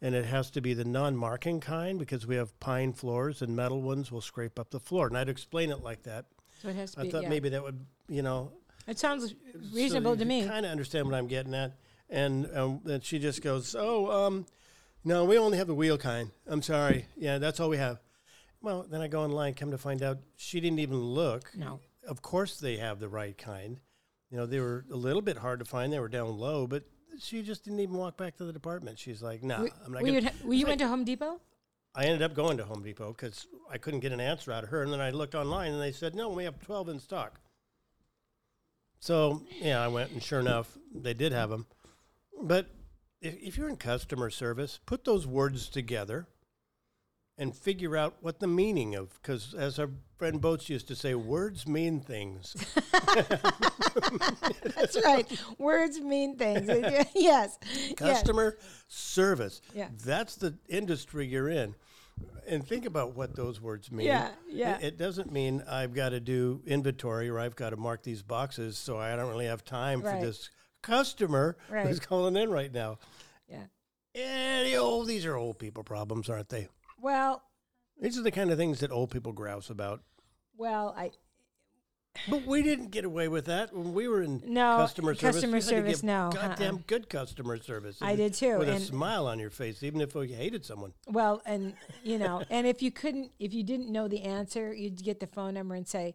and 0.00 0.14
it 0.14 0.24
has 0.24 0.50
to 0.52 0.62
be 0.62 0.72
the 0.72 0.84
non-marking 0.84 1.60
kind 1.60 1.98
because 1.98 2.26
we 2.26 2.36
have 2.36 2.58
pine 2.58 2.94
floors 2.94 3.42
and 3.42 3.54
metal 3.54 3.82
ones 3.82 4.10
will 4.10 4.22
scrape 4.22 4.58
up 4.58 4.70
the 4.70 4.80
floor. 4.80 5.08
And 5.08 5.18
I'd 5.18 5.28
explain 5.28 5.70
it 5.70 5.82
like 5.82 6.04
that. 6.04 6.24
So 6.62 6.68
it 6.68 6.76
has 6.76 6.92
to 6.92 6.96
be. 6.96 7.00
I 7.00 7.04
be. 7.04 7.10
thought 7.10 7.22
yeah. 7.24 7.28
maybe 7.28 7.48
that 7.50 7.62
would, 7.62 7.84
you 8.08 8.22
know, 8.22 8.52
It 8.86 8.98
sounds 8.98 9.34
reasonable 9.74 10.16
to 10.16 10.24
me. 10.24 10.44
I 10.44 10.48
Kind 10.48 10.66
of 10.66 10.72
understand 10.72 11.06
what 11.06 11.14
I'm 11.14 11.28
getting 11.28 11.54
at. 11.54 11.74
And 12.08 12.48
um, 12.56 12.80
then 12.84 13.02
she 13.02 13.18
just 13.18 13.42
goes, 13.42 13.76
"Oh, 13.78 14.10
um, 14.10 14.46
no, 15.04 15.24
we 15.24 15.38
only 15.38 15.58
have 15.58 15.66
the 15.66 15.74
wheel 15.74 15.98
kind. 15.98 16.30
I'm 16.46 16.62
sorry. 16.62 17.06
Yeah, 17.16 17.38
that's 17.38 17.60
all 17.60 17.68
we 17.68 17.76
have." 17.78 18.00
Well, 18.60 18.86
then 18.90 19.00
I 19.00 19.08
go 19.08 19.22
online, 19.22 19.54
come 19.54 19.70
to 19.70 19.78
find 19.78 20.02
out 20.02 20.18
she 20.36 20.60
didn't 20.60 20.80
even 20.80 20.98
look. 20.98 21.50
No. 21.56 21.80
Of 22.06 22.22
course 22.22 22.58
they 22.58 22.76
have 22.78 22.98
the 22.98 23.08
right 23.08 23.36
kind. 23.38 23.78
You 24.30 24.36
know, 24.38 24.46
they 24.46 24.58
were 24.60 24.84
a 24.90 24.96
little 24.96 25.22
bit 25.22 25.38
hard 25.38 25.58
to 25.60 25.64
find. 25.64 25.92
They 25.92 26.00
were 26.00 26.08
down 26.08 26.36
low, 26.36 26.66
but 26.66 26.84
she 27.20 27.42
just 27.42 27.64
didn't 27.64 27.80
even 27.80 27.96
walk 27.96 28.16
back 28.16 28.36
to 28.38 28.44
the 28.44 28.52
department. 28.52 28.98
She's 28.98 29.22
like, 29.22 29.42
"No, 29.42 29.62
We- 29.62 29.70
I'm 29.84 29.92
not 29.92 30.02
going." 30.04 30.24
ha- 30.24 30.32
well, 30.42 30.54
you 30.54 30.66
went 30.66 30.80
to 30.80 30.88
Home 30.88 31.04
Depot? 31.04 31.40
I 31.94 32.04
ended 32.04 32.22
up 32.22 32.34
going 32.34 32.56
to 32.58 32.64
Home 32.64 32.82
Depot 32.82 33.12
because 33.12 33.46
I 33.70 33.78
couldn't 33.78 34.00
get 34.00 34.12
an 34.12 34.20
answer 34.20 34.52
out 34.52 34.62
of 34.62 34.70
her. 34.70 34.82
And 34.82 34.92
then 34.92 35.00
I 35.00 35.10
looked 35.10 35.34
online 35.34 35.72
and 35.72 35.80
they 35.80 35.90
said, 35.90 36.14
no, 36.14 36.28
we 36.28 36.44
have 36.44 36.60
12 36.60 36.90
in 36.90 37.00
stock. 37.00 37.40
So, 39.00 39.42
yeah, 39.60 39.80
I 39.82 39.88
went 39.88 40.10
and 40.12 40.22
sure 40.22 40.40
enough, 40.40 40.76
they 40.94 41.14
did 41.14 41.32
have 41.32 41.50
them. 41.50 41.66
But 42.42 42.66
if, 43.20 43.34
if 43.40 43.58
you're 43.58 43.68
in 43.68 43.76
customer 43.76 44.30
service, 44.30 44.78
put 44.86 45.04
those 45.04 45.26
words 45.26 45.68
together 45.68 46.26
and 47.36 47.54
figure 47.54 47.96
out 47.96 48.16
what 48.20 48.40
the 48.40 48.46
meaning 48.48 48.94
of, 48.96 49.10
because 49.22 49.54
as 49.54 49.78
our 49.78 49.90
friend 50.16 50.40
Boats 50.40 50.68
used 50.68 50.88
to 50.88 50.96
say, 50.96 51.14
words 51.14 51.68
mean 51.68 52.00
things. 52.00 52.54
That's 54.76 54.98
right. 55.04 55.40
Words 55.58 56.00
mean 56.00 56.36
things. 56.36 56.66
yes. 56.68 57.08
yes. 57.14 57.58
customer 57.96 58.58
service. 58.88 59.62
Yeah. 59.74 59.88
That's 60.04 60.36
the 60.36 60.54
industry 60.68 61.26
you're 61.26 61.48
in. 61.48 61.74
And 62.48 62.66
think 62.66 62.86
about 62.86 63.14
what 63.14 63.36
those 63.36 63.60
words 63.60 63.92
mean. 63.92 64.06
Yeah, 64.06 64.30
yeah. 64.48 64.78
It, 64.78 64.84
it 64.84 64.98
doesn't 64.98 65.30
mean 65.30 65.62
I've 65.70 65.94
got 65.94 66.08
to 66.08 66.18
do 66.18 66.60
inventory 66.66 67.28
or 67.28 67.38
I've 67.38 67.54
got 67.54 67.70
to 67.70 67.76
mark 67.76 68.02
these 68.02 68.22
boxes, 68.22 68.76
so 68.76 68.98
I 68.98 69.14
don't 69.14 69.28
really 69.28 69.46
have 69.46 69.64
time 69.64 70.00
Right. 70.02 70.18
for 70.18 70.26
this 70.26 70.50
customer 70.88 71.56
who's 71.70 72.00
calling 72.00 72.36
in 72.36 72.50
right 72.50 72.72
now. 72.72 72.98
Yeah. 73.48 73.64
And 74.14 74.74
oh, 74.76 75.04
these 75.04 75.24
are 75.26 75.36
old 75.36 75.58
people 75.58 75.84
problems, 75.84 76.28
aren't 76.28 76.48
they? 76.48 76.68
Well, 77.00 77.42
These 78.00 78.18
are 78.18 78.22
the 78.22 78.30
kind 78.30 78.50
of 78.50 78.58
things 78.58 78.80
that 78.80 78.90
old 78.90 79.10
people 79.10 79.32
grouse 79.32 79.70
about. 79.70 80.02
well, 80.56 80.94
I 80.96 81.12
But 82.28 82.44
we 82.46 82.62
didn't 82.62 82.90
get 82.90 83.04
away 83.04 83.28
with 83.28 83.44
that 83.44 83.72
when 83.72 83.92
we 83.92 84.08
were 84.08 84.22
in 84.22 84.42
No, 84.44 84.78
customer 84.78 85.14
service. 85.14 85.36
customer 85.36 85.56
You 85.58 85.62
had 85.62 85.62
to 85.62 85.68
service, 85.68 86.02
no, 86.02 86.24
uh-uh. 86.26 86.30
Goddamn 86.48 86.74
uh-uh. 86.76 86.82
good 86.88 87.08
customer 87.08 87.56
service. 87.58 87.98
I 88.00 88.16
did 88.16 88.34
too, 88.34 88.58
With 88.58 88.68
a 88.68 88.80
smile 88.80 89.26
on 89.28 89.38
your 89.38 89.50
face, 89.50 89.82
even 89.84 90.00
if 90.00 90.14
you 90.14 90.22
hated 90.22 90.64
someone. 90.64 90.94
well, 91.06 91.42
and 91.46 91.74
you 92.02 92.18
know, 92.18 92.42
and 92.50 92.66
if 92.66 92.82
you 92.82 92.90
couldn't, 92.90 93.30
if 93.38 93.52
you 93.54 93.62
didn't 93.62 93.92
know 93.92 94.08
the 94.08 94.22
answer, 94.22 94.74
you'd 94.74 95.02
get 95.04 95.20
the 95.20 95.26
phone 95.28 95.54
number 95.54 95.74
and 95.76 95.86
say, 95.86 96.14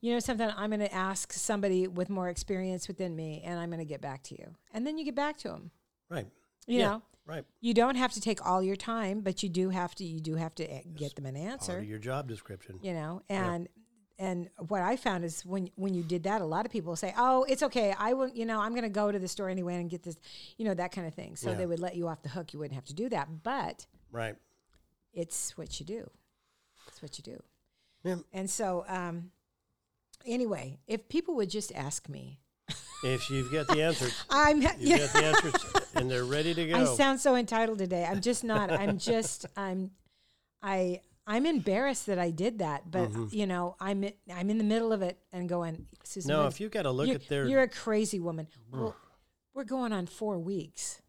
you 0.00 0.12
know, 0.12 0.18
something. 0.20 0.48
I'm 0.56 0.70
going 0.70 0.80
to 0.80 0.92
ask 0.94 1.32
somebody 1.32 1.86
with 1.88 2.08
more 2.10 2.28
experience 2.28 2.88
within 2.88 3.14
me, 3.16 3.42
and 3.44 3.58
I'm 3.58 3.68
going 3.70 3.80
to 3.80 3.84
get 3.84 4.00
back 4.00 4.22
to 4.24 4.34
you. 4.38 4.54
And 4.72 4.86
then 4.86 4.98
you 4.98 5.04
get 5.04 5.14
back 5.14 5.36
to 5.38 5.48
them. 5.48 5.70
Right. 6.08 6.26
You 6.66 6.78
Yeah, 6.78 6.86
know, 6.88 7.02
Right. 7.26 7.44
you 7.60 7.74
don't 7.74 7.96
have 7.96 8.12
to 8.12 8.20
take 8.20 8.44
all 8.46 8.62
your 8.62 8.76
time, 8.76 9.20
but 9.20 9.42
you 9.42 9.48
do 9.48 9.70
have 9.70 9.94
to. 9.96 10.04
You 10.04 10.20
do 10.20 10.34
have 10.36 10.54
to 10.56 10.64
eh, 10.64 10.82
get 10.96 11.14
them 11.16 11.26
an 11.26 11.34
Part 11.34 11.46
answer. 11.52 11.78
of 11.78 11.84
your 11.84 11.98
job 11.98 12.28
description. 12.28 12.78
you 12.82 12.92
know 12.94 13.22
and 13.28 13.68
and 14.18 14.50
what 14.68 14.82
i 14.82 14.96
found 14.96 15.24
is 15.24 15.46
when 15.46 15.70
when 15.76 15.94
you 15.94 16.02
did 16.02 16.24
that 16.24 16.42
a 16.42 16.44
lot 16.44 16.66
of 16.66 16.70
people 16.72 16.94
say 16.94 17.14
oh 17.16 17.44
it's 17.48 17.62
okay 17.62 17.94
i 17.98 18.12
will 18.12 18.28
you 18.28 18.44
know 18.44 18.60
i'm 18.60 18.72
going 18.72 18.82
to 18.82 18.88
go 18.90 19.10
to 19.10 19.18
the 19.18 19.26
store 19.28 19.48
anyway 19.48 19.76
and 19.76 19.88
get 19.88 20.02
this 20.02 20.18
you 20.58 20.64
know 20.66 20.74
that 20.74 20.92
kind 20.92 21.06
of 21.06 21.14
thing 21.14 21.36
so 21.36 21.48
Yeah. 21.50 21.56
they 21.56 21.64
would 21.64 21.80
let 21.80 21.96
you 21.96 22.06
off 22.06 22.20
the 22.22 22.28
hook 22.28 22.52
you 22.52 22.58
wouldn't 22.58 22.74
have 22.74 22.84
to 22.86 22.94
do 22.94 23.08
that 23.08 23.28
but 23.42 23.86
Right. 24.12 24.36
it's 25.14 25.56
what 25.56 25.80
you 25.80 25.86
do 25.86 26.10
it's 26.88 27.00
what 27.00 27.16
you 27.18 27.24
do 27.24 27.42
Yeah. 28.04 28.16
and 28.34 28.50
so 28.50 28.84
um 28.88 29.30
anyway 30.26 30.78
if 30.86 31.08
people 31.08 31.34
would 31.36 31.50
just 31.50 31.72
ask 31.74 32.08
me 32.08 32.40
If 33.02 33.30
you've 33.30 33.50
got 33.50 33.66
the 33.68 33.82
answers, 33.82 34.12
i'm 34.30 34.60
you've 34.60 34.78
yeah, 34.78 34.98
got 34.98 35.12
the 35.12 35.24
answers, 35.24 35.54
and 35.94 36.10
they're 36.10 36.24
ready 36.24 36.54
to 36.54 36.66
go. 36.68 36.74
i 36.74 36.84
sound 36.84 37.20
so 37.20 37.34
entitled 37.36 37.78
today 37.78 38.06
i'm 38.08 38.20
just 38.20 38.44
not 38.44 38.70
i'm 38.70 38.98
just 38.98 39.46
i'm 39.56 39.90
i 40.62 41.00
i'm 41.26 41.46
embarrassed 41.46 42.06
that 42.06 42.18
i 42.18 42.30
did 42.30 42.58
that 42.58 42.90
but 42.90 43.10
mm-hmm. 43.10 43.26
you 43.30 43.46
know 43.46 43.76
i'm 43.80 44.04
i'm 44.34 44.50
in 44.50 44.58
the 44.58 44.64
middle 44.64 44.92
of 44.92 45.02
it 45.02 45.18
and 45.32 45.48
going 45.48 45.86
Susan, 46.02 46.28
no, 46.28 46.46
if 46.46 46.60
you've 46.60 46.72
got 46.72 46.82
to 46.82 46.90
look 46.90 47.08
at 47.08 47.28
their, 47.28 47.46
you're 47.46 47.62
a 47.62 47.68
crazy 47.68 48.18
woman. 48.18 48.48
Well, 48.72 48.96
we're 49.54 49.62
going 49.64 49.92
on 49.92 50.06
four 50.06 50.38
weeks, 50.40 51.00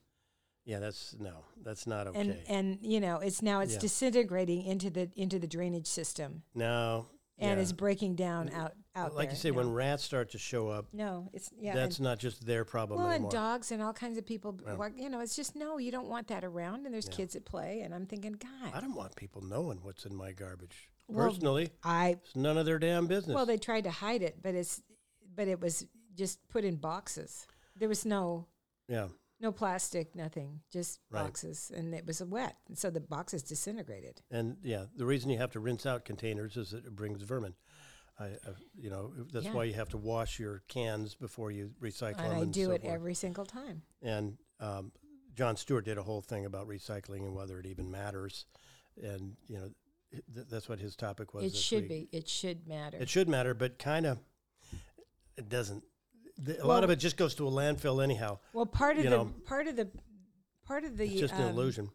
yeah, 0.64 0.80
that's 0.80 1.16
no, 1.20 1.46
that's 1.64 1.88
not 1.88 2.08
okay. 2.08 2.20
and 2.20 2.38
and 2.48 2.78
you 2.82 3.00
know 3.00 3.18
it's 3.18 3.42
now 3.42 3.62
it's 3.62 3.74
Yeah. 3.74 3.80
disintegrating 3.80 4.64
into 4.64 4.90
the 4.92 5.10
into 5.16 5.40
the 5.40 5.48
drainage 5.48 5.88
system, 5.88 6.44
no, 6.54 7.08
and 7.40 7.58
yeah. 7.58 7.62
it's 7.62 7.72
breaking 7.72 8.16
down 8.16 8.50
out 8.52 8.74
out 8.96 9.16
like 9.16 9.30
there. 9.30 9.36
you 9.36 9.40
say, 9.40 9.52
no. 9.52 9.58
when 9.58 9.72
rats 9.72 10.04
start 10.04 10.32
to 10.32 10.38
show 10.38 10.68
up, 10.68 10.88
no, 10.94 11.30
it's 11.34 11.50
yeah, 11.58 11.74
that's 11.74 11.98
and, 11.98 12.04
not 12.06 12.20
just 12.20 12.46
their 12.46 12.66
problem 12.66 13.00
well, 13.02 13.10
and 13.12 13.30
dogs 13.30 13.72
and 13.72 13.82
all 13.82 13.94
kinds 13.94 14.18
of 14.18 14.26
people. 14.26 14.58
what- 14.76 14.98
You 14.98 15.10
know, 15.10 15.20
it's 15.22 15.36
just 15.36 15.56
no, 15.56 15.78
you 15.78 15.92
don't 15.92 16.08
want 16.08 16.28
that 16.28 16.44
around, 16.44 16.86
and 16.86 16.94
there's 16.94 17.08
kids 17.10 17.36
at 17.36 17.46
play, 17.46 17.82
and 17.82 17.94
I'm 17.94 18.06
thinking, 18.06 18.34
God, 18.34 18.72
I 18.74 18.80
don't 18.82 18.96
want 18.96 19.16
people 19.16 19.42
knowing 19.42 19.80
what's 19.82 20.06
in 20.06 20.16
my 20.16 20.32
garbage. 20.32 20.90
Well, 21.08 21.28
Personally, 21.30 21.70
I 21.84 22.18
it's 22.24 22.36
none 22.36 22.58
of 22.58 22.66
their 22.66 22.80
damn 22.80 23.08
business. 23.08 23.36
well, 23.36 23.46
they 23.46 23.58
tried 23.58 23.84
to 23.86 23.92
hide 23.92 24.22
it, 24.22 24.38
but 24.42 24.56
it's 24.56 24.82
but 25.36 25.48
it 25.48 25.60
was 25.62 25.86
just 26.16 26.46
put 26.50 26.64
in 26.66 26.76
boxes. 26.76 27.48
There 27.76 27.90
was 27.90 28.06
no 28.06 28.48
yeah, 28.88 29.08
no 29.40 29.52
plastic, 29.52 30.16
nothing, 30.16 30.62
just 30.72 31.00
Right. 31.10 31.24
boxes, 31.24 31.72
and 31.74 31.94
it 31.96 32.06
was 32.06 32.22
wet, 32.24 32.58
and 32.68 32.78
so 32.78 32.90
the 32.90 33.00
boxes 33.00 33.42
disintegrated. 33.44 34.22
and 34.30 34.58
yeah, 34.64 34.86
the 34.96 35.06
reason 35.06 35.30
you 35.30 35.38
have 35.38 35.52
to 35.52 35.60
rinse 35.60 35.86
out 35.86 36.04
containers 36.06 36.58
is 36.58 36.72
that 36.72 36.86
it 36.86 36.96
brings 36.96 37.22
vermin. 37.24 37.56
I, 38.20 38.26
I 38.26 38.30
you 38.78 38.90
know, 38.90 39.14
that's 39.32 39.46
Yeah. 39.48 39.54
why 39.54 39.64
you 39.66 39.74
have 39.74 39.90
to 39.90 39.98
wash 39.98 40.40
your 40.40 40.64
cans 40.68 41.16
before 41.16 41.52
you 41.52 41.72
recycle 41.82 42.20
and 42.20 42.32
them. 42.32 42.38
I 42.38 42.42
and 42.42 42.54
do 42.54 42.66
so 42.66 42.72
it 42.72 42.82
forth. 42.82 42.94
every 42.94 43.14
single 43.14 43.46
time. 43.46 43.82
And 44.02 44.38
um, 44.60 44.92
Jon 45.36 45.56
Stewart 45.58 45.86
did 45.86 45.98
a 45.98 46.04
whole 46.04 46.22
thing 46.22 46.46
about 46.46 46.68
recycling 46.68 47.20
and 47.26 47.36
whether 47.36 47.60
it 47.60 47.66
even 47.66 47.90
matters. 47.90 48.46
And 49.02 49.36
you 49.48 49.58
know, 49.58 49.70
th- 50.36 50.48
that's 50.50 50.68
what 50.70 50.80
his 50.80 50.96
topic 50.96 51.34
was. 51.34 51.46
It 51.46 51.56
should 51.56 51.90
week. 51.90 52.12
be. 52.12 52.18
It 52.18 52.28
should 52.28 52.68
matter. 52.68 52.98
It 53.00 53.10
should 53.10 53.30
matter, 53.30 53.54
but 53.54 53.80
kind 53.80 54.06
of, 54.06 54.20
it 55.38 55.50
doesn't. 55.50 55.84
The, 56.38 56.64
a 56.64 56.68
lot 56.68 56.84
of 56.84 56.90
it 56.90 56.98
just 56.98 57.18
goes 57.18 57.36
to 57.36 57.48
a 57.48 57.52
landfill 57.52 58.04
anyhow. 58.04 58.40
well, 58.54 58.66
part 58.66 58.98
of 58.98 59.04
you 59.04 59.10
the 59.10 59.18
know, 59.18 59.34
part 59.46 59.68
of 59.68 59.76
the 59.76 59.90
part 60.66 60.84
of 60.84 60.98
the 60.98 61.06
It's 61.06 61.20
just 61.20 61.34
an 61.36 61.44
um, 61.44 61.50
illusion. 61.50 61.90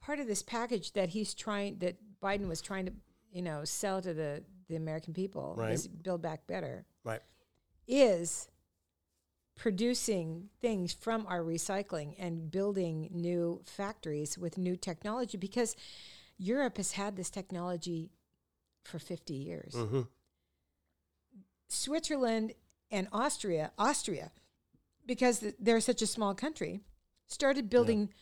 part 0.00 0.18
of 0.20 0.26
this 0.26 0.42
package 0.42 0.92
that 0.92 1.10
he's 1.10 1.34
trying 1.34 1.78
that 1.78 1.96
Biden 2.22 2.48
was 2.48 2.60
trying 2.60 2.86
to 2.86 2.92
you 3.32 3.42
know 3.42 3.64
sell 3.64 4.00
to 4.02 4.12
the 4.12 4.42
the 4.68 4.76
American 4.76 5.12
people 5.14 5.54
Right. 5.56 5.70
this 5.72 5.86
Build 5.86 6.22
Back 6.22 6.46
Better 6.46 6.84
Right. 7.04 7.22
is 7.86 8.48
producing 9.56 10.48
things 10.60 10.92
from 10.92 11.26
our 11.26 11.40
recycling 11.42 12.14
and 12.18 12.50
building 12.50 13.08
new 13.12 13.62
factories 13.66 14.36
with 14.36 14.58
new 14.58 14.76
technology 14.76 15.36
because 15.38 15.76
Europe 16.38 16.76
has 16.78 16.92
had 16.92 17.16
this 17.16 17.30
technology 17.30 18.10
for 18.82 18.98
50 18.98 19.34
years. 19.34 19.74
hmm 19.74 20.02
Switzerland 21.68 22.54
and 22.90 23.08
Austria, 23.12 23.72
Austria, 23.78 24.30
because 25.06 25.40
th- 25.40 25.54
they're 25.58 25.80
such 25.80 26.02
a 26.02 26.06
small 26.06 26.34
country, 26.34 26.80
started 27.26 27.68
building 27.70 28.12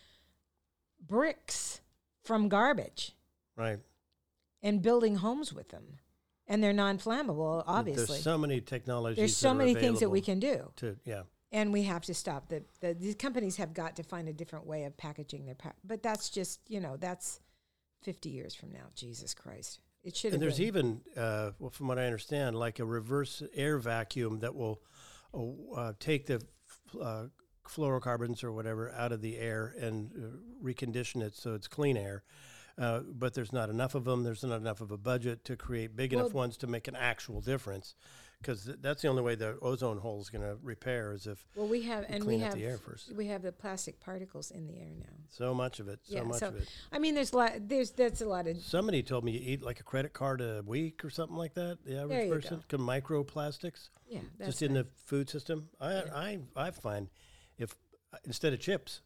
bricks 1.01 1.81
from 2.23 2.49
garbage 2.49 3.13
Right. 3.57 3.81
and 4.63 4.81
building 4.81 5.17
homes 5.17 5.53
with 5.53 5.69
them. 5.69 5.99
And 6.49 6.63
they're 6.63 6.73
non-flammable, 6.73 7.63
obviously. 7.67 8.07
There's 8.07 8.23
so 8.23 8.37
many 8.37 8.61
technologies. 8.61 9.17
There's 9.17 9.31
that 9.33 9.49
so 9.49 9.55
many 9.55 9.75
things 9.75 10.01
that 10.01 10.11
we 10.11 10.21
can 10.21 10.41
do. 10.41 10.73
To 10.77 10.97
yeah. 11.05 11.23
And 11.53 11.73
we 11.73 11.83
have 11.85 12.03
to 12.07 12.15
stop 12.15 12.49
the, 12.49 12.65
the 12.81 12.95
these 12.95 13.15
companies 13.15 13.57
have 13.57 13.75
got 13.75 13.97
to 13.97 14.03
find 14.03 14.29
a 14.29 14.33
different 14.33 14.67
way 14.67 14.85
of 14.85 14.97
packaging 14.97 15.45
their 15.45 15.55
pa- 15.55 15.75
but 15.85 16.03
that's 16.03 16.31
just, 16.31 16.61
you 16.69 16.81
know, 16.81 16.97
that's 16.97 17.41
50 18.03 18.31
years 18.31 18.55
from 18.55 18.73
now. 18.73 18.87
Jesus 18.95 19.35
Christ. 19.35 19.81
It 20.03 20.17
should 20.17 20.33
And 20.33 20.43
there's 20.43 20.59
been. 20.59 20.67
even, 20.67 21.01
uh, 21.17 21.51
well, 21.59 21.71
from 21.71 21.89
what 21.89 21.99
I 21.99 22.07
understand, 22.07 22.57
like 22.57 22.81
a 22.81 22.85
reverse 22.85 23.43
air 23.55 23.79
vacuum 23.79 24.41
that 24.41 24.55
will 24.55 24.81
uh, 25.33 25.75
uh, 25.75 25.93
take 26.01 26.27
the 26.27 26.43
uh, 27.01 27.27
fluorocarbons 27.69 28.43
or 28.43 28.53
whatever 28.53 28.91
out 28.93 29.13
of 29.13 29.21
the 29.21 29.39
air 29.39 29.75
and 29.81 30.11
uh, 30.17 30.65
recondition 30.65 31.23
it 31.23 31.37
so 31.37 31.55
it's 31.55 31.69
clean 31.69 31.97
air. 31.97 32.25
Uh, 32.79 33.01
but 33.01 33.35
there's 33.35 33.53
not 33.53 33.69
enough 33.69 33.95
of 33.95 34.05
them. 34.05 34.23
There's 34.25 34.43
not 34.43 34.57
enough 34.57 34.81
of 34.81 34.91
a 34.91 34.97
budget 34.97 35.45
to 35.45 35.57
create 35.57 35.95
big 35.95 36.13
enough 36.13 36.33
ones 36.33 36.57
to 36.59 36.67
make 36.67 36.89
an 36.89 36.97
actual 36.97 37.41
difference. 37.41 37.95
Because 38.41 38.65
th- 38.65 38.79
that's 38.81 39.03
the 39.03 39.09
only 39.09 39.23
way 39.23 39.37
the 39.37 39.57
ozone 39.63 39.99
hole 39.99 40.21
is 40.21 40.29
going 40.29 40.43
to 40.43 40.57
repair 40.63 41.13
is 41.13 41.29
if 41.29 41.47
well, 41.55 41.69
we 41.69 41.83
have 41.83 42.05
and 42.09 42.25
we 42.25 42.39
clean 42.39 42.41
up 42.43 42.47
have 42.49 42.55
the 42.59 42.67
air 42.67 42.77
first. 42.77 43.13
we 43.15 43.27
have 43.29 43.43
the 43.43 43.53
plastic 43.53 44.01
particles 44.01 44.51
in 44.51 44.67
the 44.67 44.79
air 44.81 44.91
now. 44.99 45.15
So 45.29 45.55
much 45.55 45.79
of 45.79 45.87
it. 45.89 46.01
So 46.03 46.17
Yeah, 46.17 46.23
much 46.25 46.41
so- 46.41 46.49
of 46.49 46.57
it. 46.57 46.69
I 46.91 46.99
mean, 46.99 47.15
there's 47.15 47.33
a 47.33 47.37
lot. 47.37 47.53
There's 47.69 47.93
that's 47.93 48.21
a 48.21 48.27
lot 48.27 48.49
of. 48.49 48.57
Somebody 48.57 49.03
told 49.05 49.23
me 49.23 49.33
you 49.33 49.41
eat 49.53 49.63
like 49.63 49.79
a 49.79 49.85
credit 49.85 50.13
card 50.13 50.41
a 50.41 50.63
week 50.67 51.05
or 51.05 51.11
something 51.11 51.37
like 51.37 51.55
that. 51.55 51.79
The 51.85 52.01
average 52.01 52.31
person, 52.31 52.65
can 52.69 52.81
microplastics. 52.81 53.91
Yeah, 54.09 54.21
just 54.45 54.63
in 54.63 54.75
the 54.75 54.87
food 55.05 55.31
system. 55.31 55.69
I 55.81 55.93
I 55.93 56.39
I 56.57 56.71
find 56.73 57.11
if 57.59 57.77
uh, 58.13 58.17
instead 58.25 58.53
of 58.53 58.59
chips 58.59 59.03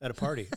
at 0.00 0.10
a 0.10 0.14
party, 0.14 0.48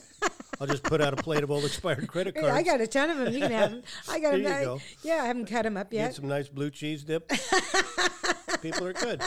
I'll 0.60 0.68
just 0.68 0.84
put 0.84 1.02
out 1.02 1.14
a 1.14 1.22
plate 1.22 1.44
of 1.44 1.50
old 1.52 1.66
expired 1.66 2.08
credit 2.08 2.36
cards. 2.36 2.50
I 2.50 2.62
got 2.64 2.80
a 2.82 2.88
ton 2.88 3.10
of 3.10 3.18
them. 3.18 3.34
You 3.34 3.40
can 3.40 3.52
have 3.52 3.72
them. 3.72 3.84
I 4.10 4.20
got 4.20 4.32
them. 4.34 4.44
go. 4.44 4.80
Yeah, 5.04 5.24
I 5.24 5.28
haven't 5.28 5.46
cut 5.48 5.64
them 5.64 5.78
up 5.78 5.92
yet. 5.92 6.08
Get 6.10 6.16
some 6.16 6.28
nice 6.28 6.48
blue 6.48 6.70
cheese 6.70 7.04
dip. 7.04 7.30
People 8.62 8.86
are 8.88 8.94
good. 8.94 9.22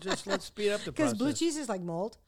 Just 0.00 0.26
let's 0.26 0.46
speed 0.46 0.70
up 0.72 0.80
the 0.80 0.92
process. 0.92 1.12
because 1.12 1.14
blue 1.14 1.32
cheese 1.32 1.56
is 1.56 1.68
like 1.68 1.80
mold. 1.80 2.18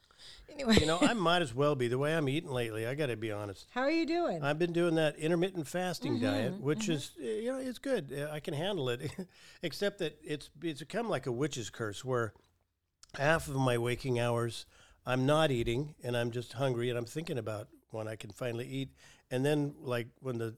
Anyway, 0.53 0.77
You 0.81 0.87
know, 0.87 0.99
I 1.01 1.13
might 1.13 1.43
as 1.43 1.53
well 1.53 1.75
be 1.75 1.89
the 1.89 1.99
way 1.99 2.15
I'm 2.15 2.29
eating 2.29 2.51
lately. 2.51 2.87
I 2.87 2.95
got 2.95 3.07
to 3.07 3.17
be 3.17 3.33
honest. 3.33 3.67
how 3.71 3.83
are 3.83 3.91
you 3.91 4.07
doing? 4.07 4.43
I've 4.43 4.59
been 4.59 4.73
doing 4.73 4.95
that 4.95 5.17
intermittent 5.19 5.67
fasting 5.67 6.15
Mm-hmm, 6.15 6.25
diet, 6.25 6.61
which 6.61 6.89
is 6.89 7.11
uh, 7.21 7.27
you 7.27 7.53
know 7.53 7.59
it's 7.59 7.79
good. 7.79 8.13
Uh, 8.17 8.33
I 8.33 8.41
can 8.41 8.55
handle 8.55 8.89
it, 8.89 9.11
except 9.63 9.99
that 9.99 10.17
it's 10.23 10.49
it's 10.63 10.81
become 10.81 11.11
like 11.11 11.27
a 11.27 11.33
witch's 11.33 11.69
curse 11.69 12.05
where 12.05 12.33
half 13.19 13.49
of 13.49 13.57
my 13.57 13.77
waking 13.77 14.19
hours 14.21 14.65
I'm 15.07 15.25
not 15.25 15.51
eating 15.51 15.95
and 16.03 16.17
I'm 16.17 16.31
just 16.31 16.55
hungry 16.55 16.91
and 16.91 16.99
I'm 16.99 17.05
thinking 17.05 17.39
about 17.39 17.69
when 17.91 18.09
I 18.09 18.17
can 18.17 18.31
finally 18.31 18.67
eat, 18.67 18.91
and 19.31 19.45
then 19.45 19.75
like 19.81 20.09
when 20.21 20.39
the 20.39 20.55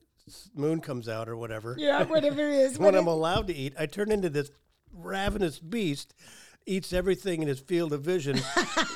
moon 0.54 0.80
comes 0.80 1.08
out 1.08 1.28
or 1.28 1.36
whatever, 1.36 1.76
yeah, 1.78 2.02
whatever 2.04 2.40
it 2.40 2.54
is. 2.54 2.78
when 2.78 2.94
what 2.94 3.00
I'm 3.00 3.06
allowed 3.06 3.46
to 3.48 3.54
eat, 3.54 3.74
I 3.78 3.86
turn 3.86 4.10
into 4.10 4.30
this 4.30 4.50
ravenous 4.92 5.58
beast, 5.58 6.14
eats 6.66 6.92
everything 6.92 7.42
in 7.42 7.48
his 7.48 7.60
field 7.60 7.92
of 7.92 8.02
vision. 8.02 8.38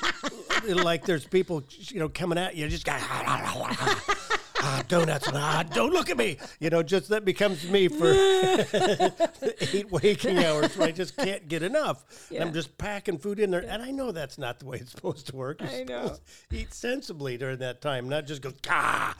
like 0.69 1.05
there's 1.05 1.27
people, 1.27 1.63
you 1.71 1.99
know, 1.99 2.09
coming 2.09 2.39
at 2.39 2.57
you, 2.57 2.69
just 2.69 2.85
got 2.87 3.01
ah, 4.63 4.83
donuts. 4.89 5.29
Ah, 5.33 5.65
don't 5.75 5.93
look 5.93 6.11
at 6.11 6.17
me. 6.17 6.39
You 6.61 6.71
know, 6.71 6.83
just 6.83 7.09
that 7.09 7.25
becomes 7.25 7.69
me 7.69 7.89
for 7.89 8.11
eight 9.73 9.91
waking 9.91 10.39
hours. 10.39 10.77
Where 10.77 10.89
I 10.89 10.93
just 10.93 11.17
can't 11.17 11.49
get 11.49 11.63
enough. 11.63 12.05
And 12.31 12.37
Yeah. 12.39 12.43
I'm 12.45 12.53
just 12.53 12.77
packing 12.79 13.19
food 13.19 13.39
in 13.39 13.51
there, 13.51 13.65
and 13.67 13.83
I 13.83 13.91
know 13.91 14.13
that's 14.13 14.39
not 14.39 14.59
the 14.59 14.67
way 14.67 14.79
it's 14.79 14.93
supposed 14.93 15.27
to 15.29 15.37
work. 15.37 15.61
You're 15.61 15.71
I 15.71 15.85
know. 15.85 16.17
eat 16.51 16.73
sensibly 16.73 17.37
during 17.37 17.59
that 17.59 17.81
time, 17.81 18.09
not 18.09 18.27
just 18.27 18.43
go 18.43 18.53
ah, 18.69 19.17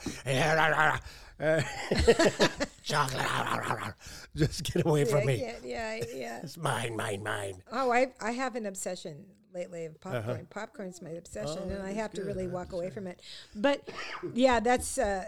uh, 1.39 1.61
chocolate. 2.83 3.25
Just 4.35 4.63
get 4.73 4.85
away 4.85 5.05
from 5.05 5.19
yeah, 5.21 5.25
me. 5.25 5.39
yeah, 5.63 5.95
yeah, 5.95 6.03
yeah. 6.15 6.39
It's 6.41 6.57
mine, 6.57 6.95
mine, 6.95 7.23
mine. 7.23 7.61
Oh, 7.71 7.91
I 7.91 8.07
I 8.19 8.31
have 8.31 8.55
an 8.55 8.65
obsession 8.65 9.25
lately 9.53 9.85
of 9.85 9.99
popcorn. 10.01 10.47
Popcorn's 10.49 11.01
my 11.01 11.11
obsession, 11.11 11.57
Uh-huh. 11.57 11.67
Oh, 11.69 11.73
and 11.75 11.83
I 11.83 11.91
have 11.93 12.11
to 12.13 12.23
really 12.23 12.47
walk 12.47 12.71
away 12.73 12.89
from 12.89 13.07
it. 13.07 13.21
But 13.55 13.87
yeah, 14.33 14.59
that's 14.59 14.97
uh, 14.97 15.25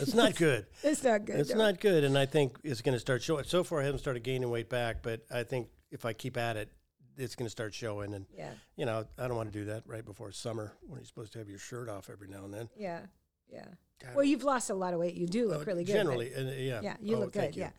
It's 0.00 0.14
not 0.14 0.34
good. 0.36 0.66
it's 0.82 1.02
not 1.04 1.24
good. 1.24 1.36
It's 1.40 1.50
no. 1.50 1.58
not 1.58 1.80
good, 1.80 2.04
and 2.04 2.16
I 2.18 2.26
think 2.26 2.58
it's 2.64 2.80
going 2.82 2.94
to 2.94 3.00
start 3.00 3.22
showing. 3.22 3.44
So 3.44 3.64
far, 3.64 3.80
I 3.80 3.84
haven't 3.84 4.00
started 4.00 4.22
gaining 4.22 4.50
weight 4.50 4.68
back, 4.68 5.02
but 5.02 5.20
I 5.30 5.42
think 5.42 5.68
if 5.90 6.04
I 6.04 6.12
keep 6.12 6.36
at 6.36 6.56
it, 6.56 6.68
it's 7.16 7.34
going 7.36 7.46
to 7.46 7.50
start 7.50 7.74
showing. 7.74 8.14
And 8.14 8.26
Yeah, 8.36 8.50
you 8.76 8.86
know, 8.86 9.04
I 9.18 9.28
don't 9.28 9.36
want 9.36 9.52
to 9.52 9.58
do 9.58 9.66
that 9.66 9.82
right 9.86 10.04
before 10.04 10.32
summer 10.32 10.72
when 10.86 10.98
you're 10.98 11.06
supposed 11.06 11.32
to 11.34 11.38
have 11.38 11.48
your 11.48 11.58
shirt 11.58 11.88
off 11.88 12.08
every 12.10 12.28
now 12.28 12.44
and 12.44 12.52
then. 12.54 12.68
yeah, 12.76 13.00
yeah. 13.48 13.64
God, 14.02 14.16
Well, 14.16 14.24
you've 14.24 14.42
lost 14.42 14.70
a 14.70 14.74
lot 14.74 14.92
of 14.94 14.98
weight. 15.00 15.14
You 15.14 15.28
do 15.28 15.46
look 15.48 15.62
uh, 15.62 15.64
really 15.66 15.84
good. 15.84 15.92
Generally, 15.92 16.34
uh, 16.34 16.40
yeah. 16.58 16.80
Yeah, 16.82 16.96
you 17.00 17.16
Oh, 17.16 17.20
look 17.20 17.32
good. 17.32 17.54
you. 17.54 17.62
Yeah, 17.62 17.70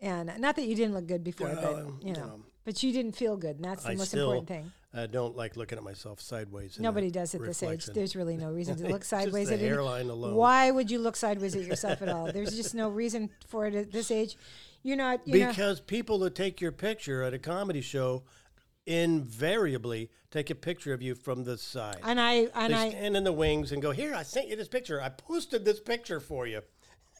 and 0.00 0.28
uh, 0.28 0.36
not 0.36 0.56
that 0.56 0.66
you 0.66 0.74
didn't 0.74 0.92
look 0.94 1.06
good 1.06 1.24
before, 1.24 1.48
Yeah, 1.48 1.54
but 1.62 1.74
um, 1.76 2.00
you 2.02 2.12
know, 2.12 2.20
know. 2.26 2.40
But 2.68 2.82
you 2.82 2.92
didn't 2.92 3.16
feel 3.16 3.34
good, 3.38 3.56
and 3.56 3.64
that's 3.64 3.82
the 3.82 3.92
I 3.92 3.94
most 3.94 4.08
still 4.08 4.30
important 4.30 4.48
thing. 4.48 4.72
I 4.92 5.06
don't 5.06 5.34
like 5.34 5.56
looking 5.56 5.78
at 5.78 5.84
myself 5.84 6.20
sideways. 6.20 6.78
Nobody 6.78 7.10
does 7.10 7.34
at 7.34 7.40
this 7.40 7.62
age. 7.62 7.86
There's 7.86 8.14
really 8.14 8.36
no 8.36 8.50
reason 8.50 8.76
to 8.76 8.88
look 8.88 9.00
Just 9.00 9.08
sideways 9.08 9.48
the 9.48 9.54
at 9.54 9.60
hairline 9.60 10.10
alone. 10.10 10.34
Why 10.34 10.70
would 10.70 10.90
you 10.90 10.98
look 10.98 11.16
sideways 11.16 11.56
at 11.56 11.62
yourself 11.62 12.02
at 12.02 12.10
all? 12.10 12.30
There's 12.30 12.54
just 12.54 12.74
no 12.74 12.90
reason 12.90 13.30
for 13.46 13.64
it 13.64 13.74
at 13.74 13.90
this 13.90 14.10
age. 14.10 14.36
You're 14.82 14.98
not. 14.98 15.26
You 15.26 15.38
know, 15.38 15.48
because 15.48 15.80
people 15.80 16.18
that 16.18 16.34
take 16.34 16.60
your 16.60 16.72
picture 16.72 17.22
at 17.22 17.32
a 17.32 17.38
comedy 17.38 17.80
show 17.80 18.24
invariably 18.84 20.10
take 20.30 20.50
a 20.50 20.54
picture 20.54 20.92
of 20.92 21.00
you 21.00 21.14
from 21.14 21.44
the 21.44 21.56
side. 21.56 22.00
and 22.04 22.20
I 22.20 22.48
and 22.54 22.74
they 22.74 22.78
I 22.78 22.90
stand 22.90 23.16
in 23.16 23.24
the 23.24 23.32
wings 23.32 23.72
and 23.72 23.80
go, 23.80 23.92
"Here, 23.92 24.14
I 24.14 24.24
sent 24.24 24.48
you 24.48 24.56
this 24.56 24.68
picture. 24.68 25.00
I 25.00 25.08
posted 25.08 25.64
this 25.64 25.80
picture 25.80 26.20
for 26.20 26.46
you." 26.46 26.60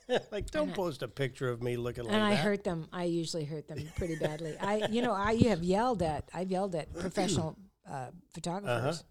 like, 0.32 0.50
don't 0.50 0.72
post 0.74 1.02
a 1.02 1.08
picture 1.08 1.48
of 1.50 1.62
me 1.62 1.76
looking 1.76 2.04
like 2.04 2.12
that. 2.12 2.16
and 2.18 2.24
I 2.24 2.34
hurt 2.34 2.64
them. 2.64 2.88
I 2.92 3.04
usually 3.04 3.44
hurt 3.44 3.68
them 3.68 3.78
pretty 3.96 4.16
badly. 4.16 4.56
I, 4.60 4.86
you 4.90 5.02
know, 5.02 5.12
I 5.12 5.32
you 5.32 5.48
have 5.50 5.62
yelled 5.62 6.02
at. 6.02 6.28
I've 6.34 6.50
yelled 6.50 6.74
at 6.74 6.92
professional 6.94 7.56
uh, 7.90 8.08
photographers. 8.32 8.96
Uh-huh. 9.00 9.02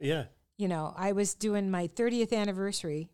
Yeah, 0.00 0.24
You 0.58 0.66
know, 0.68 0.92
I 0.96 1.12
was 1.12 1.34
doing 1.34 1.70
my 1.70 1.88
30th 1.88 2.32
anniversary 2.32 3.08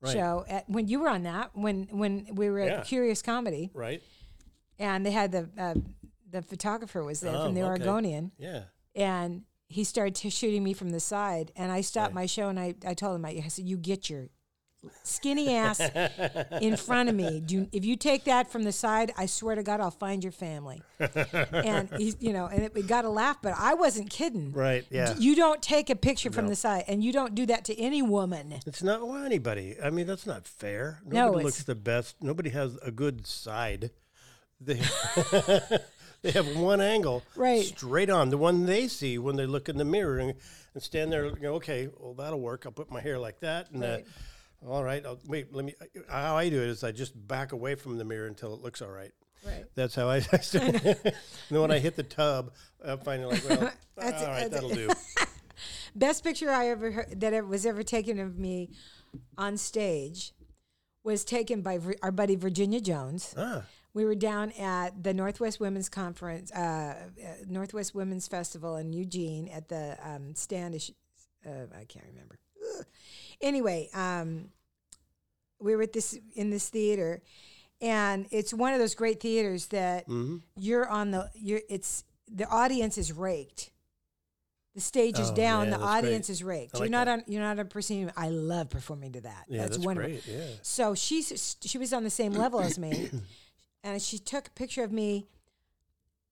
Right. 0.00 0.14
show 0.14 0.44
at 0.48 0.68
when 0.68 0.88
you 0.88 0.98
were 0.98 1.08
on 1.08 1.22
that 1.24 1.50
when 1.54 1.84
when 1.92 2.26
we 2.34 2.50
were 2.50 2.58
at 2.58 2.68
Yeah. 2.68 2.80
Curious 2.82 3.22
Comedy, 3.22 3.70
right. 3.72 4.02
and 4.78 5.06
they 5.06 5.12
had 5.12 5.30
the 5.30 5.48
uh, 5.56 5.74
the 6.28 6.42
photographer 6.42 7.04
was 7.04 7.20
there 7.20 7.32
from 7.34 7.40
Oh, 7.52 7.54
the 7.54 7.60
okay. 7.60 7.68
Oregonian, 7.68 8.32
Yeah, 8.36 8.62
and 8.96 9.42
he 9.68 9.84
started 9.84 10.16
t- 10.16 10.28
shooting 10.30 10.64
me 10.64 10.72
from 10.72 10.90
the 10.90 10.98
side, 10.98 11.52
and 11.54 11.70
I 11.70 11.82
stopped 11.82 12.08
Right. 12.08 12.22
my 12.22 12.26
show 12.26 12.48
and 12.48 12.58
I, 12.58 12.74
I 12.84 12.94
told 12.94 13.14
him 13.14 13.24
I, 13.24 13.42
I 13.44 13.48
said 13.48 13.64
you 13.66 13.76
get 13.76 14.10
your 14.10 14.28
skinny 15.04 15.54
ass 15.54 15.80
in 16.60 16.76
front 16.76 17.08
of 17.08 17.14
me. 17.14 17.40
Do 17.40 17.68
if 17.72 17.84
you 17.84 17.96
take 17.96 18.24
that 18.24 18.50
from 18.50 18.62
the 18.64 18.72
side, 18.72 19.12
I 19.16 19.26
swear 19.26 19.54
to 19.54 19.62
God, 19.62 19.80
I'll 19.80 19.90
find 19.90 20.22
your 20.22 20.32
family. 20.32 20.82
and 20.98 21.88
you 21.98 22.32
know, 22.32 22.46
and 22.46 22.62
it, 22.64 22.74
we 22.74 22.82
got 22.82 23.04
a 23.04 23.08
laugh, 23.10 23.38
but 23.42 23.54
I 23.56 23.74
wasn't 23.74 24.10
kidding. 24.10 24.52
right. 24.52 24.84
Yeah. 24.90 25.14
D- 25.14 25.22
You 25.24 25.36
don't 25.36 25.62
take 25.62 25.90
a 25.90 25.96
picture 25.96 26.30
from 26.30 26.44
No. 26.46 26.50
the 26.50 26.56
side, 26.56 26.84
and 26.88 27.02
you 27.02 27.12
don't 27.12 27.34
do 27.34 27.46
that 27.46 27.64
to 27.66 27.78
any 27.78 28.02
woman. 28.02 28.54
It's 28.66 28.82
not 28.82 29.06
well, 29.06 29.24
anybody. 29.24 29.76
I 29.82 29.90
mean, 29.90 30.06
that's 30.06 30.26
not 30.26 30.46
fair. 30.46 31.00
Nobody 31.04 31.40
it's- 31.40 31.44
looks 31.44 31.62
the 31.64 31.74
best. 31.74 32.16
Nobody 32.20 32.50
has 32.50 32.76
a 32.82 32.90
good 32.90 33.26
side. 33.26 33.90
They 34.60 34.80
they 36.22 36.30
have 36.32 36.56
one 36.56 36.80
angle, 36.80 37.22
Right. 37.36 37.64
straight 37.64 38.10
on, 38.10 38.30
the 38.30 38.38
one 38.38 38.66
they 38.66 38.86
see 38.88 39.18
when 39.18 39.36
they 39.36 39.46
look 39.46 39.68
in 39.68 39.76
the 39.76 39.84
mirror 39.84 40.18
and, 40.18 40.34
and 40.74 40.82
stand 40.82 41.10
there. 41.12 41.24
and 41.24 41.40
go, 41.40 41.54
okay, 41.54 41.88
well 41.98 42.14
that'll 42.14 42.40
work. 42.40 42.64
I'll 42.66 42.72
put 42.72 42.90
my 42.90 43.00
hair 43.00 43.18
like 43.18 43.40
that, 43.40 43.70
and 43.72 43.82
Right. 43.82 44.04
uh, 44.06 44.08
all 44.66 44.84
right. 44.84 45.04
I'll, 45.04 45.18
wait, 45.26 45.54
let 45.54 45.64
me. 45.64 45.74
How 46.08 46.36
I 46.36 46.48
do 46.48 46.60
it 46.62 46.68
is 46.68 46.84
I 46.84 46.92
just 46.92 47.14
back 47.28 47.52
away 47.52 47.74
from 47.74 47.98
the 47.98 48.04
mirror 48.04 48.26
until 48.26 48.54
it 48.54 48.60
looks 48.62 48.80
all 48.82 48.90
right. 48.90 49.10
Right. 49.44 49.64
That's 49.74 49.94
how 49.94 50.08
I. 50.08 50.16
I 50.32 50.36
start. 50.38 50.64
and 50.84 51.14
then 51.50 51.60
when 51.60 51.70
I 51.70 51.78
hit 51.78 51.96
the 51.96 52.02
tub, 52.04 52.52
I'm 52.84 52.98
finally 52.98 53.34
like, 53.34 53.48
well, 53.48 53.72
That's- 53.96 54.22
all 54.22 54.28
right, 54.28 54.50
that's- 54.50 54.50
that'll 54.50 54.70
do. 54.70 54.88
Best 55.94 56.24
picture 56.24 56.50
I 56.50 56.68
ever 56.68 56.90
heard, 56.90 57.20
that 57.20 57.46
was 57.46 57.66
ever 57.66 57.82
taken 57.82 58.18
of 58.18 58.38
me 58.38 58.70
on 59.36 59.58
stage 59.58 60.32
was 61.04 61.22
taken 61.24 61.60
by 61.60 61.78
our 62.02 62.10
buddy 62.10 62.34
Virginia 62.36 62.80
Jones. 62.80 63.34
ah, 63.36 63.64
We 63.92 64.06
were 64.06 64.14
down 64.14 64.52
at 64.52 65.02
the 65.02 65.12
Northwest 65.12 65.60
Women's 65.60 65.90
Conference, 65.90 66.50
uh, 66.52 66.58
uh, 66.58 67.28
Northwest 67.46 67.94
Women's 67.94 68.26
Festival 68.26 68.76
in 68.76 68.92
Eugene 68.94 69.48
at 69.48 69.68
the 69.68 69.98
um, 70.02 70.34
Standish. 70.34 70.90
Uh, 71.44 71.66
I 71.78 71.84
can't 71.84 72.06
remember. 72.06 72.38
Ugh. 72.78 72.84
Anyway, 73.40 73.88
um, 73.92 74.50
we 75.58 75.74
were 75.74 75.82
at 75.82 75.92
this 75.92 76.16
in 76.36 76.50
this 76.50 76.68
theater, 76.68 77.22
and 77.80 78.26
it's 78.30 78.54
one 78.54 78.72
of 78.72 78.78
those 78.78 78.94
great 78.94 79.20
theaters 79.20 79.66
that 79.68 80.04
hmm 80.06 80.36
you're 80.56 80.88
on 80.88 81.10
the 81.10 81.28
you're 81.34 81.60
it's 81.68 82.04
the 82.32 82.46
audience 82.48 82.96
is 82.98 83.12
raked 83.12 83.70
The 84.74 84.80
stage 84.80 85.18
is 85.18 85.30
Oh, 85.30 85.34
down. 85.34 85.64
yeah, 85.66 85.70
the 85.72 85.78
that's 85.78 85.90
great. 86.00 86.04
audience 86.04 86.30
is 86.30 86.42
raked. 86.44 86.76
I 86.76 86.78
you're 86.78 86.88
not 86.88 87.06
that. 87.06 87.18
on. 87.18 87.24
You're 87.26 87.42
not 87.42 87.58
on 87.58 87.66
proscenium. 87.66 88.12
I 88.16 88.28
love 88.28 88.70
performing 88.70 89.12
to 89.14 89.20
that. 89.22 89.46
Yeah, 89.48 89.62
that's, 89.62 89.76
that's, 89.76 89.84
wonderful. 89.86 90.10
great. 90.12 90.26
Yeah. 90.26 90.46
So 90.62 90.94
she's 90.94 91.56
she 91.64 91.78
was 91.78 91.92
on 91.92 92.04
the 92.04 92.10
same 92.10 92.32
level 92.32 92.60
as 92.60 92.78
me, 92.78 93.10
and 93.82 94.00
she 94.00 94.18
took 94.18 94.46
a 94.48 94.50
picture 94.52 94.84
of 94.84 94.92
me, 94.92 95.26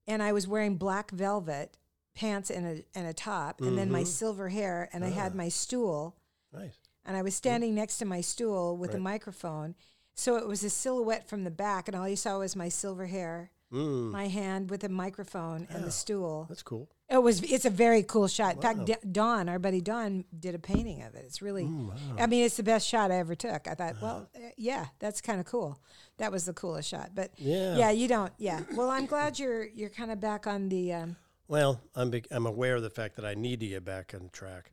and 0.07 0.23
I 0.23 0.33
was 0.33 0.47
wearing 0.47 0.77
black 0.77 1.11
velvet 1.11 1.77
pants 2.15 2.51
and 2.51 2.67
a 2.67 2.85
and 2.99 3.07
a 3.09 3.13
top, 3.13 3.61
and 3.61 3.77
then 3.77 3.91
my 3.91 4.03
Mhm. 4.03 4.07
silver 4.07 4.49
hair, 4.49 4.89
and 4.93 5.05
I 5.05 5.09
had 5.11 5.33
Ah. 5.33 5.37
my 5.37 5.49
stool, 5.49 6.17
Nice. 6.53 6.79
and 7.05 7.17
I 7.17 7.23
was 7.23 7.35
standing 7.35 7.75
next 7.75 7.99
to 7.99 8.05
my 8.05 8.21
stool 8.21 8.77
with 8.77 8.95
a 8.95 8.99
microphone. 8.99 9.75
So 10.15 10.37
it 10.37 10.47
was 10.47 10.63
a 10.65 10.71
silhouette 10.71 11.29
from 11.29 11.45
the 11.45 11.51
back, 11.51 11.89
and 11.89 11.97
all 11.97 12.09
you 12.09 12.17
saw 12.17 12.39
was 12.41 12.55
my 12.57 12.69
silver 12.69 13.07
hair, 13.07 13.51
Mm, 13.73 14.11
my 14.11 14.27
hand 14.27 14.69
with 14.69 14.83
a 14.83 14.89
microphone, 14.89 15.69
and 15.71 15.85
the 15.85 15.93
stool. 15.93 16.47
that's 16.49 16.63
cool. 16.63 16.89
It 17.09 17.23
was. 17.23 17.41
It's 17.43 17.65
a 17.65 17.71
very 17.71 18.03
cool 18.03 18.27
shot. 18.27 18.57
In 18.57 18.57
Wow. 18.57 18.63
fact, 18.63 18.85
D- 18.87 19.09
Don, 19.13 19.49
our 19.49 19.59
buddy 19.61 19.81
Don, 19.81 20.25
did 20.39 20.55
a 20.57 20.59
painting 20.59 21.03
of 21.03 21.15
it. 21.15 21.25
It's 21.25 21.41
really. 21.41 21.65
Mm, 21.65 21.89
wow. 21.89 21.95
I 22.19 22.27
mean, 22.27 22.45
it's 22.45 22.57
the 22.57 22.63
best 22.65 22.87
shot 22.87 23.11
I 23.13 23.17
ever 23.17 23.35
took. 23.37 23.69
I 23.69 23.75
thought, 23.75 23.97
well, 24.03 24.29
uh, 24.35 24.51
yeah, 24.57 24.87
that's 24.99 25.21
kind 25.21 25.39
of 25.41 25.47
cool. 25.47 25.81
That 26.19 26.33
was 26.33 26.45
the 26.47 26.53
coolest 26.53 26.89
shot. 26.89 27.11
But 27.15 27.31
Yeah. 27.37 27.77
yeah, 27.77 27.91
you 27.91 28.09
don't. 28.09 28.33
Yeah. 28.39 28.61
Well, 28.75 28.91
I'm 28.91 29.07
glad 29.07 29.39
you're 29.39 29.65
you're 29.67 29.89
kind 29.91 30.11
of 30.11 30.19
back 30.21 30.47
on 30.49 30.69
the. 30.69 30.93
Um, 30.93 31.17
Well, 31.47 31.81
I'm 31.95 32.11
big, 32.11 32.27
I'm 32.33 32.47
aware 32.47 32.75
of 32.77 32.83
the 32.83 32.91
fact 32.91 33.15
that 33.17 33.25
I 33.25 33.35
need 33.35 33.61
to 33.61 33.67
get 33.69 33.85
back 33.85 34.15
on 34.15 34.31
track. 34.33 34.73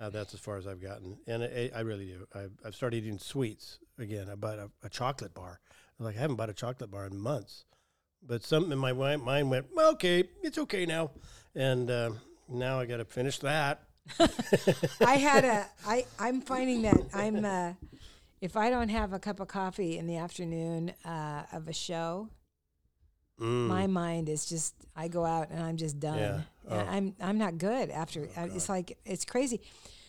Uh, 0.00 0.10
that's 0.10 0.34
as 0.34 0.40
far 0.40 0.56
as 0.56 0.66
I've 0.66 0.82
gotten, 0.82 1.18
and 1.28 1.44
I, 1.44 1.70
I 1.74 1.80
really 1.80 2.06
do. 2.06 2.26
I've, 2.34 2.50
I've 2.64 2.74
started 2.74 2.96
eating 2.96 3.18
sweets 3.18 3.78
again. 3.98 4.28
I 4.30 4.34
bought 4.34 4.58
a, 4.58 4.68
a 4.82 4.88
chocolate 4.88 5.34
bar. 5.34 5.60
Like 6.00 6.16
I 6.16 6.20
haven't 6.20 6.36
bought 6.36 6.50
a 6.50 6.54
chocolate 6.54 6.90
bar 6.90 7.06
in 7.06 7.16
months, 7.16 7.64
but 8.20 8.42
something 8.42 8.72
in 8.72 8.78
my 8.78 8.92
mind 8.92 9.50
went, 9.50 9.66
well, 9.74 9.92
okay, 9.92 10.24
it's 10.42 10.58
okay 10.58 10.84
now, 10.84 11.12
and 11.54 11.88
uh, 11.90 12.10
now 12.48 12.80
I 12.80 12.86
got 12.86 12.96
to 12.96 13.04
finish 13.04 13.38
that. 13.38 13.82
I 15.00 15.14
had 15.14 15.44
a. 15.44 15.66
I 15.86 16.04
I'm 16.18 16.40
finding 16.40 16.82
that 16.82 17.00
I'm. 17.14 17.44
Uh, 17.44 17.72
if 18.40 18.56
I 18.56 18.68
don't 18.68 18.90
have 18.90 19.12
a 19.12 19.18
cup 19.18 19.40
of 19.40 19.48
coffee 19.48 19.96
in 19.96 20.06
the 20.06 20.16
afternoon 20.16 20.92
uh, 21.04 21.44
of 21.52 21.68
a 21.68 21.72
show, 21.72 22.28
Mm. 23.40 23.66
my 23.66 23.86
mind 23.88 24.28
is 24.28 24.46
just. 24.46 24.74
I 24.96 25.08
go 25.08 25.24
out 25.24 25.50
and 25.50 25.60
I'm 25.60 25.76
just 25.76 25.98
done. 25.98 26.18
Yeah. 26.18 26.40
Oh. 26.70 26.78
I'm 26.78 27.14
I'm 27.20 27.36
not 27.36 27.58
good 27.58 27.90
after. 27.90 28.28
I, 28.36 28.44
it's 28.44 28.68
like 28.68 28.96
it's 29.04 29.24
crazy. 29.24 29.60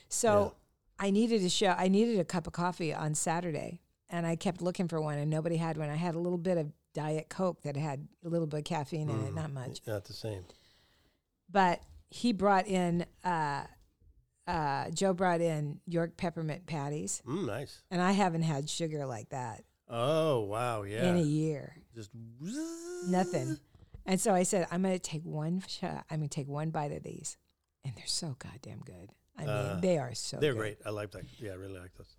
So 0.09 0.53
I 0.99 1.09
needed 1.09 1.41
a 1.43 1.49
show. 1.49 1.73
I 1.78 1.88
needed 1.88 2.19
a 2.19 2.23
cup 2.26 2.45
of 2.45 2.53
coffee 2.53 2.93
on 2.93 3.15
Saturday, 3.15 3.82
and 4.09 4.28
I 4.28 4.36
kept 4.36 4.61
looking 4.61 4.88
for 4.88 5.01
one, 5.01 5.17
and 5.17 5.30
nobody 5.32 5.57
had 5.57 5.76
one. 5.78 5.89
I 5.89 5.95
had 5.95 6.13
a 6.13 6.19
little 6.19 6.38
bit 6.38 6.57
of 6.59 6.71
Diet 6.93 7.28
Coke 7.30 7.63
that 7.63 7.76
had 7.76 8.07
a 8.23 8.30
little 8.30 8.45
bit 8.47 8.59
of 8.59 8.63
caffeine 8.63 9.09
in 9.09 9.19
it, 9.26 9.34
not 9.34 9.51
much. 9.51 9.82
Not 9.88 10.05
the 10.05 10.13
same. 10.13 10.45
But 11.51 11.82
he 12.09 12.32
brought 12.32 12.67
in. 12.67 13.05
Uh, 13.23 13.63
uh, 14.47 14.91
Joe 14.91 15.13
brought 15.13 15.41
in 15.41 15.80
York 15.88 16.15
peppermint 16.17 16.67
patties, 16.67 17.23
Mm, 17.28 17.47
nice. 17.47 17.82
and 17.89 17.99
I 17.99 18.11
haven't 18.11 18.43
had 18.43 18.69
sugar 18.69 19.07
like 19.07 19.30
that 19.30 19.63
Oh 19.89 20.41
wow, 20.41 20.84
yeah. 20.84 21.09
in 21.09 21.15
a 21.17 21.21
year. 21.23 21.76
Just 21.96 22.12
Nothing. 23.08 23.58
And 24.06 24.20
so 24.22 24.34
I 24.34 24.43
said, 24.43 24.68
I'm 24.72 24.82
going 24.84 24.93
to 24.93 25.00
take 25.00 25.24
one 25.24 25.64
shot. 25.68 26.06
I'm 26.12 26.20
going 26.20 26.30
to 26.30 26.36
take 26.36 26.48
one 26.48 26.70
bite 26.70 26.91
of 26.91 27.02
these, 27.04 27.38
and 27.84 27.93
they're 27.96 28.06
so 28.06 28.36
goddamn 28.38 28.82
good. 28.86 29.10
I 29.38 29.41
mean, 29.41 29.50
Uh, 29.50 29.80
they 29.82 29.98
are 29.98 30.14
so. 30.14 30.38
They're 30.38 30.54
good. 30.54 30.60
great. 30.60 30.78
I 30.86 30.89
like 30.91 31.12
that. 31.12 31.24
Yeah, 31.39 31.52
I 31.52 31.56
really 31.56 31.80
like 31.80 31.96
those. 31.98 32.16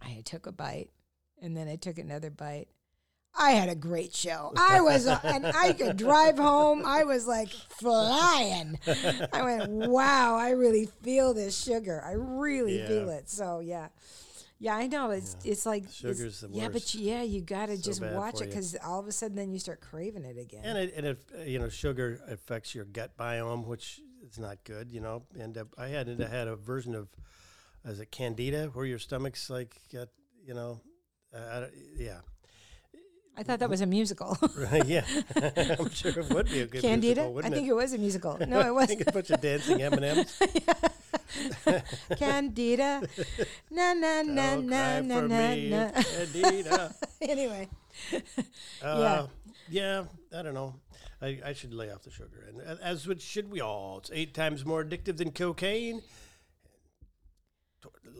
I 0.00 0.22
took 0.24 0.46
a 0.46 0.52
bite, 0.52 0.90
and 1.42 1.56
then 1.56 1.66
I 1.68 1.76
took 1.76 1.98
another 1.98 2.30
bite. 2.30 2.68
I 3.38 3.50
had 3.50 3.68
a 3.68 3.74
great 3.74 4.14
show. 4.14 4.52
I 4.56 4.80
was, 4.80 5.06
uh, 5.06 5.18
and 5.22 5.44
I 5.46 5.74
could 5.74 5.96
drive 5.98 6.38
home. 6.38 6.84
I 6.86 7.04
was 7.04 7.26
like 7.26 7.50
flying. 7.50 8.78
I 9.32 9.42
went, 9.42 9.70
wow! 9.70 10.36
I 10.36 10.50
really 10.50 10.86
feel 11.02 11.34
this 11.34 11.60
sugar. 11.62 12.02
I 12.04 12.12
really 12.12 12.78
Yeah. 12.78 12.88
feel 12.88 13.08
it. 13.10 13.28
So 13.28 13.60
yeah, 13.60 13.88
yeah. 14.58 14.76
I 14.76 14.86
know 14.86 15.10
it's 15.10 15.36
it's 15.44 15.66
like 15.66 15.84
it's- 15.84 15.94
Sugar's 15.94 16.40
the 16.40 16.48
Yeah, 16.50 16.68
but 16.68 16.94
yeah, 16.94 17.22
you 17.22 17.40
got 17.40 17.66
to 17.66 17.76
So 17.76 17.82
just 17.82 18.02
watch 18.02 18.40
it 18.40 18.48
because 18.48 18.76
all 18.84 19.00
of 19.00 19.06
a 19.06 19.12
sudden 19.12 19.36
then 19.36 19.52
you 19.52 19.58
start 19.58 19.80
craving 19.80 20.24
it 20.24 20.38
again. 20.38 20.62
And 20.64 20.78
it, 20.78 20.94
and 20.96 21.06
uh, 21.06 21.42
you 21.44 21.58
know, 21.58 21.68
sugar 21.68 22.20
affects 22.28 22.74
your 22.74 22.84
gut 22.84 23.16
biome, 23.16 23.66
which 23.66 24.00
is 24.28 24.38
not 24.38 24.64
good. 24.64 24.90
You 24.90 25.00
know, 25.00 25.22
and 25.38 25.56
uh, 25.56 25.64
I 25.78 25.88
had 25.88 26.08
I 26.20 26.28
had 26.28 26.48
a 26.48 26.56
version 26.56 26.94
of, 26.94 27.08
is 27.84 28.00
it 28.00 28.10
candida, 28.10 28.70
where 28.72 28.86
your 28.86 28.98
stomach's 28.98 29.50
like, 29.50 29.80
got, 29.92 30.08
you 30.44 30.54
know, 30.54 30.80
uh, 31.34 31.66
yeah, 31.96 32.20
I 33.38 33.42
thought 33.42 33.58
that 33.58 33.68
was 33.68 33.82
a 33.82 33.86
musical. 33.86 34.38
yeah. 34.86 35.04
I'm 35.78 35.90
sure 35.90 36.10
it 36.18 36.30
would 36.30 36.46
be 36.48 36.60
a 36.60 36.66
good 36.66 36.80
Candida? 36.80 37.22
musical, 37.22 37.38
I 37.38 37.50
think 37.50 37.66
it? 37.66 37.70
it 37.70 37.74
was 37.74 37.92
a 37.92 37.98
musical. 37.98 38.38
No, 38.48 38.60
it 38.60 38.64
I 38.64 38.70
was 38.70 38.86
think 38.86 39.06
a 39.06 39.12
bunch 39.12 39.30
of 39.30 39.40
dancing 39.40 39.82
M 39.82 39.92
and 39.92 40.04
M's. 40.04 40.40
Candida. 42.16 43.02
Na 43.70 43.92
na 43.94 44.22
na 44.22 44.54
Don't 44.54 44.66
na 44.66 45.00
na 45.00 45.20
na 45.20 45.54
na. 45.54 45.90
Candida. 45.90 46.94
anyway, 47.20 47.68
Uh, 48.82 49.26
yeah, 49.68 50.04
I 50.36 50.42
don't 50.42 50.54
know. 50.54 50.74
I, 51.22 51.38
I 51.46 51.52
should 51.54 51.72
lay 51.72 51.90
off 51.90 52.02
the 52.02 52.10
sugar, 52.10 52.44
and 52.48 52.78
as 52.80 53.06
would 53.06 53.22
should 53.22 53.50
we 53.50 53.60
all. 53.60 53.98
It's 53.98 54.10
eight 54.12 54.34
times 54.34 54.64
more 54.64 54.84
addictive 54.84 55.16
than 55.16 55.32
cocaine. 55.32 56.02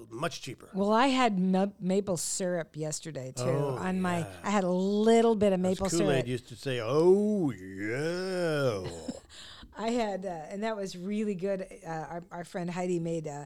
Much 0.09 0.41
cheaper. 0.41 0.69
well, 0.73 0.93
I 0.93 1.09
had 1.09 1.39
ma- 1.39 1.67
maple 1.81 2.17
syrup 2.17 2.77
yesterday 2.77 3.33
too. 3.35 3.43
Oh, 3.43 3.77
on 3.81 4.01
my, 4.01 4.19
yeah. 4.19 4.27
I 4.45 4.51
had 4.51 4.63
a 4.63 4.71
little 4.71 5.35
bit 5.35 5.53
of 5.53 5.59
maple 5.59 5.91
Kool 5.91 6.03
Aid 6.03 6.15
syrup. 6.15 6.27
used 6.29 6.49
to 6.49 6.57
say, 6.57 6.81
"Oh 6.81 7.51
yeah." 7.51 8.89
I 9.77 9.91
had, 9.91 10.25
uh, 10.25 10.29
and 10.51 10.63
that 10.63 10.77
was 10.77 10.97
really 10.97 11.35
good. 11.35 11.67
Uh, 11.87 11.91
our, 11.91 12.25
our 12.31 12.45
friend 12.45 12.71
Heidi 12.71 12.99
made 12.99 13.29
uh, 13.29 13.45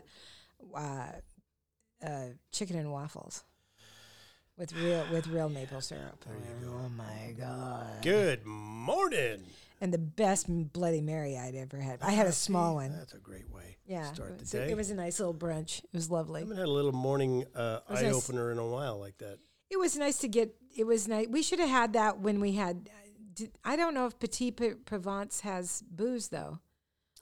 uh, 0.76 1.12
uh, 2.05 2.26
chicken 2.53 2.78
and 2.78 2.93
waffles 2.93 3.45
with 4.57 4.72
real 4.74 5.05
with 5.11 5.26
real 5.26 5.49
maple 5.49 5.81
syrup. 5.81 6.24
Oh 6.68 6.89
my 6.91 7.35
god! 7.39 8.03
Good 8.03 8.45
morning. 8.47 9.43
And 9.83 9.95
the 9.95 9.99
best 9.99 10.47
Bloody 10.74 11.01
Mary 11.01 11.39
I'd 11.39 11.55
ever 11.55 11.78
had. 11.78 12.01
I 12.03 12.11
had 12.11 12.26
a 12.26 12.33
small 12.33 12.74
one. 12.74 12.93
That's 12.93 13.14
a 13.14 13.18
great 13.18 13.51
way. 13.51 13.78
Yeah, 13.87 14.03
to 14.03 14.14
start 14.14 14.31
it 14.33 14.39
the 14.39 14.43
was, 14.43 14.51
day. 14.51 14.70
it 14.70 14.76
was 14.76 14.91
a 14.91 14.95
nice 14.95 15.18
little 15.18 15.35
brunch. 15.35 15.83
It 15.83 15.91
was 15.95 16.11
lovely. 16.11 16.41
I 16.41 16.45
lovely. 16.45 16.57
haven't 16.57 16.57
had 16.59 16.68
a 16.68 16.72
little 16.72 16.93
morning 16.93 17.47
uh, 17.57 17.81
eye 17.89 18.03
nice. 18.03 18.12
opener 18.12 18.53
in 18.53 18.59
a 18.59 18.66
while 18.66 19.01
like 19.01 19.16
that. 19.18 19.39
It 19.70 19.78
was 19.78 19.97
nice 19.97 20.18
to 20.18 20.28
get. 20.28 20.55
It 20.76 20.85
was 20.85 21.09
nice. 21.09 21.28
We 21.28 21.43
should 21.43 21.61
have 21.61 21.70
had 21.70 21.95
that 21.95 22.20
when 22.20 22.41
we 22.41 22.53
had. 22.53 22.91
Did, 23.41 23.51
I 23.64 23.76
don't 23.76 23.95
know 23.95 24.07
if 24.07 24.18
Petite 24.18 24.84
Provence 24.84 25.41
has 25.41 25.82
booze 25.91 26.28
though. 26.28 26.59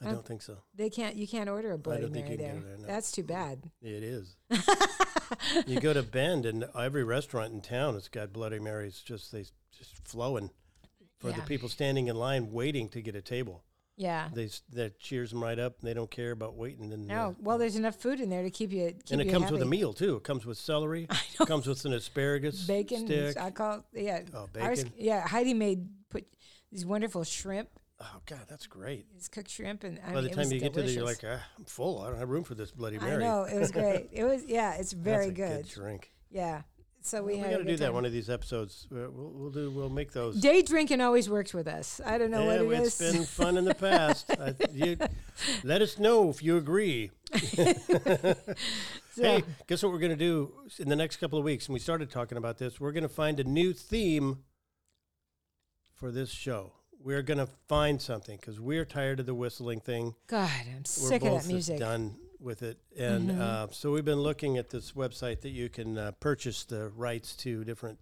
I 0.01 0.07
Uh, 0.09 0.13
don't 0.13 0.27
think 0.27 0.43
so. 0.43 0.59
They 0.75 0.91
can't. 0.91 1.17
You 1.17 1.27
can't 1.27 1.49
order 1.49 1.73
a 1.73 1.79
Bloody 1.79 2.03
don't 2.03 2.13
Mary 2.13 2.37
there. 2.37 2.55
there, 2.55 2.77
no. 2.79 2.87
That's 2.87 3.11
too 3.11 3.25
bad. 3.25 3.71
It 3.83 4.03
is. 4.05 4.37
you 5.67 5.81
go 5.81 5.93
to 5.93 6.03
Bend, 6.03 6.47
and 6.47 6.65
every 6.79 7.05
restaurant 7.05 7.53
in 7.53 7.61
town 7.61 7.95
has 7.95 8.09
got 8.09 8.33
Bloody 8.33 8.59
Marys. 8.59 9.01
Just 9.01 9.33
they 9.33 9.45
just 9.77 9.97
flowing 10.07 10.51
for 11.19 11.33
the 11.33 11.43
people 11.43 11.69
standing 11.69 12.07
in 12.07 12.17
line 12.17 12.53
waiting 12.53 12.89
to 12.91 13.01
get 13.03 13.17
a 13.17 13.23
table. 13.23 13.65
Yeah. 13.97 14.29
They 14.33 14.49
that 14.75 15.01
cheers 15.01 15.31
them 15.31 15.43
right 15.43 15.59
up. 15.59 15.81
And 15.81 15.89
they 15.89 15.95
don't 15.95 16.11
care 16.11 16.31
about 16.31 16.55
waiting. 16.55 16.93
And 16.93 17.09
No. 17.09 17.31
uh, 17.31 17.35
Well, 17.41 17.59
there's 17.59 17.75
enough 17.75 17.97
food 17.97 18.21
in 18.21 18.31
there 18.31 18.45
to 18.45 18.51
keep 18.51 18.73
you. 18.73 18.87
Keep 18.93 19.11
and 19.11 19.21
it 19.21 19.27
you 19.27 19.33
comes 19.33 19.51
with 19.51 19.61
a 19.61 19.67
meal 19.67 19.93
too. 19.93 20.15
It 20.17 20.23
comes 20.23 20.47
with 20.47 20.57
celery. 20.59 21.09
It 21.41 21.47
comes 21.49 21.67
with 21.67 21.85
an 21.85 21.93
asparagus 21.93 22.65
Bacon. 22.65 23.07
stick. 23.07 23.37
I 23.37 23.51
call. 23.51 23.85
Yeah. 23.93 24.21
Oh, 24.33 24.49
ours- 24.61 24.85
bacon. 24.85 24.93
yeah. 24.97 25.27
Heidi 25.27 25.53
made 25.55 25.89
these 26.73 26.85
wonderful 26.87 27.25
shrimp. 27.25 27.69
Oh 28.01 28.21
God, 28.27 28.43
that's 28.49 28.67
great. 28.67 29.07
These 29.13 29.29
cooked 29.29 29.51
shrimp, 29.51 29.83
and 29.85 29.99
I 30.05 30.09
By 30.11 30.15
mean, 30.15 30.25
the 30.25 30.31
it 30.31 30.35
time 30.35 30.53
you 30.53 30.61
get 30.61 30.73
to 30.75 30.83
there, 30.83 30.91
you're 30.91 31.05
like, 31.05 31.25
ah, 31.27 31.43
I'm 31.59 31.65
full. 31.65 32.01
I 32.03 32.09
don't 32.11 32.19
have 32.19 32.29
room 32.29 32.45
for 32.45 32.55
this 32.55 32.71
Bloody 32.71 32.99
I 32.99 33.05
Mary. 33.05 33.25
know 33.25 33.43
it 33.43 33.59
was 33.59 33.73
great. 33.73 34.09
It 34.13 34.25
was 34.25 34.45
yeah. 34.47 34.75
It's 34.75 34.93
very 34.93 35.31
That's 35.31 35.39
a 35.41 35.63
good. 35.63 35.69
drink. 35.83 36.13
Yeah. 36.31 36.63
So 37.01 37.23
we 37.23 37.39
have 37.39 37.47
We, 37.47 37.53
got 37.53 37.59
to 37.59 37.65
good 37.65 37.71
do 37.71 37.77
that 37.79 37.85
time. 37.87 37.95
one 37.95 38.05
of 38.05 38.13
these 38.13 38.29
episodes. 38.29 38.87
Uh, 38.93 39.09
We'll, 39.11 39.31
we'll 39.33 39.51
do. 39.51 39.71
We'll 39.71 39.89
make 39.89 40.13
those. 40.13 40.41
Day 40.41 40.63
drinking 40.63 41.01
always 41.01 41.29
works 41.31 41.55
with 41.55 41.67
us. 41.67 42.01
I 42.05 42.19
don't 42.19 42.31
know 42.31 42.41
yeah, 42.51 42.63
what 42.63 42.75
it 42.77 42.81
it's 42.87 43.01
is. 43.01 43.13
been 43.15 43.25
fun 43.25 43.57
in 43.57 43.65
the 43.65 43.75
past. 43.75 44.27
I, 44.41 44.55
you, 44.73 44.97
let 45.65 45.81
us 45.81 45.99
know 45.99 46.29
if 46.29 46.43
you 46.43 46.57
agree. 46.57 47.11
So- 49.15 49.23
Hey, 49.25 49.43
guess 49.67 49.83
what 49.83 49.91
we're 49.91 49.99
going 49.99 50.13
to 50.13 50.17
do 50.17 50.53
in 50.79 50.89
the 50.89 50.95
next 50.95 51.17
couple 51.17 51.39
of 51.41 51.45
weeks? 51.45 51.67
And 51.67 51.73
we 51.75 51.81
started 51.81 52.09
talking 52.09 52.39
about 52.39 52.59
this. 52.59 52.79
We're 52.79 52.93
going 52.93 53.03
to 53.03 53.09
find 53.09 53.41
a 53.41 53.45
new 53.45 53.73
theme 53.73 54.45
for 55.99 56.11
this 56.11 56.31
show. 56.31 56.73
We're 57.03 57.23
going 57.23 57.39
to 57.39 57.49
find 57.69 58.01
something 58.01 58.37
because 58.41 58.61
we're 58.61 58.85
tired 58.85 59.21
of 59.21 59.27
the 59.27 59.35
whistling 59.35 59.81
thing. 59.81 60.15
God, 60.27 60.51
I'm 60.67 60.79
We're 60.79 60.85
sick 60.85 61.23
of 61.25 61.43
that 61.43 61.47
music. 61.49 61.79
done 61.79 62.17
with 62.41 62.63
it. 62.63 62.79
And 62.97 63.31
Mhm. 63.31 63.41
uh, 63.41 63.67
so 63.71 63.93
we've 63.93 64.05
been 64.05 64.21
looking 64.21 64.59
at 64.59 64.71
this 64.71 64.93
website 64.93 65.41
that 65.43 65.51
you 65.51 65.69
can 65.69 65.99
uh, 65.99 66.13
purchase 66.13 66.65
the 66.65 66.89
rights 66.91 67.35
to 67.37 67.65
different 67.65 67.99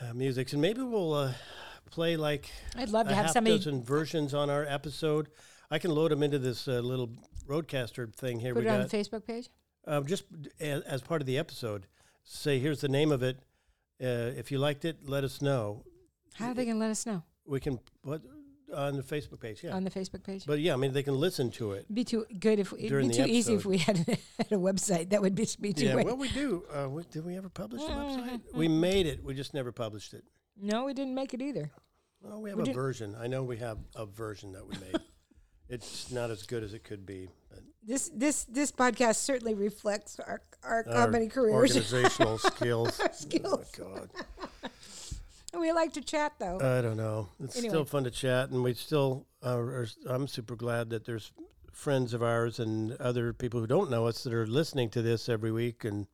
uh, 0.00 0.14
musics. 0.14 0.52
And 0.52 0.62
maybe 0.62 0.80
we'll 0.82 1.12
uh, 1.14 1.32
play 1.90 2.16
like 2.16 2.50
I'd 2.76 2.90
love 2.90 3.06
a 3.06 3.10
to 3.10 3.14
have 3.16 3.24
half 3.26 3.34
somebody. 3.34 3.56
dozen 3.56 3.82
versions 3.82 4.32
on 4.34 4.48
our 4.50 4.64
episode. 4.64 5.28
I 5.70 5.78
can 5.78 5.90
load 5.90 6.10
them 6.10 6.22
into 6.22 6.38
this 6.38 6.68
uh, 6.68 6.80
little 6.80 7.10
RODECaster 7.46 8.14
thing 8.14 8.40
here 8.40 8.54
Put 8.54 8.64
we 8.64 8.68
it 8.70 8.72
on 8.72 8.80
the 8.86 8.88
Facebook 8.96 9.26
page. 9.26 9.48
Um, 9.86 10.06
just 10.06 10.24
as, 10.60 10.82
as 10.82 11.02
part 11.02 11.20
of 11.22 11.26
the 11.26 11.38
episode, 11.38 11.86
say 12.24 12.58
here's 12.58 12.80
the 12.80 12.88
name 12.88 13.10
of 13.10 13.22
it. 13.22 13.38
Uh, 14.02 14.32
if 14.36 14.50
you 14.52 14.58
liked 14.58 14.84
it, 14.84 15.08
let 15.08 15.24
us 15.24 15.42
know. 15.42 15.84
How 16.38 16.50
are 16.50 16.54
they 16.54 16.64
going 16.64 16.76
to 16.76 16.80
let 16.80 16.90
us 16.90 17.04
know? 17.06 17.22
We 17.46 17.60
can 17.60 17.78
what 18.02 18.22
on 18.74 18.96
the 18.96 19.02
Facebook 19.02 19.40
page. 19.40 19.64
Yeah, 19.64 19.74
on 19.74 19.84
the 19.84 19.90
Facebook 19.90 20.22
page. 20.22 20.44
but 20.46 20.60
yeah, 20.60 20.74
I 20.74 20.76
mean 20.76 20.92
they 20.92 21.02
can 21.02 21.18
listen 21.18 21.50
to 21.52 21.72
it. 21.72 21.84
It'd 21.84 21.94
be 21.94 22.04
too 22.04 22.26
good 22.38 22.58
if 22.58 22.72
it'd 22.72 23.08
be 23.08 23.14
too 23.14 23.24
easy 23.26 23.54
if 23.54 23.64
we 23.64 23.78
had, 23.78 23.96
had 24.06 24.52
a 24.52 24.56
website. 24.56 25.10
That 25.10 25.22
would 25.22 25.34
be, 25.34 25.46
be 25.60 25.72
too. 25.72 25.86
Yeah, 25.86 25.94
well, 25.96 26.16
we 26.16 26.28
do. 26.28 26.64
Uh, 26.72 26.88
we, 26.88 27.02
did 27.04 27.24
we 27.24 27.36
ever 27.36 27.48
publish 27.48 27.82
the 27.82 27.88
website? 27.90 28.28
Mm-hmm. 28.30 28.58
We 28.58 28.68
made 28.68 29.06
it. 29.06 29.24
We 29.24 29.34
just 29.34 29.54
never 29.54 29.72
published 29.72 30.12
it. 30.14 30.24
no, 30.60 30.84
we 30.84 30.92
didn't 30.94 31.14
make 31.14 31.32
it 31.34 31.40
either. 31.40 31.70
Well, 32.20 32.42
we 32.42 32.50
have 32.50 32.58
We 32.58 32.62
a 32.64 32.66
did- 32.66 32.74
version. 32.74 33.16
I 33.18 33.26
know 33.26 33.42
we 33.42 33.56
have 33.58 33.78
a 33.94 34.04
version 34.04 34.52
that 34.52 34.66
we 34.66 34.74
made. 34.78 34.96
it's 35.70 36.10
not 36.10 36.30
as 36.30 36.42
good 36.42 36.62
as 36.62 36.74
it 36.74 36.84
could 36.84 37.06
be. 37.06 37.30
But 37.50 37.60
This 37.86 38.10
this 38.14 38.44
this 38.44 38.70
podcast 38.72 39.16
certainly 39.16 39.54
reflects 39.54 40.20
our 40.20 40.42
our 40.62 40.74
our 40.74 40.84
comedy 40.84 41.28
careers. 41.28 41.54
organizational 41.54 42.36
skills. 42.52 43.00
skills. 43.14 43.70
Oh, 43.80 43.84
God. 43.94 44.10
We 45.60 45.72
like 45.72 45.92
to 45.94 46.00
chat 46.00 46.34
though. 46.38 46.56
I 46.60 46.80
don't 46.82 46.96
know. 46.96 47.28
It's 47.42 47.56
Anyway. 47.56 47.70
still 47.70 47.84
fun 47.84 48.04
to 48.04 48.10
chat, 48.10 48.50
and 48.50 48.62
we 48.62 48.74
still 48.74 49.26
uh, 49.44 49.56
are. 49.58 49.86
I'm 50.08 50.26
super 50.26 50.56
glad 50.56 50.90
that 50.90 51.04
there's 51.04 51.32
friends 51.72 52.12
of 52.14 52.22
ours 52.22 52.58
and 52.58 52.92
other 52.96 53.32
people 53.32 53.60
who 53.60 53.66
don't 53.66 53.90
know 53.90 54.06
us 54.06 54.24
that 54.24 54.32
are 54.34 54.46
listening 54.46 54.90
to 54.90 55.02
this 55.02 55.28
every 55.28 55.52
week, 55.52 55.84
and 55.84 56.06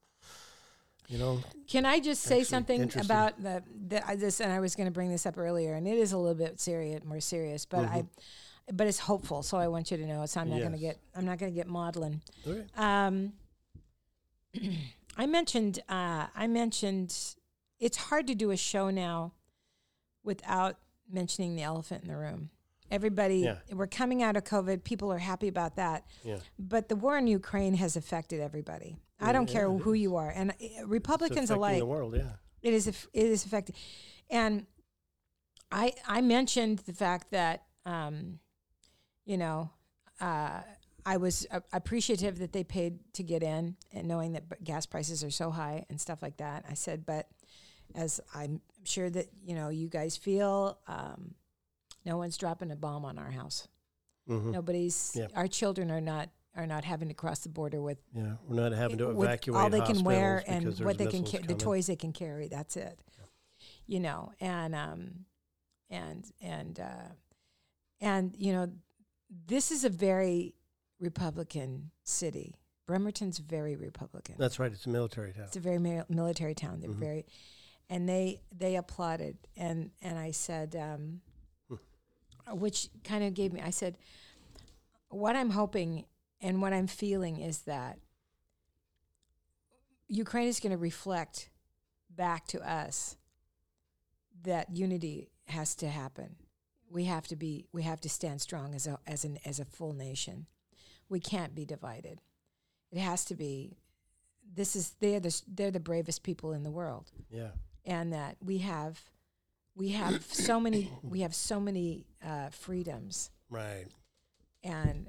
you 1.08 1.18
know, 1.18 1.40
Can 1.68 1.84
I 1.86 2.00
just 2.00 2.22
say 2.22 2.44
something 2.44 2.90
about 2.98 3.42
the, 3.42 3.62
the 3.88 4.06
I 4.06 4.16
this? 4.16 4.40
And 4.40 4.50
I 4.52 4.60
was 4.60 4.74
going 4.74 4.86
to 4.86 4.90
bring 4.92 5.10
this 5.10 5.26
up 5.26 5.36
earlier, 5.38 5.74
and 5.74 5.86
it 5.86 5.98
is 5.98 6.12
a 6.12 6.18
little 6.18 6.34
bit 6.34 6.60
serious, 6.60 7.02
more 7.04 7.20
serious, 7.20 7.66
but 7.66 7.84
I, 7.84 8.04
but 8.72 8.86
it's 8.86 9.00
hopeful. 9.00 9.42
So 9.42 9.58
I 9.58 9.68
want 9.68 9.90
you 9.90 9.96
to 9.98 10.06
know. 10.06 10.24
So 10.26 10.40
I'm 10.40 10.48
not 10.50 10.60
going 10.60 10.72
to 10.72 10.76
Mm-hmm. 10.78 10.86
Get 10.86 10.98
I'm 11.14 11.24
not 11.26 11.38
going 11.38 11.52
to 11.52 11.56
get 11.56 11.66
maudlin. 11.66 12.22
okay. 12.46 12.64
Um, 12.76 13.32
I 15.16 15.26
mentioned 15.26 15.80
uh, 15.88 16.26
I 16.34 16.46
mentioned 16.46 17.14
it's 17.80 17.96
hard 17.96 18.26
to 18.28 18.34
do 18.34 18.50
a 18.50 18.56
show 18.56 18.90
now 18.90 19.32
without 20.22 20.78
mentioning 21.10 21.54
the 21.56 21.62
elephant 21.62 22.02
in 22.02 22.08
the 22.08 22.16
room. 22.16 22.50
Everybody, 22.90 23.38
Yeah. 23.40 23.58
we're 23.72 23.86
coming 23.86 24.22
out 24.22 24.36
of 24.36 24.44
COVID. 24.44 24.84
People 24.84 25.12
are 25.12 25.18
happy 25.18 25.48
about 25.48 25.76
that. 25.76 26.06
yeah, 26.22 26.38
But 26.58 26.88
the 26.88 26.96
war 26.96 27.16
in 27.18 27.26
Ukraine 27.26 27.74
has 27.74 27.96
affected 27.96 28.40
everybody. 28.40 28.96
I 29.20 29.32
don't 29.32 29.46
care 29.46 29.70
Yeah, 29.70 29.78
who 29.78 29.92
you 29.94 30.16
are, 30.16 30.30
and 30.30 30.54
It's 30.58 30.84
Republicans 30.86 31.50
alike. 31.50 31.78
the 31.78 31.86
world. 31.86 32.14
Yeah, 32.16 32.32
It 32.62 32.74
is 32.74 32.86
it 32.86 32.98
is 33.12 33.44
affecting, 33.46 33.74
and 34.28 34.66
I 35.70 35.94
I 36.06 36.20
mentioned 36.20 36.80
the 36.80 36.92
fact 36.92 37.30
that 37.30 37.64
um, 37.86 38.38
you 39.24 39.36
know 39.38 39.70
uh, 40.20 40.62
I 41.06 41.16
was 41.16 41.46
appreciative 41.72 42.38
that 42.38 42.52
they 42.52 42.64
paid 42.64 42.98
to 43.14 43.22
get 43.22 43.42
in, 43.42 43.76
and 43.92 44.06
knowing 44.08 44.32
that 44.32 44.62
gas 44.64 44.84
prices 44.84 45.22
are 45.24 45.30
so 45.30 45.50
high 45.50 45.86
and 45.88 46.00
stuff 46.00 46.20
like 46.22 46.36
that. 46.38 46.64
I 46.68 46.74
said, 46.74 47.06
but 47.06 47.28
as 47.94 48.20
I'm 48.34 48.60
sure 48.84 49.08
that 49.10 49.26
you 49.44 49.54
know 49.54 49.68
you 49.68 49.88
guys 49.88 50.16
feel, 50.16 50.78
um, 50.86 51.34
no 52.04 52.16
one's 52.16 52.36
dropping 52.36 52.70
a 52.70 52.76
bomb 52.76 53.04
on 53.04 53.18
our 53.18 53.30
house. 53.30 53.68
hmm 54.26 54.50
Nobody's 54.50 55.12
Yeah. 55.14 55.28
our 55.34 55.46
children 55.48 55.90
are 55.90 56.00
not 56.00 56.28
are 56.56 56.66
not 56.66 56.84
having 56.84 57.08
to 57.08 57.14
cross 57.14 57.40
the 57.40 57.48
border 57.48 57.80
with 57.82 57.98
yeah. 58.14 58.34
We're 58.46 58.56
not 58.56 58.72
having 58.72 58.98
to 58.98 59.10
evacuate 59.10 59.60
all 59.60 59.70
they 59.70 59.80
can 59.80 60.04
wear 60.04 60.42
and 60.46 60.66
what 60.80 60.98
they 60.98 61.06
can 61.06 61.22
missiles 61.22 61.40
ca- 61.42 61.46
the 61.48 61.54
toys 61.54 61.86
they 61.88 61.96
can 61.96 62.12
carry 62.12 62.46
that's 62.48 62.76
it 62.76 63.00
you 63.86 63.98
know 63.98 64.30
and 64.40 64.72
um 64.74 65.24
and 65.90 66.30
and 66.40 66.78
uh 66.78 67.08
and 68.00 68.34
you 68.38 68.52
know 68.52 68.70
this 69.48 69.72
is 69.72 69.84
a 69.84 69.88
very 69.88 70.54
republican 71.00 71.90
city 72.04 72.54
bremerton's 72.86 73.38
very 73.38 73.74
republican 73.74 74.36
That's 74.38 74.58
right. 74.60 74.70
It's 74.70 74.86
a 74.86 74.90
military 74.90 75.32
town. 75.32 75.44
it's 75.46 75.56
a 75.56 75.60
very 75.60 75.78
mi- 75.80 76.02
military 76.08 76.54
town 76.54 76.80
they're 76.80 76.90
Mhm. 76.90 76.94
very 77.08 77.26
and 77.88 78.08
they 78.08 78.40
they 78.56 78.76
applauded. 78.76 79.36
And 79.56 79.90
and 80.02 80.18
i 80.18 80.30
said 80.30 80.76
um 80.76 81.20
which 82.52 82.88
kind 83.04 83.24
of 83.24 83.32
gave 83.32 83.52
me 83.54 83.60
i 83.62 83.70
said 83.70 83.96
what 85.08 85.34
i'm 85.34 85.50
hoping 85.50 86.04
and 86.42 86.60
what 86.60 86.74
i'm 86.74 86.86
feeling 86.86 87.40
is 87.40 87.62
that 87.62 87.98
ukraine 90.08 90.48
is 90.48 90.60
going 90.60 90.70
to 90.70 90.76
reflect 90.76 91.48
back 92.10 92.46
to 92.48 92.60
us 92.60 93.16
that 94.42 94.70
unity 94.70 95.30
has 95.46 95.74
to 95.76 95.88
happen. 95.88 96.36
We 96.90 97.04
have 97.04 97.26
to 97.28 97.36
be 97.36 97.66
we 97.72 97.82
have 97.82 98.00
to 98.02 98.08
stand 98.08 98.40
strong 98.40 98.74
as 98.74 98.86
a 98.86 98.98
as 99.06 99.24
an 99.24 99.38
as 99.44 99.58
a 99.58 99.64
full 99.64 99.92
nation. 99.92 100.46
We 101.08 101.20
can't 101.20 101.54
be 101.54 101.64
divided. 101.64 102.20
It 102.92 102.98
has 102.98 103.24
to 103.26 103.34
be 103.34 103.78
this 104.54 104.76
is 104.76 104.94
they're 105.00 105.20
the 105.20 105.42
they're 105.48 105.70
the 105.70 105.80
bravest 105.80 106.22
people 106.22 106.52
in 106.52 106.62
the 106.62 106.70
world. 106.70 107.10
Yeah, 107.30 107.50
and 107.84 108.12
that 108.12 108.36
we 108.44 108.58
have 108.58 109.00
we 109.74 109.90
have 109.90 110.22
so 110.22 110.58
many 110.60 110.90
we 111.02 111.20
have 111.20 111.34
so 111.34 111.60
many 111.60 112.06
uh, 112.24 112.48
freedoms 112.50 113.30
right. 113.50 113.86
and 114.62 115.08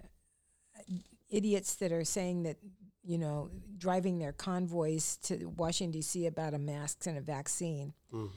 idiots 1.30 1.76
that 1.76 1.92
are 1.92 2.04
saying 2.04 2.44
that 2.44 2.58
you 3.04 3.18
know 3.18 3.50
driving 3.78 4.20
their 4.20 4.32
convoys 4.34 5.18
to 5.18 5.46
Washington 5.58 5.92
D.C. 5.92 6.26
about 6.26 6.54
a 6.54 6.60
mask 6.60 7.06
and 7.06 7.18
a 7.18 7.22
vaccine 7.22 7.94
hmm 8.12 8.28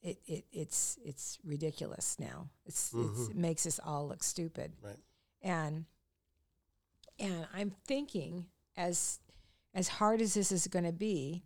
it, 0.00 0.18
it 0.26 0.44
it's 0.52 0.96
it's 1.04 1.38
ridiculous 1.44 2.16
now 2.20 2.48
it's, 2.64 2.94
it's 2.94 3.30
it 3.30 3.36
makes 3.36 3.66
us 3.66 3.80
all 3.84 4.06
look 4.06 4.22
stupid 4.22 4.72
Right. 4.80 4.96
and 5.42 5.86
and 7.18 7.48
I'm 7.52 7.72
thinking 7.84 8.46
as 8.76 9.18
as 9.74 9.88
hard 9.88 10.22
as 10.22 10.34
this 10.34 10.50
is 10.52 10.66
going 10.66 10.84
to 10.84 10.92
be, 10.92 11.44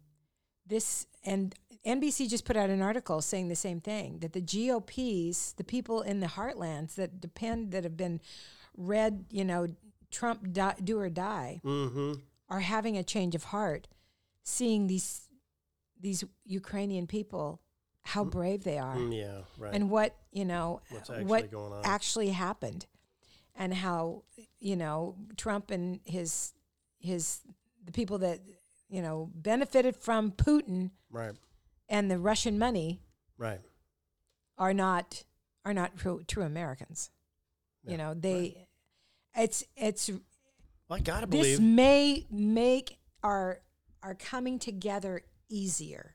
this 0.67 1.07
and 1.25 1.55
NBC 1.87 2.29
just 2.29 2.45
put 2.45 2.57
out 2.57 2.71
an 2.71 2.81
article 2.83 3.21
saying 3.21 3.49
the 3.49 3.57
same 3.57 3.81
thing 3.81 4.19
that 4.21 4.33
the 4.33 4.41
GOPs, 4.41 5.53
the 5.55 5.65
people 5.65 6.03
in 6.03 6.21
the 6.21 6.29
heartlands 6.29 6.95
that 6.95 7.21
depend 7.21 7.73
that 7.73 7.83
have 7.85 7.97
been 7.97 8.21
read, 8.77 9.25
you 9.31 9.45
know, 9.45 9.67
Trump 10.11 10.53
di- 10.53 10.77
do 10.83 10.99
or 10.99 11.09
die, 11.11 11.61
hmm 11.63 12.15
are 12.49 12.61
having 12.61 12.99
a 12.99 13.03
change 13.03 13.35
of 13.35 13.45
heart, 13.45 13.89
seeing 14.43 14.87
these 14.87 15.23
these 16.01 16.23
Ukrainian 16.45 17.07
people 17.07 17.61
how 18.05 18.25
brave 18.25 18.65
they 18.65 18.77
are 18.79 18.97
Mm, 18.97 19.17
yeah, 19.17 19.39
right. 19.57 19.73
and 19.75 19.89
what 19.89 20.17
you 20.33 20.45
know 20.45 20.81
What's 20.91 21.09
actually 21.09 21.25
what 21.25 21.51
going 21.51 21.73
on. 21.73 21.81
actually 21.85 22.31
happened 22.31 22.87
and 23.55 23.73
how 23.73 24.25
you 24.59 24.77
know 24.77 25.17
Trump 25.37 25.71
and 25.71 26.01
his 26.05 26.53
his 26.99 27.41
the 27.85 27.93
people 27.93 28.19
that 28.19 28.41
you 28.93 29.01
know 29.01 29.31
benefited 29.35 29.97
from 29.97 30.31
Putin 30.31 30.91
right, 31.11 31.33
and 31.89 32.11
the 32.11 32.19
Russian 32.19 32.59
money 32.59 33.01
right. 33.39 33.61
are 34.59 34.75
not 34.75 35.25
are 35.65 35.73
not 35.75 35.97
true, 35.97 36.23
true 36.29 36.43
Americans. 36.43 37.11
Yeah, 37.83 37.91
you 37.91 37.97
know 37.97 38.15
they 38.15 38.69
it's 39.35 39.65
it's 39.77 40.11
Well, 40.11 40.21
I 40.91 41.01
gotta 41.01 41.27
believe 41.27 41.59
this 41.59 41.61
may 41.61 42.27
make 42.31 42.99
our 43.23 43.61
our 44.03 44.15
coming 44.15 44.59
together 44.59 45.23
easier. 45.49 46.15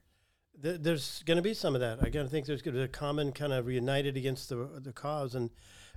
Th- 0.61 0.79
there's 0.79 1.23
going 1.25 1.37
to 1.37 1.43
be 1.43 1.53
some 1.53 1.75
of 1.75 1.81
that. 1.81 1.99
I 2.01 2.09
got 2.09 2.23
to 2.23 2.29
think 2.29 2.45
there's 2.45 2.61
going 2.61 2.73
to 2.73 2.81
be 2.81 2.85
a 2.85 2.87
common 2.87 3.31
kind 3.31 3.53
of 3.53 3.69
united 3.69 4.15
against 4.17 4.49
the 4.49 4.69
the 4.83 4.93
cause, 4.93 5.33
and 5.33 5.49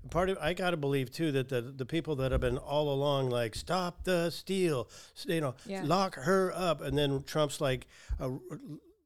part 0.09 0.31
of 0.31 0.39
I 0.39 0.55
got 0.55 0.71
to 0.71 0.77
believe 0.77 1.11
too 1.11 1.31
that 1.33 1.49
the 1.49 1.61
the 1.61 1.85
people 1.87 2.17
that 2.17 2.33
have 2.33 2.41
been 2.41 2.57
all 2.59 2.93
along 2.93 3.31
like 3.31 3.55
stop 3.55 4.05
the 4.05 4.31
steal, 4.31 4.89
you 5.27 5.41
know, 5.41 5.55
Yeah. 5.67 5.83
lock 5.85 6.15
her 6.15 6.53
up, 6.55 6.81
and 6.81 6.97
then 6.97 7.23
Trump's 7.25 7.61
like, 7.61 7.87
uh, 8.19 8.31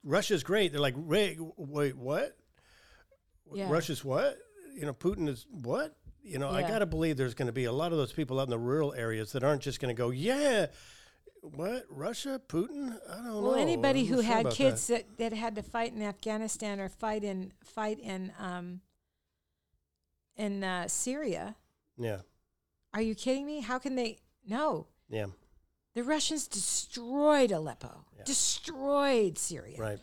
Russia's 0.05 0.45
great. 0.45 0.73
They're 0.73 0.81
like, 0.81 0.95
wait, 0.97 1.39
wait, 1.57 1.97
what? 1.97 2.37
Yeah. 3.53 3.71
Russia's 3.71 4.05
what? 4.05 4.39
You 4.75 4.87
know, 4.87 4.93
Putin 4.93 5.29
is 5.29 5.47
what? 5.51 5.97
You 6.23 6.39
know, 6.39 6.49
I 6.49 6.63
got 6.63 6.79
to 6.79 6.87
believe 6.87 7.17
there's 7.19 7.35
going 7.35 7.49
to 7.49 7.53
be 7.53 7.65
a 7.65 7.73
lot 7.73 7.93
of 7.93 7.99
those 7.99 8.13
people 8.13 8.41
out 8.41 8.45
in 8.45 8.51
the 8.51 8.59
rural 8.59 8.95
areas 8.95 9.33
that 9.33 9.45
aren't 9.45 9.61
just 9.61 9.79
going 9.81 9.95
to 9.95 9.99
go, 9.99 10.11
yeah. 10.11 10.67
What 11.43 11.85
Russia, 11.91 12.41
Putin? 12.49 12.99
I 13.11 13.17
don't 13.17 13.25
know. 13.27 13.41
Well, 13.43 13.57
anybody 13.57 14.07
who 14.07 14.15
sure 14.17 14.23
had 14.23 14.41
about 14.41 14.53
that. 14.53 14.57
kids 14.57 14.87
that. 14.87 15.19
That, 15.19 15.35
had 15.35 15.55
to 15.57 15.63
fight 15.63 15.93
in 15.93 16.01
Afghanistan 16.01 16.81
or 16.81 16.89
fight 16.89 17.23
in 17.23 17.53
fight 17.63 18.01
in 18.01 18.33
um, 18.39 18.81
in 20.37 20.65
uh, 20.65 20.89
Syria. 20.89 21.57
yeah, 21.97 22.19
Are 22.93 23.03
you 23.03 23.15
kidding 23.15 23.47
me? 23.47 23.61
How 23.61 23.79
can 23.79 23.95
they? 23.97 24.19
No, 24.47 24.87
yeah, 25.09 25.27
the 25.95 26.03
Russians 26.05 26.47
destroyed 26.49 27.51
Aleppo, 27.51 28.05
Yeah. 28.17 28.25
destroyed 28.25 29.39
Syria, 29.39 29.79
right. 29.79 29.99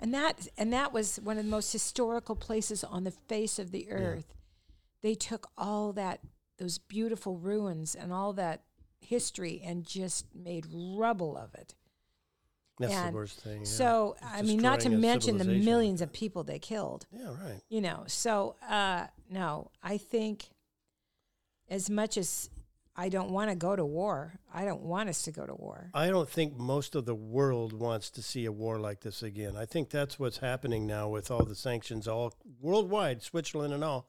and 0.00 0.12
that 0.14 0.48
and 0.58 0.72
that 0.72 0.92
was 0.92 1.16
one 1.16 1.38
of 1.38 1.44
the 1.44 1.50
most 1.50 1.72
historical 1.72 2.36
places 2.36 2.84
on 2.84 3.04
the 3.04 3.10
face 3.10 3.58
of 3.58 3.70
the 3.70 3.90
earth. 3.90 4.34
They 5.02 5.14
took 5.14 5.48
all 5.56 5.92
that 5.94 6.20
those 6.58 6.78
beautiful 6.78 7.36
ruins 7.36 7.94
and 7.94 8.12
all 8.12 8.32
that 8.34 8.62
history 9.00 9.62
and 9.64 9.84
just 9.86 10.26
made 10.34 10.66
rubble 10.72 11.36
of 11.36 11.54
it. 11.54 11.74
That's 12.78 12.92
And 12.92 13.12
the 13.12 13.16
worst 13.16 13.40
thing. 13.40 13.60
Yeah. 13.60 13.64
So 13.64 14.16
It's 14.20 14.26
I 14.34 14.42
mean, 14.42 14.60
not 14.60 14.80
to 14.80 14.90
mention 14.90 15.38
the 15.38 15.44
millions 15.44 16.00
of 16.02 16.12
people 16.12 16.44
they 16.44 16.58
killed. 16.58 17.06
yeah, 17.12 17.28
right. 17.28 17.60
You 17.68 17.80
know, 17.80 18.04
so 18.06 18.56
uh, 18.68 19.06
no, 19.30 19.70
I 19.82 19.96
think 19.98 20.50
as 21.68 21.88
much 21.90 22.16
as 22.16 22.50
I 22.98 23.08
don't 23.08 23.30
want 23.30 23.50
to 23.50 23.56
go 23.56 23.76
to 23.76 23.84
war, 23.84 24.34
I 24.52 24.64
don't 24.64 24.82
want 24.82 25.08
us 25.08 25.22
to 25.22 25.30
go 25.30 25.44
to 25.44 25.54
war. 25.54 25.90
I 25.92 26.08
don't 26.08 26.28
think 26.28 26.56
most 26.56 26.94
of 26.94 27.04
the 27.04 27.14
world 27.14 27.72
wants 27.74 28.10
to 28.10 28.22
see 28.22 28.46
a 28.46 28.52
war 28.52 28.78
like 28.78 29.00
this 29.00 29.22
again. 29.22 29.54
I 29.56 29.66
think 29.66 29.90
that's 29.90 30.18
what's 30.18 30.38
happening 30.38 30.86
now 30.86 31.08
with 31.08 31.30
all 31.30 31.44
the 31.44 31.54
sanctions 31.54 32.08
all 32.08 32.34
worldwide, 32.60 33.22
Switzerland 33.22 33.74
and 33.74 33.84
all. 33.84 34.08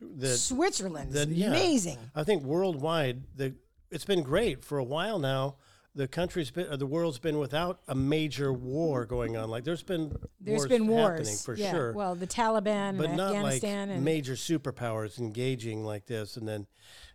that 0.00 0.36
Switzerland's 0.38 1.14
that 1.14 1.28
yeah, 1.28 1.48
amazing. 1.48 1.98
I 2.14 2.24
think 2.24 2.42
worldwide, 2.44 3.22
the 3.36 3.54
it's 3.90 4.04
been 4.06 4.22
great 4.22 4.64
for 4.64 4.78
a 4.78 4.84
while 4.84 5.18
now. 5.18 5.56
The 5.96 6.08
country's 6.08 6.50
been, 6.50 6.66
or 6.72 6.76
the 6.76 6.86
world's 6.86 7.20
been 7.20 7.38
without 7.38 7.80
a 7.86 7.94
major 7.94 8.52
war 8.52 9.06
going 9.06 9.36
on. 9.36 9.48
Like 9.48 9.62
there's 9.62 9.84
been 9.84 10.16
There's 10.40 10.58
wars 10.62 10.68
been 10.68 10.86
wars 10.88 11.18
happening 11.20 11.36
for 11.36 11.54
yeah. 11.54 11.70
sure, 11.70 11.92
Well, 11.92 12.16
the 12.16 12.26
Taliban 12.26 12.98
but 12.98 13.06
and 13.06 13.16
not 13.16 13.32
like 13.34 13.36
Afghanistan 13.54 13.90
and 13.90 14.04
major 14.04 14.32
superpowers 14.34 15.18
engaging 15.18 15.84
like 15.84 16.06
this 16.06 16.36
and 16.36 16.48
then 16.48 16.66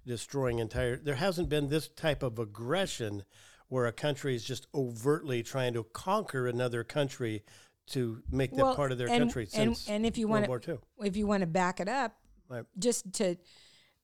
destroying 0.05 0.59
entire. 0.59 0.95
There 0.95 1.15
hasn't 1.15 1.49
been 1.49 1.67
this 1.67 1.89
type 1.89 2.23
of 2.23 2.39
aggression 2.39 3.23
where 3.67 3.85
a 3.85 3.91
country 3.91 4.33
is 4.33 4.45
just 4.45 4.65
overtly 4.73 5.43
trying 5.43 5.73
to 5.73 5.83
conquer 5.91 6.47
another 6.47 6.83
country 6.85 7.43
to 7.87 8.23
make 8.31 8.55
that 8.55 8.75
part 8.77 8.91
of 8.93 8.97
their 8.97 9.09
and- 9.09 9.19
country 9.19 9.43
and- 9.43 9.75
since 9.77 9.89
and 9.89 10.05
if 10.05 10.17
you 10.17 10.27
wanna- 10.27 10.47
if 11.03 11.17
you 11.17 11.27
want 11.27 11.41
to 11.41 11.47
back 11.47 11.79
it 11.81 11.89
up, 11.89 12.17
Right. 12.47 12.63
just 12.77 13.11
to 13.13 13.35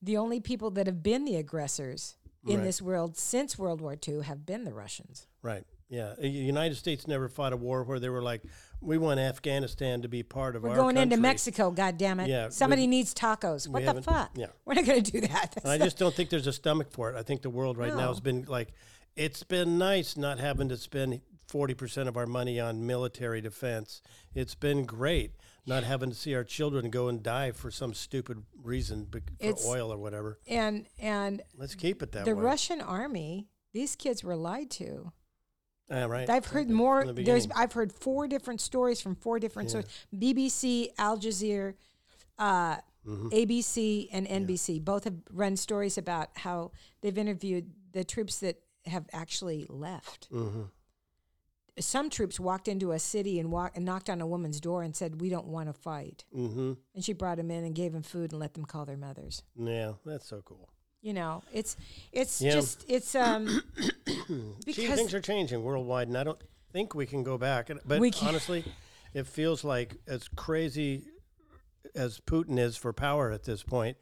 the 0.02 0.18
only 0.18 0.40
people 0.42 0.70
that 0.72 0.86
have 0.86 1.02
been 1.02 1.24
the 1.24 1.36
aggressors 1.38 2.18
in 2.46 2.58
Right. 2.58 2.64
this 2.64 2.82
world 2.82 3.18
since 3.18 3.58
World 3.58 3.82
War 3.82 3.96
II 4.08 4.22
have 4.22 4.46
been 4.46 4.64
the 4.64 4.74
Russians. 4.74 5.28
Right. 5.42 5.64
Yeah. 5.90 6.14
The 6.18 6.28
United 6.28 6.76
States 6.76 7.08
never 7.08 7.28
fought 7.30 7.54
a 7.54 7.58
war 7.58 7.84
where 7.84 8.00
they 8.00 8.10
were 8.10 8.22
like, 8.22 8.42
we 8.82 8.98
want 8.98 9.20
Afghanistan 9.20 10.02
to 10.02 10.08
be 10.08 10.22
part 10.24 10.56
of 10.56 10.64
We're 10.64 10.72
our 10.72 10.76
going 10.76 10.98
into. 10.98 11.18
Mexico, 11.18 11.72
God 11.72 11.98
damn 11.98 12.20
it! 12.20 12.28
Yeah, 12.28 12.50
Somebody 12.50 12.88
needs 12.88 13.14
tacos. 13.14 13.68
What 13.68 13.86
the 13.86 14.02
fuck? 14.02 14.32
yeah. 14.36 14.48
We're 14.66 14.76
not 14.76 14.86
going 14.86 15.02
to 15.04 15.12
do 15.12 15.22
that. 15.22 15.52
That's 15.56 15.66
I 15.66 15.78
just 15.78 15.98
don't 15.98 16.14
think 16.14 16.30
there's 16.30 16.48
a 16.48 16.54
stomach 16.54 16.92
for 16.92 17.10
it. 17.12 17.16
I 17.16 17.24
think 17.24 17.42
the 17.42 17.50
world 17.50 17.78
right 17.78 17.96
now 17.96 18.10
has 18.10 18.20
been 18.20 18.46
like, 18.48 18.74
it's 19.16 19.44
been 19.44 19.78
nice 19.78 20.18
not 20.18 20.40
having 20.40 20.70
to 20.70 20.78
spend 20.78 21.22
40% 21.52 22.08
of 22.08 22.18
our 22.18 22.26
money 22.26 22.60
on 22.60 22.86
military 22.86 23.40
defense. 23.42 24.02
It's 24.34 24.56
been 24.56 24.86
great 24.86 25.32
not 25.66 25.84
having 25.84 26.10
to 26.10 26.16
see 26.16 26.36
our 26.36 26.44
children 26.44 26.90
go 26.90 27.08
and 27.08 27.22
die 27.24 27.52
for 27.52 27.72
some 27.72 27.94
stupid 27.94 28.44
reason 28.62 29.08
for 29.12 29.20
It's- 29.40 29.66
oil 29.66 29.92
or 29.92 29.98
whatever. 29.98 30.40
and 30.48 30.88
and 31.00 31.42
Let's 31.58 31.76
keep 31.76 32.02
it 32.04 32.12
that 32.12 32.26
the 32.26 32.36
way. 32.36 32.42
The 32.42 32.46
Russian 32.48 32.82
army, 32.82 33.48
these 33.74 33.96
kids 33.96 34.24
were 34.24 34.36
lied 34.36 34.70
to. 34.72 35.12
Yeah, 35.90 36.06
right. 36.06 36.28
I've 36.30 36.48
heard 36.48 36.70
more. 36.70 37.06
the 37.06 37.24
There's. 37.24 37.48
I've 37.56 37.74
heard 37.74 37.92
four 37.94 38.28
different 38.28 38.60
stories 38.62 39.02
from 39.02 39.16
four 39.16 39.40
different 39.40 39.70
sources: 39.72 39.92
BBC, 40.14 40.90
Al 40.98 41.18
Jazeera, 41.18 41.76
uh, 42.40 42.78
Mm-hmm. 43.06 43.28
ABC, 43.28 44.10
and 44.12 44.26
NBC. 44.28 44.84
Both 44.84 45.04
have 45.04 45.14
run 45.32 45.56
stories 45.58 45.96
about 45.96 46.30
how 46.38 46.72
they've 47.02 47.16
interviewed 47.16 47.70
the 47.92 48.04
troops 48.04 48.40
that 48.40 48.60
have 48.88 49.06
actually 49.14 49.68
left. 49.70 50.28
Mm-hmm. 50.32 50.64
Some 51.80 52.10
troops 52.10 52.40
walked 52.40 52.68
into 52.70 52.92
a 52.94 53.00
city 53.00 53.40
and, 53.40 53.52
walk, 53.52 53.74
and 53.76 53.84
knocked 53.84 54.10
on 54.10 54.22
a 54.22 54.28
woman's 54.28 54.62
door 54.62 54.82
and 54.84 54.96
said, 54.96 55.20
"We 55.20 55.30
don't 55.30 55.48
want 55.48 55.68
to 55.68 55.74
fight." 55.74 56.24
Mm-hmm. 56.34 56.74
And 56.94 57.04
she 57.04 57.12
brought 57.14 57.36
them 57.38 57.52
in 57.52 57.66
and 57.66 57.76
gave 57.76 57.92
them 57.92 58.02
food 58.04 58.32
and 58.32 58.40
let 58.40 58.54
them 58.54 58.64
call 58.66 58.86
their 58.86 58.96
mothers. 58.98 59.44
Yeah, 59.58 59.94
that's 60.06 60.28
so 60.28 60.42
cool. 60.46 60.70
You 61.02 61.14
know, 61.14 61.44
it's 61.52 61.76
it's 62.14 62.42
Yeah. 62.42 62.52
just 62.54 62.86
it's 62.88 63.14
um 63.14 63.62
Gee, 64.08 64.54
because 64.66 64.96
things 64.96 65.14
are 65.14 65.22
changing 65.22 65.64
worldwide, 65.64 66.08
and 66.08 66.18
I 66.18 66.24
don't 66.24 66.42
think 66.72 66.96
we 66.96 67.06
can 67.06 67.24
go 67.24 67.38
back. 67.38 67.70
And- 67.70 67.80
But 67.86 68.02
honestly, 68.24 68.64
it 69.14 69.28
feels 69.28 69.64
like 69.64 69.98
as 70.08 70.28
crazy 70.30 71.06
as 71.94 72.20
Putin 72.22 72.58
is 72.58 72.76
for 72.78 72.92
power 72.94 73.32
at 73.32 73.44
this 73.44 73.64
point, 73.64 73.98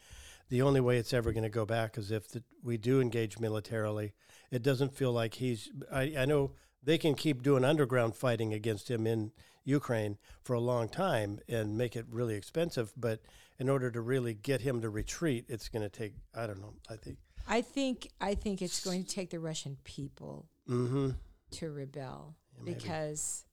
the 0.49 0.61
only 0.61 0.79
way 0.79 0.97
it's 0.97 1.13
ever 1.13 1.31
going 1.33 1.43
to 1.43 1.49
go 1.49 1.65
back 1.65 1.97
is 1.97 2.11
if 2.11 2.29
the, 2.29 2.43
we 2.63 2.77
do 2.77 3.01
engage 3.01 3.39
militarily. 3.39 4.13
It 4.51 4.61
doesn't 4.61 4.93
feel 4.95 5.11
like 5.11 5.33
he's. 5.35 5.69
I, 5.91 6.13
I 6.19 6.25
know 6.25 6.51
they 6.83 6.97
can 6.97 7.15
keep 7.15 7.41
doing 7.43 7.63
underground 7.63 8.15
fighting 8.15 8.53
against 8.53 8.89
him 8.91 9.07
in 9.07 9.31
Ukraine 9.63 10.17
for 10.41 10.53
a 10.53 10.59
long 10.59 10.89
time 10.89 11.39
and 11.47 11.77
make 11.77 11.95
it 11.95 12.05
really 12.09 12.35
expensive, 12.35 12.93
but 12.97 13.21
in 13.59 13.69
order 13.69 13.89
to 13.91 14.01
really 14.01 14.33
get 14.33 14.61
him 14.61 14.81
to 14.81 14.89
retreat, 14.89 15.45
it's 15.47 15.69
going 15.69 15.83
to 15.83 15.89
take. 15.89 16.13
I 16.35 16.47
don't 16.47 16.59
know. 16.59 16.73
I 16.89 16.95
think. 16.97 17.17
I 17.47 17.61
think 17.61 18.09
I 18.21 18.35
think 18.35 18.61
it's 18.61 18.83
going 18.83 19.03
to 19.03 19.09
take 19.09 19.29
the 19.29 19.39
Russian 19.39 19.77
people 19.83 20.47
Mm-hmm. 20.69 21.09
to 21.51 21.69
rebel 21.71 22.35
maybe. 22.57 22.73
because 22.75 23.43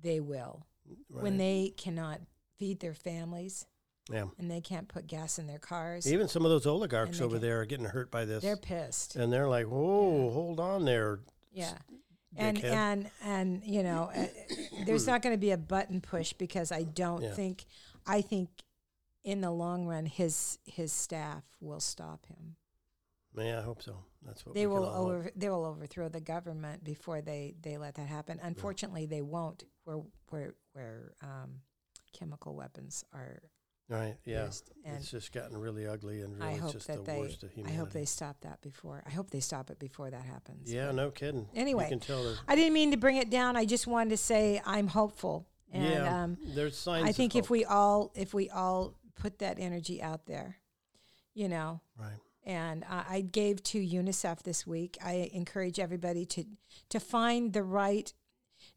they 0.00 0.20
will 0.20 0.66
Right. 1.10 1.22
when 1.24 1.36
they 1.38 1.72
cannot 1.76 2.20
feed 2.58 2.78
their 2.80 2.94
families 2.94 3.66
yeah. 4.10 4.26
and 4.38 4.48
they 4.50 4.60
can't 4.60 4.86
put 4.88 5.06
gas 5.08 5.38
in 5.40 5.46
their 5.48 5.58
cars. 5.58 6.12
Even 6.12 6.28
some 6.28 6.44
of 6.44 6.50
those 6.52 6.66
oligarchs 6.66 7.20
over 7.20 7.38
there 7.40 7.60
are 7.60 7.64
getting 7.66 7.86
hurt 7.86 8.10
by 8.12 8.24
this, 8.24 8.42
they're 8.42 8.56
pissed. 8.56 9.16
and 9.16 9.32
they're 9.32 9.48
like, 9.48 9.66
"Whoa, 9.66 10.30
hold 10.30 10.60
on 10.60 10.84
there." 10.84 11.20
Yeah. 11.52 11.78
And 12.36 12.56
dickhead. 12.56 12.72
and 12.72 13.10
and 13.22 13.62
you 13.64 13.82
know, 13.82 14.10
uh, 14.14 14.26
there's 14.86 15.06
not 15.06 15.22
going 15.22 15.34
to 15.34 15.38
be 15.40 15.50
a 15.50 15.58
button 15.58 16.00
push 16.00 16.32
because 16.32 16.72
I 16.72 16.84
don't 16.84 17.22
Yeah. 17.22 17.34
think 17.34 17.64
I 18.06 18.22
think 18.22 18.48
in 19.24 19.40
the 19.40 19.50
long 19.50 19.86
run 19.86 20.06
his 20.06 20.58
his 20.64 20.92
staff 20.92 21.44
will 21.60 21.80
stop 21.80 22.26
him. 22.26 22.56
Yeah, 23.36 23.58
I 23.60 23.62
hope 23.62 23.82
so. 23.82 23.96
That's 24.24 24.44
what 24.46 24.54
they 24.54 24.66
we 24.66 24.72
will 24.74 24.84
all 24.86 24.92
hope. 24.94 25.04
over 25.12 25.30
they 25.36 25.48
will 25.48 25.64
overthrow 25.64 26.08
the 26.08 26.20
government 26.20 26.84
before 26.84 27.20
they 27.22 27.54
they 27.60 27.76
let 27.78 27.94
that 27.96 28.08
happen. 28.08 28.40
Unfortunately, 28.42 29.06
they 29.06 29.22
won't 29.22 29.64
where 29.84 30.00
where 30.28 30.54
where 30.72 31.12
um, 31.22 31.60
chemical 32.12 32.54
weapons 32.54 33.04
are 33.12 33.42
Right? 33.88 34.16
Yeah. 34.24 34.48
And 34.84 34.96
it's 34.96 35.10
just 35.10 35.32
gotten 35.32 35.56
really 35.56 35.86
ugly 35.86 36.22
and 36.22 36.42
I 36.42 36.54
hope 36.54 36.72
just 36.72 36.86
that 36.86 37.04
the 37.04 37.12
they 37.12 37.18
worst 37.18 37.42
of 37.42 37.50
I 37.66 37.72
hope 37.72 37.92
they 37.92 38.04
stop 38.04 38.40
that 38.40 38.60
before. 38.62 39.02
I 39.06 39.10
hope 39.10 39.30
they 39.30 39.40
stop 39.40 39.70
it 39.70 39.78
before 39.78 40.10
that 40.10 40.24
happens. 40.24 40.72
Yeah, 40.72 40.86
But 40.86 40.94
no 40.94 41.10
kidding. 41.10 41.46
Anyway, 41.54 41.84
you 41.84 41.90
can 41.90 42.00
tell. 42.00 42.36
I 42.48 42.56
didn't 42.56 42.72
mean 42.72 42.90
to 42.92 42.96
bring 42.96 43.16
it 43.16 43.30
down. 43.30 43.56
I 43.56 43.64
just 43.64 43.86
wanted 43.86 44.10
to 44.10 44.16
say 44.16 44.62
I'm 44.64 44.86
hopeful. 44.86 45.46
And 45.72 45.84
yeah, 45.84 46.22
um, 46.22 46.38
there's 46.54 46.76
signs. 46.76 47.08
I 47.08 47.12
think 47.12 47.34
if 47.34 47.48
we 47.48 47.64
all 47.64 48.12
if 48.14 48.34
we 48.34 48.50
all 48.50 48.94
put 49.14 49.38
that 49.38 49.58
energy 49.58 50.02
out 50.02 50.26
there, 50.26 50.58
you 51.34 51.48
know, 51.48 51.80
right, 51.98 52.18
and 52.44 52.84
I, 52.88 53.04
I 53.08 53.20
gave 53.22 53.62
to 53.64 53.78
UNICEF 53.78 54.42
this 54.42 54.66
week. 54.66 54.98
I 55.02 55.30
encourage 55.32 55.78
everybody 55.78 56.26
to 56.26 56.44
to 56.90 57.00
find 57.00 57.52
the 57.52 57.62
right. 57.62 58.12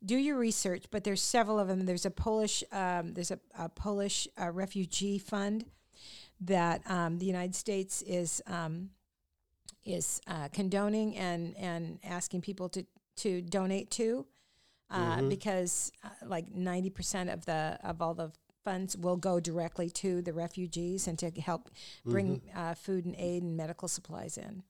Do 0.05 0.15
your 0.17 0.37
research, 0.37 0.85
but 0.91 1.03
there's 1.03 1.21
several 1.21 1.57
of 1.59 1.67
them. 1.67 1.85
There's 1.85 2.05
a 2.05 2.11
Polish 2.11 2.63
um, 2.71 3.13
there's 3.13 3.31
a, 3.31 3.39
a 3.57 3.69
Polish 3.69 4.27
uh, 4.39 4.51
refugee 4.51 5.17
fund 5.17 5.65
that 6.41 6.81
um, 6.89 7.17
the 7.17 7.25
United 7.25 7.55
States 7.55 8.01
is 8.03 8.41
um, 8.45 8.91
is 9.83 10.21
uh, 10.27 10.49
condoning 10.53 11.15
and 11.17 11.55
and 11.57 11.99
asking 12.03 12.41
people 12.41 12.69
to 12.69 12.85
to 13.17 13.41
donate 13.41 13.89
to, 13.91 14.25
uh, 14.91 15.17
Mhm. 15.17 15.29
because 15.29 15.91
uh, 16.03 16.09
like 16.25 16.51
ninety 16.53 16.89
percent 16.89 17.29
of 17.29 17.45
the 17.45 17.79
of 17.83 18.01
all 18.01 18.13
the 18.13 18.31
funds 18.63 18.97
will 18.97 19.17
go 19.17 19.39
directly 19.39 19.89
to 19.91 20.21
the 20.21 20.33
refugees 20.33 21.07
and 21.07 21.17
to 21.19 21.29
help 21.39 21.69
bring 22.03 22.41
uh, 22.55 22.73
food 22.73 23.05
and 23.05 23.15
aid 23.17 23.43
and 23.43 23.55
medical 23.55 23.87
supplies 23.87 24.37
in. 24.37 24.63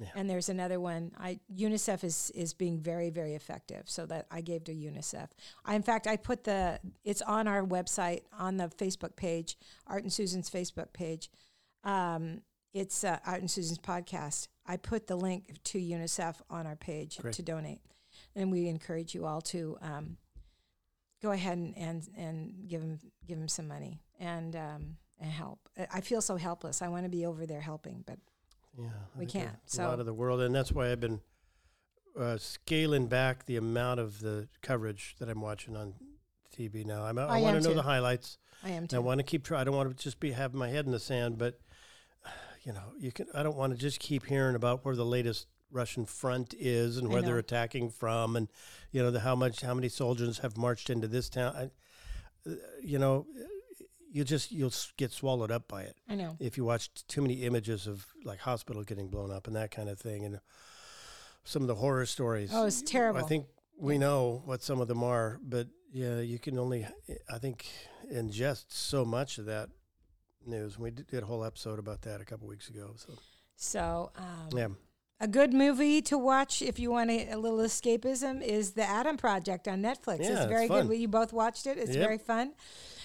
Yeah. 0.00 0.08
And 0.14 0.28
there's 0.30 0.48
another 0.48 0.80
one. 0.80 1.12
I 1.18 1.40
UNICEF 1.54 2.02
is 2.04 2.30
is 2.34 2.54
being 2.54 2.78
very 2.80 3.10
very 3.10 3.34
effective. 3.34 3.82
So 3.84 4.06
that 4.06 4.26
I 4.30 4.40
gave 4.40 4.64
to 4.64 4.72
UNICEF. 4.74 5.28
I, 5.64 5.74
in 5.74 5.82
fact, 5.82 6.06
I 6.06 6.16
put 6.16 6.44
the 6.44 6.80
it's 7.04 7.22
on 7.22 7.46
our 7.46 7.62
website 7.62 8.22
on 8.36 8.56
the 8.56 8.68
Facebook 8.68 9.14
page, 9.16 9.58
Art 9.86 10.02
and 10.02 10.12
Susan's 10.12 10.48
Facebook 10.50 10.92
page. 10.92 11.30
Um, 11.84 12.40
it's 12.72 13.04
uh, 13.04 13.18
Art 13.26 13.40
and 13.40 13.50
Susan's 13.50 13.78
podcast. 13.78 14.48
I 14.66 14.76
put 14.76 15.06
the 15.06 15.16
link 15.16 15.54
to 15.64 15.78
UNICEF 15.78 16.36
on 16.48 16.66
our 16.66 16.76
page 16.76 17.18
Great. 17.18 17.34
to 17.34 17.42
donate, 17.42 17.80
and 18.36 18.50
we 18.50 18.68
encourage 18.68 19.14
you 19.14 19.26
all 19.26 19.40
to 19.42 19.76
um, 19.82 20.16
go 21.22 21.32
ahead 21.32 21.58
and, 21.58 21.76
and 21.76 22.08
and 22.16 22.68
give 22.68 22.80
them 22.80 22.98
give 23.26 23.38
them 23.38 23.48
some 23.48 23.66
money 23.68 24.00
and 24.18 24.54
um, 24.56 24.96
and 25.18 25.30
help. 25.30 25.58
I- 25.78 25.88
I 25.94 26.00
feel 26.00 26.20
so 26.22 26.36
helpless. 26.36 26.80
I 26.82 26.88
want 26.88 27.04
to 27.04 27.10
be 27.10 27.26
over 27.26 27.44
there 27.46 27.60
helping, 27.60 28.04
but 28.06 28.18
yeah, 28.80 28.88
I 29.14 29.18
We 29.18 29.26
can't, 29.26 29.50
A 29.66 29.70
so- 29.70 29.84
lot 29.88 30.00
of 30.00 30.06
the 30.06 30.14
world, 30.14 30.40
and 30.40 30.54
that's 30.54 30.72
why 30.72 30.90
I've 30.90 31.00
been 31.00 31.20
uh, 32.18 32.38
scaling 32.38 33.06
back 33.06 33.46
the 33.46 33.56
amount 33.56 34.00
of 34.00 34.20
the 34.20 34.48
coverage 34.62 35.16
that 35.18 35.28
I'm 35.28 35.40
watching 35.40 35.76
on 35.76 35.94
TV 36.56 36.84
now. 36.84 37.04
I'm, 37.04 37.18
I, 37.18 37.24
I 37.24 37.40
want 37.40 37.62
to 37.62 37.68
know 37.68 37.74
the 37.74 37.82
highlights. 37.82 38.38
I 38.62 38.70
am 38.70 38.86
too. 38.86 38.96
I 38.96 38.98
want 38.98 39.18
to 39.18 39.24
keep 39.24 39.44
trying. 39.44 39.60
I 39.62 39.64
don't 39.64 39.76
want 39.76 39.96
to 39.96 40.02
just 40.02 40.20
be 40.20 40.32
have 40.32 40.52
my 40.54 40.68
head 40.68 40.86
in 40.86 40.92
the 40.92 40.98
sand, 41.00 41.38
but 41.38 41.60
you 42.64 42.72
know, 42.72 42.92
you 42.98 43.12
can. 43.12 43.26
I 43.34 43.42
don't 43.42 43.56
want 43.56 43.72
to 43.72 43.78
just 43.78 44.00
keep 44.00 44.26
hearing 44.26 44.54
about 44.56 44.84
where 44.84 44.96
the 44.96 45.04
latest 45.04 45.46
Russian 45.70 46.04
front 46.04 46.54
is 46.58 46.96
and 46.96 47.08
where 47.08 47.22
they're 47.22 47.38
attacking 47.38 47.90
from, 47.90 48.36
and 48.36 48.48
you 48.90 49.02
know, 49.02 49.10
the 49.10 49.20
how 49.20 49.36
much 49.36 49.62
how 49.62 49.74
many 49.74 49.88
soldiers 49.88 50.38
have 50.40 50.56
marched 50.56 50.90
into 50.90 51.06
this 51.08 51.28
town. 51.28 51.54
I, 51.56 52.50
uh, 52.50 52.54
you 52.82 52.98
know, 52.98 53.26
you 54.12 54.24
just 54.24 54.50
you'll 54.52 54.72
get 54.96 55.12
swallowed 55.12 55.50
up 55.50 55.68
by 55.68 55.82
it 55.82 55.96
I 56.08 56.14
know. 56.16 56.36
if 56.40 56.56
you 56.56 56.64
watch 56.64 56.90
too 57.06 57.22
many 57.22 57.42
images 57.44 57.86
of 57.86 58.06
like 58.24 58.40
hospitals 58.40 58.86
getting 58.86 59.08
blown 59.08 59.30
up 59.30 59.46
and 59.46 59.54
that 59.56 59.70
kind 59.70 59.88
of 59.88 59.98
thing, 59.98 60.24
and 60.24 60.40
some 61.44 61.62
of 61.62 61.68
the 61.68 61.76
horror 61.76 62.06
stories. 62.06 62.50
Oh, 62.52 62.66
it's 62.66 62.82
terrible. 62.82 63.20
I 63.20 63.22
think 63.28 63.46
we 63.78 63.96
know 63.98 64.42
what 64.44 64.62
some 64.62 64.80
of 64.80 64.88
them 64.88 65.02
are, 65.02 65.38
but 65.42 65.68
yeah, 65.92 66.20
you 66.20 66.38
can 66.38 66.58
only, 66.58 66.86
I 67.32 67.38
think, 67.38 67.66
ingest 68.12 68.66
so 68.68 69.04
much 69.04 69.38
of 69.38 69.46
that 69.46 69.70
news. 70.46 70.78
We 70.78 70.90
did 70.90 71.22
a 71.22 71.26
whole 71.26 71.44
episode 71.44 71.78
about 71.78 72.02
that 72.02 72.20
a 72.20 72.24
couple 72.24 72.46
weeks 72.48 72.68
ago. 72.68 72.92
So 72.96 73.12
So 73.56 74.12
um, 74.16 74.48
yeah, 74.58 74.68
a 75.20 75.28
good 75.28 75.52
movie 75.52 76.02
to 76.02 76.18
watch 76.18 76.62
if 76.62 76.78
you 76.78 76.90
want 76.90 77.10
a, 77.10 77.30
a 77.30 77.38
little 77.38 77.58
escapism 77.58 78.42
is 78.42 78.72
The 78.72 78.84
Adam 78.84 79.16
Project 79.16 79.66
on 79.68 79.82
Netflix. 79.82 80.20
Yeah, 80.20 80.30
it's 80.32 80.40
it's 80.40 80.44
very 80.46 80.68
fun. 80.68 80.86
good. 80.88 80.98
You 80.98 81.08
both 81.08 81.32
watched 81.32 81.66
it. 81.66 81.78
It's 81.78 81.90
Yep. 81.94 81.98
very 82.06 82.18
fun. 82.18 82.52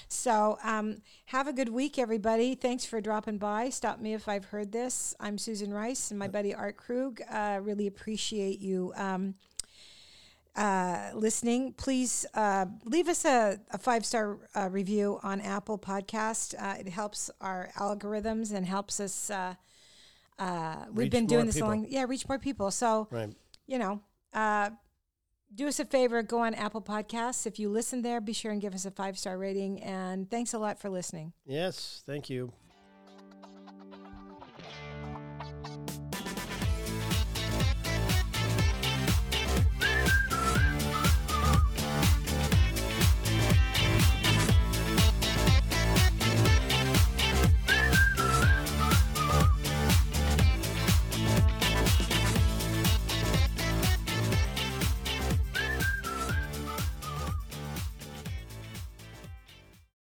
So 0.08 0.58
um, 0.64 0.98
have 1.28 1.48
a 1.48 1.54
good 1.54 1.70
week, 1.70 1.98
everybody. 1.98 2.56
Thanks 2.56 2.86
for 2.86 3.02
dropping 3.02 3.38
by. 3.38 3.70
Stop 3.70 4.00
me 4.00 4.14
if 4.14 4.28
I've 4.28 4.46
heard 4.46 4.72
this. 4.72 5.16
I'm 5.20 5.38
Susan 5.38 5.74
Rice 5.74 6.12
and 6.12 6.20
my 6.20 6.28
buddy 6.28 6.54
Art 6.54 6.78
Krug. 6.78 7.22
Uh, 7.30 7.60
really 7.62 7.88
appreciate 7.88 8.60
you. 8.60 8.94
Um, 8.96 9.36
uh, 10.56 11.10
listening, 11.14 11.74
please 11.74 12.26
uh, 12.34 12.66
leave 12.86 13.10
us 13.10 13.26
a, 13.26 13.60
a 13.72 13.78
five 13.78 14.06
star 14.06 14.38
uh, 14.56 14.70
review 14.70 15.20
on 15.22 15.42
Apple 15.42 15.78
Podcast. 15.78 16.56
Uh, 16.58 16.76
it 16.80 16.88
helps 16.88 17.30
our 17.42 17.70
algorithms 17.76 18.54
and 18.54 18.66
helps 18.66 19.00
us. 19.00 19.30
Uh, 19.30 19.56
uh, 20.40 20.86
we've 20.90 20.98
Reach 21.06 21.12
been 21.12 21.28
doing 21.28 21.46
this 21.46 21.56
people. 21.56 21.70
long, 21.70 21.88
yeah, 21.90 22.06
reach 22.08 22.28
more 22.30 22.40
people. 22.40 22.72
So 22.72 23.08
Right. 23.12 23.34
you 23.68 23.80
know, 23.80 24.02
uh, 24.34 24.70
do 25.56 25.68
us 25.68 25.80
a 25.80 25.86
favor, 25.86 26.22
go 26.22 26.40
on 26.40 26.54
Apple 26.54 26.82
Podcasts. 26.82 27.48
If 27.48 27.60
you 27.60 27.70
listen 27.70 28.02
there, 28.02 28.22
be 28.22 28.34
sure 28.34 28.52
and 28.52 28.62
give 28.62 28.74
us 28.74 28.86
a 28.86 28.92
five 28.92 29.18
star 29.18 29.38
rating. 29.38 29.82
And 29.82 30.30
thanks 30.30 30.54
a 30.54 30.60
lot 30.60 30.80
for 30.80 30.90
listening. 30.90 31.34
Yes. 31.46 32.04
Thank 32.06 32.30
you. 32.30 32.52